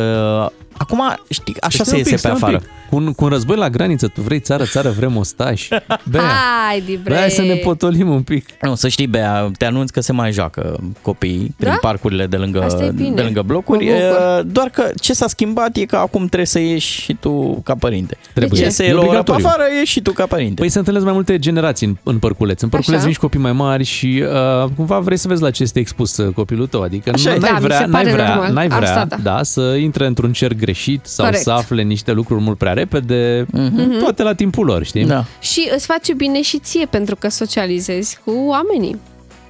[0.77, 2.57] acum, știi, așa Stai se un iese pic, pe stai un afară.
[2.57, 2.67] pic.
[2.89, 5.67] Cu un, cu un război la graniță, tu vrei țară, țară, vrem ostași.
[6.11, 7.15] Bea, Hai, de bre.
[7.15, 8.45] hai să ne potolim un pic.
[8.61, 11.77] Nu, să știi, Bea, te anunț că se mai joacă copiii prin Da?
[11.81, 13.09] parcurile de lângă, Asta e bine.
[13.15, 13.85] de lângă blocuri.
[13.85, 14.39] Mă bucur.
[14.39, 17.75] E, Doar că ce s-a schimbat e că acum trebuie să ieși și tu ca
[17.75, 18.17] părinte.
[18.33, 18.61] Trebuie.
[18.61, 19.45] Deci se E e la ora pe obligatoriu.
[19.47, 20.53] afară, ieși și tu ca părinte.
[20.61, 22.61] Păi se întâlnesc mai multe generații în, în părculeț.
[22.61, 23.05] În părculeț Așa.
[23.05, 24.23] vin și copii mai mari și
[24.63, 26.81] uh, cumva vrei să vezi la ce este expus uh, copilul tău.
[26.81, 27.39] Adică Așa nu, e.
[27.39, 28.53] n-ai Da, mi vrea, se n-ai pare vrea, normal.
[28.53, 29.15] n-ai vrea Asta, da.
[29.35, 31.43] da, să intre într-un cerc greșit sau Corect.
[31.43, 33.99] să afle niște lucruri mult prea repede, Mhm.
[33.99, 35.05] toate la timpul lor, știi?
[35.05, 35.25] Da.
[35.39, 38.99] Și îți face bine și ție pentru că socializezi cu oamenii.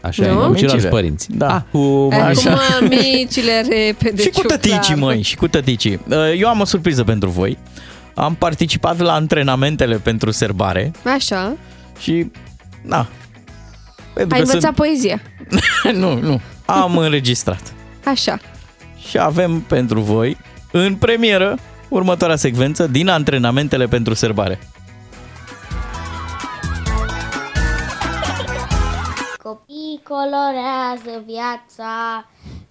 [0.01, 0.35] Așa e, Nu?
[0.35, 0.89] cu ceilalți Micile.
[0.89, 1.27] părinți.
[1.31, 1.55] Da.
[1.55, 2.25] Ah, cu Așa.
[2.25, 2.51] Așa.
[2.53, 4.21] Cu mămicile repede.
[4.21, 4.97] și cu tăticii, ciuclar.
[4.97, 5.99] măi, și cu tăticii.
[6.09, 7.57] Uh, Eu am o surpriză pentru voi.
[8.15, 11.55] Am participat la antrenamentele pentru serbare Așa.
[11.99, 12.31] și,
[12.81, 13.07] na,
[14.13, 15.21] pentru Ai că învățat poezia.
[15.81, 15.95] sunt...
[16.03, 17.73] nu, nu, am înregistrat.
[18.05, 18.39] Așa.
[19.09, 20.37] Și avem pentru voi,
[20.71, 21.57] în premieră,
[21.89, 24.59] următoarea secvență din antrenamentele pentru serbare.
[29.43, 32.25] Copiii colorează viața,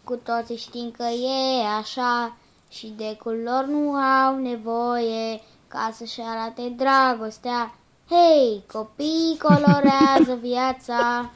[0.05, 2.37] cu toții știm că e așa
[2.71, 7.75] și de culori nu au nevoie ca să-și arate dragostea.
[8.09, 11.31] Hei, copiii colorează viața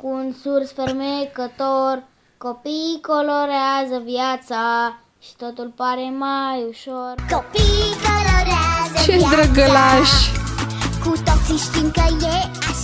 [0.00, 2.02] cu un surs fermecător.
[2.38, 4.94] Copiii colorează viața
[5.24, 7.14] și totul pare mai ușor.
[7.32, 10.10] Copiii colorează Ce drăgălaș!
[11.04, 12.36] cu toții știm că e
[12.68, 12.77] așa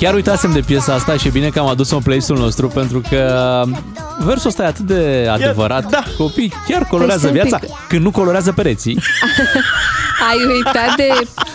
[0.00, 3.02] Chiar uitasem de piesa asta și e bine că am adus-o în playlist-ul nostru pentru
[3.10, 3.62] că
[4.24, 5.90] versul ăsta e atât de adevărat.
[5.90, 6.02] Da.
[6.18, 7.86] Copii chiar colorează Păi stai un viața pic.
[7.88, 8.98] când nu colorează pereții.
[10.30, 11.08] Ai uitat de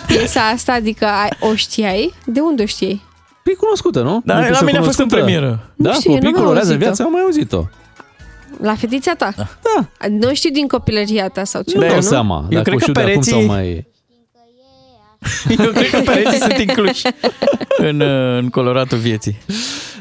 [0.08, 0.74] piesa asta?
[0.74, 2.14] Adică ai, o știai?
[2.26, 3.02] De unde o știai?
[3.44, 4.22] Păi e cunoscută, nu?
[4.26, 5.32] Da, Nu e la piesă mine a fost în cunoscută?
[5.32, 5.70] premieră.
[5.76, 6.86] Da, Nu știu, eu copii n-am colorează auzit-o.
[6.86, 7.64] viața, am mai auzit-o.
[8.62, 9.34] La fetița ta?
[9.38, 10.08] Da.
[10.10, 11.78] Nu știu din copilăria ta sau ce?
[11.78, 12.36] Nu dau seama.
[12.50, 13.88] Eu dacă cred o că știu de acum pereții- sau mai...
[15.66, 17.02] Eu cred că pereții sunt incluși
[17.78, 19.38] în, uh, în coloratul vieții.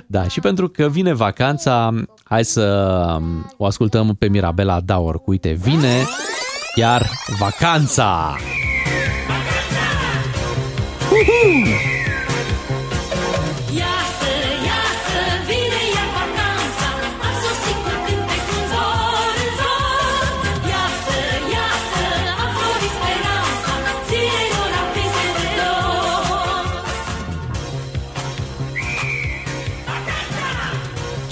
[0.06, 1.90] Da, și pentru că vine vacanța,
[2.24, 2.62] hai să
[3.18, 5.14] um, o ascultăm pe Mirabela Daur.
[5.14, 6.02] Cu uite, vine
[6.74, 8.36] chiar vacanța!
[11.10, 11.93] Iată,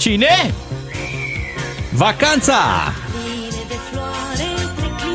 [0.03, 0.53] Cine?
[1.91, 2.53] Vacanța!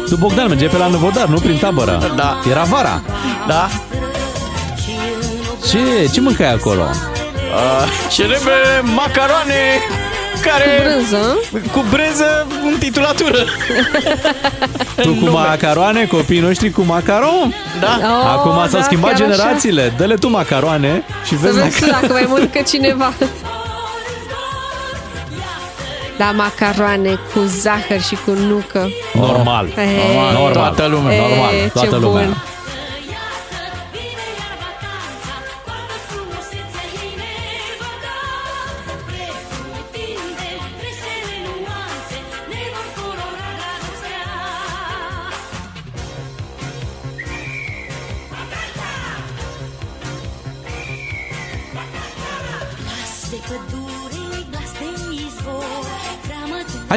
[0.09, 2.12] Tu, Bogdan, merge pe la Năvodar, nu prin tabără.
[2.16, 2.39] Da.
[2.51, 3.02] Era vara.
[3.47, 3.69] Da.
[5.70, 6.82] Ce, ce mâncai acolo?
[6.82, 8.52] Uh, celebre
[8.94, 9.55] macaroane
[10.43, 10.65] care...
[10.65, 11.39] Cu brânză?
[11.73, 13.39] Cu brânză în titulatură.
[14.97, 15.31] Tu cu nume.
[15.31, 17.55] macaroane, copiii noștri cu macaron?
[17.81, 17.98] Da.
[18.02, 19.36] Oh, Acum s-au da, schimbat chiar așa.
[19.36, 19.93] generațiile.
[19.97, 22.01] Dă-le tu macaroane și Să vezi vezi tu macaroane.
[22.06, 23.12] dacă mai mănâncă cineva.
[26.18, 28.88] Da, macaroane cu zahăr și cu nucă.
[29.14, 29.66] Normal.
[29.66, 30.52] Ei, Normal.
[30.52, 31.14] Toată lumea.
[31.14, 31.50] Ei, Normal.
[31.50, 32.00] ce Toată bun.
[32.00, 32.26] lumea.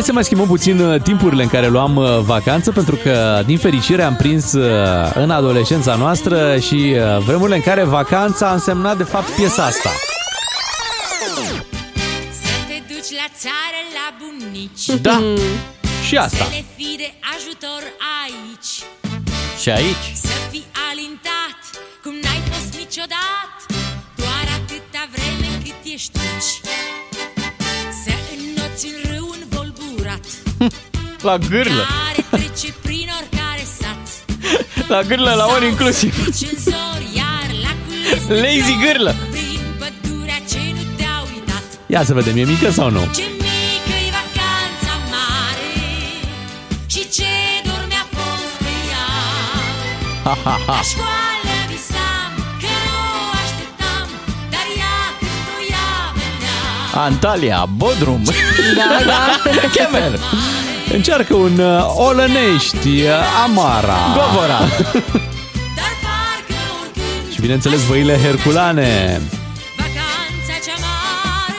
[0.01, 3.57] Hai să mai schimbăm puțin uh, timpurile în care luam uh, vacanță, pentru că, din
[3.57, 6.95] fericire, am prins uh, în adolescența noastră și
[7.25, 9.89] vremurile în care vacanța a însemnat, de fapt, piesa asta.
[12.41, 14.85] Să te duci la țară la bunici.
[15.01, 15.17] Da,
[16.07, 16.43] și asta.
[16.43, 17.81] Să le fi de ajutor
[18.23, 18.71] aici.
[19.61, 20.07] Și aici.
[20.27, 21.59] Să fii alintat,
[22.03, 23.63] cum n-ai fost niciodată,
[24.15, 26.51] doar atâta vreme cât ești aici.
[28.03, 29.40] Să înnoți în râu
[31.27, 31.85] La gârlă.
[32.05, 34.03] Care trece prin oricare sat
[34.87, 36.25] La gârlă, la ori inclusiv.
[36.25, 38.81] Nici în zori, iar lacul este Lazy nou.
[38.85, 39.15] gârlă.
[39.31, 42.99] Prin pădurea ce nu te-a uitat Ia să vedem, e mică sau nu?
[43.15, 45.73] Ce mică-i vacanța mare
[46.87, 47.31] Și ce
[47.63, 49.07] dor mi-a fost pe ea
[50.23, 50.79] Ha, ha, ha.
[56.95, 58.21] Antalya, Bodrum.
[58.75, 59.51] Da, da.
[59.75, 60.19] Chemer.
[60.93, 63.09] Încearcă un uh, Olănești, uh,
[63.43, 63.95] Amara.
[64.13, 64.59] Govora.
[67.33, 69.21] Și bineînțeles văile herculane.
[69.77, 71.57] Vacanța cea mare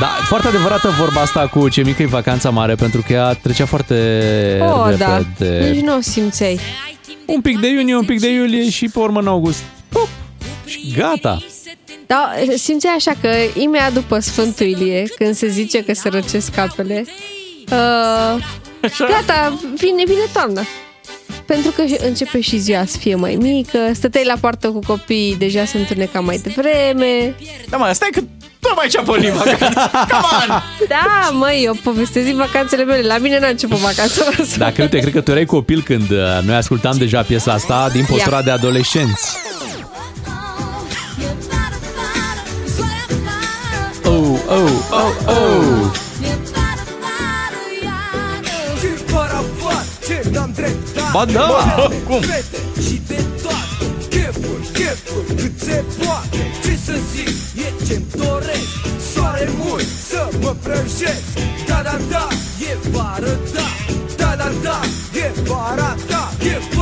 [0.00, 3.66] Da, foarte adevărată vorba asta cu ce mică e vacanța mare, pentru că ea trecea
[3.66, 3.94] foarte
[4.62, 5.16] Oh, da.
[5.16, 5.70] repede.
[5.70, 6.60] Nici nu o simțeai.
[7.26, 9.62] Un pic de iunie, un pic de iulie și pe urmă în august.
[9.88, 10.08] Pop,
[10.64, 11.38] și gata.
[12.12, 17.04] Da, simțeai așa că imediat după Sfântul Ilie, când se zice că se răcesc apele,
[17.64, 18.44] uh,
[18.98, 20.62] gata, vine, vine toamna.
[21.46, 25.64] Pentru că începe și ziua să fie mai mică, stăteai la poartă cu copiii, deja
[25.64, 27.34] se întuneca mai devreme.
[27.68, 28.20] Da, mă, stai că
[28.60, 29.90] tot mai ce-a pornit vacanța.
[30.10, 30.62] Come on!
[30.88, 33.06] Da, măi, eu povestesc din vacanțele mele.
[33.06, 34.56] La mine n-a început vacanța asta.
[34.58, 38.04] Dacă uite, cred că tu erai copil când uh, noi ascultam deja piesa asta din
[38.04, 38.42] postura Ia.
[38.42, 39.36] de adolescenți.
[44.54, 44.58] Oh,
[44.92, 46.12] oh, oh, oh.
[51.12, 51.48] Ba da!
[52.06, 52.22] Cum?
[52.82, 58.68] Și de toate Chefuri, chefuri, cât se poate Ce să zic, e ce-mi doresc
[59.14, 61.22] Soare mult, să mă prăjesc
[61.66, 62.28] Da, da, da,
[62.60, 63.68] e vară, da
[64.16, 64.80] Da, da, da,
[65.14, 66.81] e vara, da E vară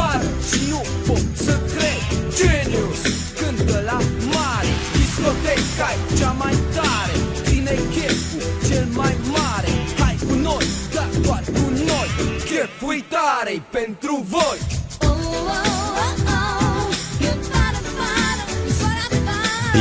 [13.71, 14.59] tare pentru voi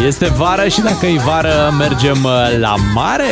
[0.06, 3.26] Este vară și dacă e vară, mergem uh, la mare.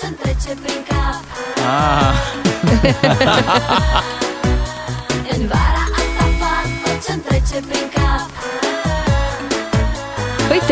[0.00, 1.22] Ce-mi trece prin cap
[1.64, 2.14] Ah.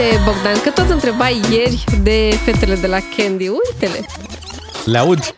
[0.00, 3.48] Uite, Bogdan, că tot întrebai ieri de fetele de la Candy.
[3.48, 4.06] Uite-le.
[4.84, 5.34] Le aud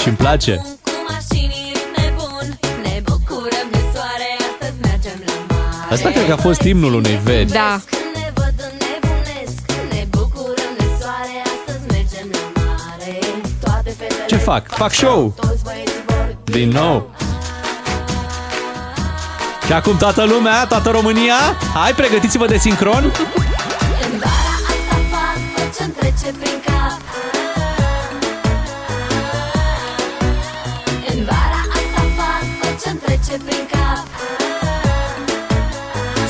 [0.00, 0.54] și îmi place.
[0.82, 6.36] Cu mașinii nebun Ne bucurăm de soare Astăzi mergem la mare Asta cred că a
[6.36, 7.50] fost imnul unei veri.
[7.50, 7.80] Da.
[8.14, 13.18] Ne văd înnebunesc Ne bucurăm de soare Astăzi mergem la mare
[13.60, 14.68] Toate fetele Ce fac?
[14.68, 15.34] Fac show!
[16.44, 17.10] Din nou!
[19.66, 21.36] Și acum toată lumea, toată România,
[21.74, 23.12] hai pregătiți-vă de sincron!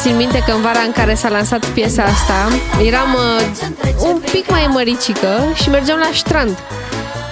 [0.05, 2.49] Țin minte că în vara în care s-a lansat piesa asta,
[2.83, 6.59] eram uh, un pic mai măricică și mergeam la strand.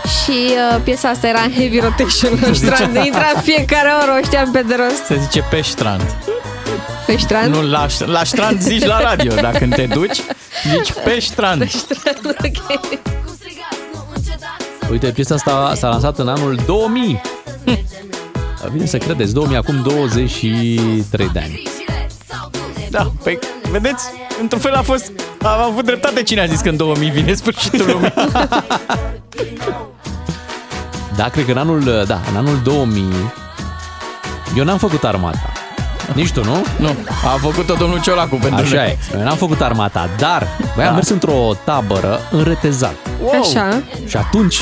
[0.04, 2.96] Și uh, piesa asta era în heavy rotation la strand.
[3.04, 5.04] Intra în fiecare oră, o știam pe de rost.
[5.04, 6.14] Se zice pe strand.
[7.06, 7.54] Pe strand?
[7.54, 9.34] Nu, la, la strand zici la radio.
[9.46, 10.20] Dacă când te duci,
[10.70, 11.58] zici pe strand.
[11.58, 12.80] Pe strand, ok.
[14.90, 17.20] Uite, piesa asta s-a lansat în anul 2000.
[18.72, 21.71] Vine să credeți, 2000, acum 23 de ani.
[22.92, 23.38] Da, păi,
[23.70, 24.04] vedeți?
[24.40, 25.10] Într-un fel a fost...
[25.42, 28.12] A avut dreptate cine a zis că în 2000 vine sfârșitul lumii.
[31.16, 33.04] Da, cred că în anul, da, în anul 2000
[34.56, 35.52] eu n-am făcut armata.
[36.14, 36.64] Nici tu, nu?
[36.78, 38.98] Nu, a făcut-o domnul Ciolacu pentru Așa noi.
[39.12, 40.46] e, eu n-am făcut armata, dar
[40.76, 40.94] băi, am Da.
[40.94, 42.94] mers într-o tabără în Retezat.
[43.22, 43.40] Wow.
[43.40, 43.82] Așa.
[44.06, 44.60] Și atunci,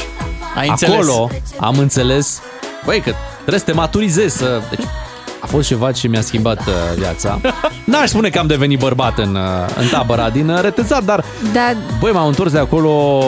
[0.56, 0.94] Ai înțeles.
[0.94, 1.30] acolo
[1.60, 2.40] am înțeles,
[2.84, 4.60] băi, că trebuie să te maturizezi, să...
[4.70, 4.84] Deci,
[5.40, 7.40] a fost ceva ce mi-a schimbat uh, viața.
[7.84, 11.72] N-aș spune că am devenit bărbat în, uh, în tabăra din uh, Retezat, dar Da,
[12.00, 13.22] Băi, m-am întors de acolo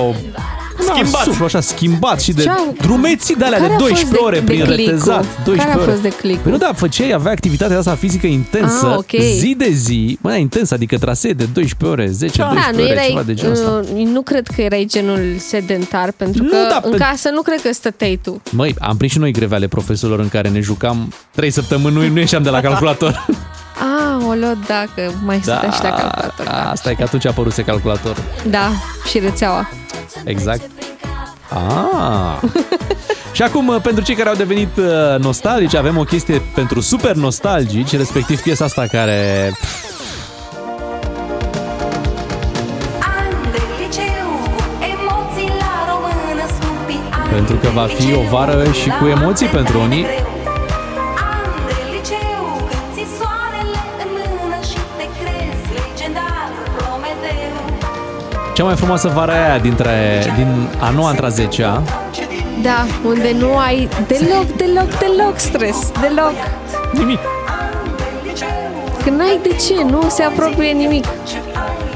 [0.87, 1.23] Schimbat.
[1.23, 4.27] Suflu, așa, schimbat și de Ce-a- drumeții de alea de Care a fost 12 de-
[4.27, 4.85] ore de prin clicul?
[4.85, 5.25] retezat.
[5.45, 5.91] 12 Care a ore.
[5.91, 6.41] fost de clicul?
[6.43, 9.21] Păi nu, da, făceai, avea activitatea asta fizică intensă, Ah, ok.
[9.39, 12.93] zi de zi, mă, intensă, adică trasee de 12 ore, 10, Da, 12 nu ore,
[12.93, 13.83] erai, ceva de genul ăsta.
[13.97, 17.43] uh, nu cred că erai genul sedentar, pentru Nu, că da, în pe- casă nu
[17.43, 18.43] cred că stăteai tu.
[18.51, 22.09] Măi, am prins și noi greve ale profesorilor în care ne jucam 3 săptămâni, nu,
[22.09, 23.27] nu ieșeam de la calculator.
[23.79, 26.45] Ah, o lua, da, că mai stăteai și la calculator.
[26.47, 28.23] da, asta e că atunci a apăruse calculatorul.
[28.51, 28.71] Da,
[29.11, 29.69] și rețeaua.
[30.25, 30.71] Exact.
[31.49, 32.39] Ah.
[33.33, 37.15] și acum, uh, pentru cei care au devenit uh, nostalgici, avem o chestie pentru super
[37.15, 39.53] nostalgici, respectiv piesa asta care...
[47.31, 50.07] Pentru că va fi o vară și cu emoții pentru unii.
[58.55, 61.63] Cea mai frumoasă vară aia dintre, din a noua între a 10
[62.63, 66.33] Da, unde nu ai deloc, deloc, deloc stres, deloc.
[66.93, 67.19] Nimic.
[69.05, 71.07] Când n-ai de ce, nu se apropie nimic.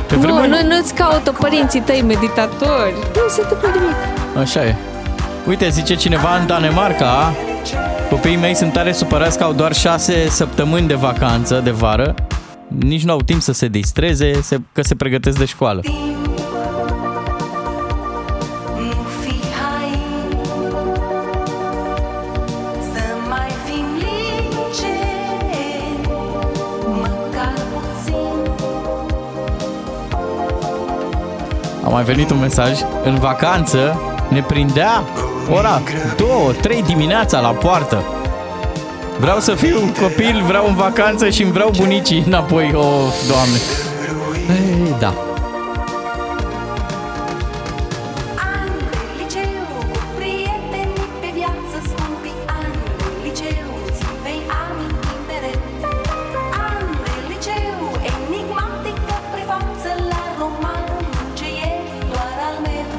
[0.07, 2.93] Pe Nu, vremuri- nu, nu-ți caută părinții tăi meditatori.
[3.15, 3.95] Nu se întâmplă nimic.
[4.43, 4.75] Așa e.
[5.49, 7.35] Uite, zice cineva în Danemarca,
[8.11, 12.15] copiii mei sunt tare supărați că au doar șase săptămâni de vacanță de vară,
[12.69, 15.81] nici nu au timp să se distreze, se, că se pregătesc de școală.
[31.97, 32.73] Mai venit un mesaj,
[33.05, 35.03] în vacanță ne prindea
[35.51, 35.83] ora
[36.83, 38.03] 2-3 dimineața la poartă.
[39.19, 42.73] Vreau să fiu un copil, vreau în vacanță și îmi vreau bunicii înapoi.
[42.75, 43.59] Oh, doamne.
[44.49, 45.15] Ei, da.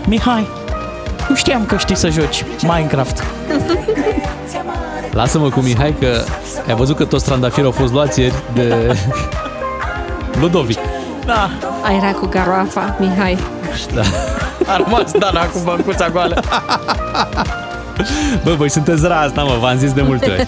[0.08, 0.48] Mihai,
[1.30, 3.24] nu știam că știi să joci Minecraft.
[5.12, 6.24] Lasă-mă cu Mihai că
[6.68, 8.98] ai văzut că toți trandafirii au fost luați ieri de
[10.42, 10.80] Ludovic.
[11.26, 11.50] Da.
[11.98, 13.38] Era cu garoafa, Mihai.
[13.94, 14.02] Da.
[14.74, 16.42] A rămas Dana cu băncuța goală.
[18.44, 20.48] Bă, voi sunteți razna, mă, v-am zis de multe ori.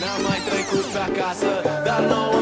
[0.00, 1.46] Ne-am mai trecut pe acasă
[1.84, 2.35] Dar nouă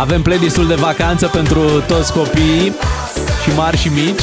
[0.00, 2.72] Avem playlistul de vacanță pentru toți copiii
[3.42, 4.22] și mari și mici.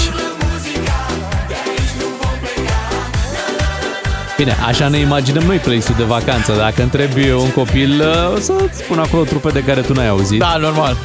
[4.37, 6.53] Bine, așa ne imaginăm noi playlistul de vacanță.
[6.57, 8.03] Dacă întrebi un copil,
[8.35, 10.39] o să-ți spun acolo trupe de care tu n-ai auzit.
[10.39, 10.97] Da, normal.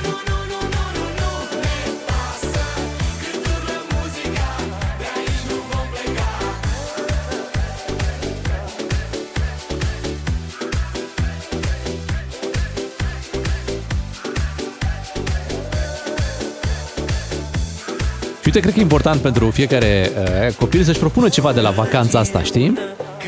[18.55, 20.10] Uite, cred că e important pentru fiecare
[20.48, 22.78] uh, copil să-și propună ceva de la vacanța asta, știi?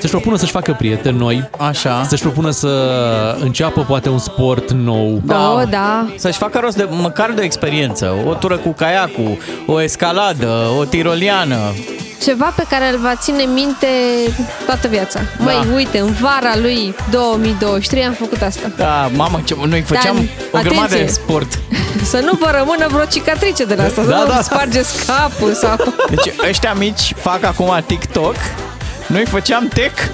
[0.01, 1.51] Să-și propună să-și facă prieteni noi.
[1.59, 2.05] Așa.
[2.09, 2.69] Să-și propună să
[3.40, 5.23] înceapă poate un sport nou.
[5.28, 6.07] Oh, da.
[6.16, 8.15] Să-și facă rost de măcar de o experiență.
[8.27, 9.36] O tură cu caiacul,
[9.66, 11.57] o escaladă, o tiroliană.
[12.23, 13.86] Ceva pe care îl va ține minte
[14.66, 15.20] toată viața.
[15.39, 15.44] Da.
[15.44, 18.70] Măi, uite, în vara lui 2023 am făcut asta.
[18.77, 20.24] Da, mamă, ce, noi făceam Dar,
[20.61, 21.15] o grămadă de atenție.
[21.23, 21.59] sport.
[22.11, 24.35] Să nu vă rămână vreo cicatrice de la asta, Da, să nu da.
[24.36, 25.77] vă spargeți capul sau...
[26.15, 28.35] Deci ăștia mici fac acum TikTok,
[29.07, 30.03] noi făceam tech.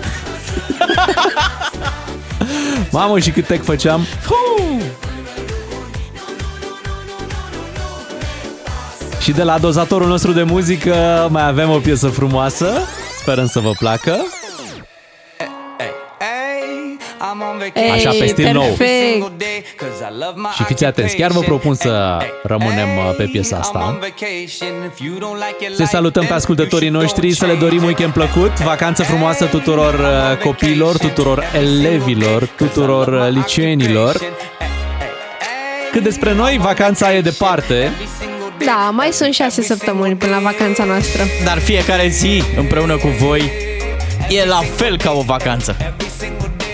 [2.90, 4.06] Mamă, și cât tech făceam?
[9.20, 12.72] Și de la dozatorul nostru de muzică mai avem o piesă frumoasă.
[13.20, 14.16] Sperăm să vă placă.
[17.92, 18.76] Așa, pe stil nou.
[20.54, 23.98] Și fiți atenți, chiar vă propun să rămânem uh, pe piesa asta.
[25.74, 30.96] Să salutăm pe ascultătorii noștri, să le dorim weekend plăcut, vacanță frumoasă tuturor uh, copiilor,
[30.98, 34.20] tuturor elevilor, tuturor uh, liceenilor.
[35.92, 37.92] Cât despre noi, vacanța e departe.
[38.64, 41.22] Da, mai sunt șase săptămâni până la vacanța noastră.
[41.44, 43.52] Dar fiecare zi împreună cu voi
[44.28, 45.76] e la fel ca o vacanță.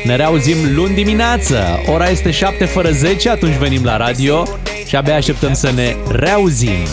[0.04, 1.80] Ne reauzim luni dimineață.
[1.86, 4.46] Ora este 7 fără 10, atunci venim la radio
[4.86, 6.86] și abia așteptăm să ne reauzim.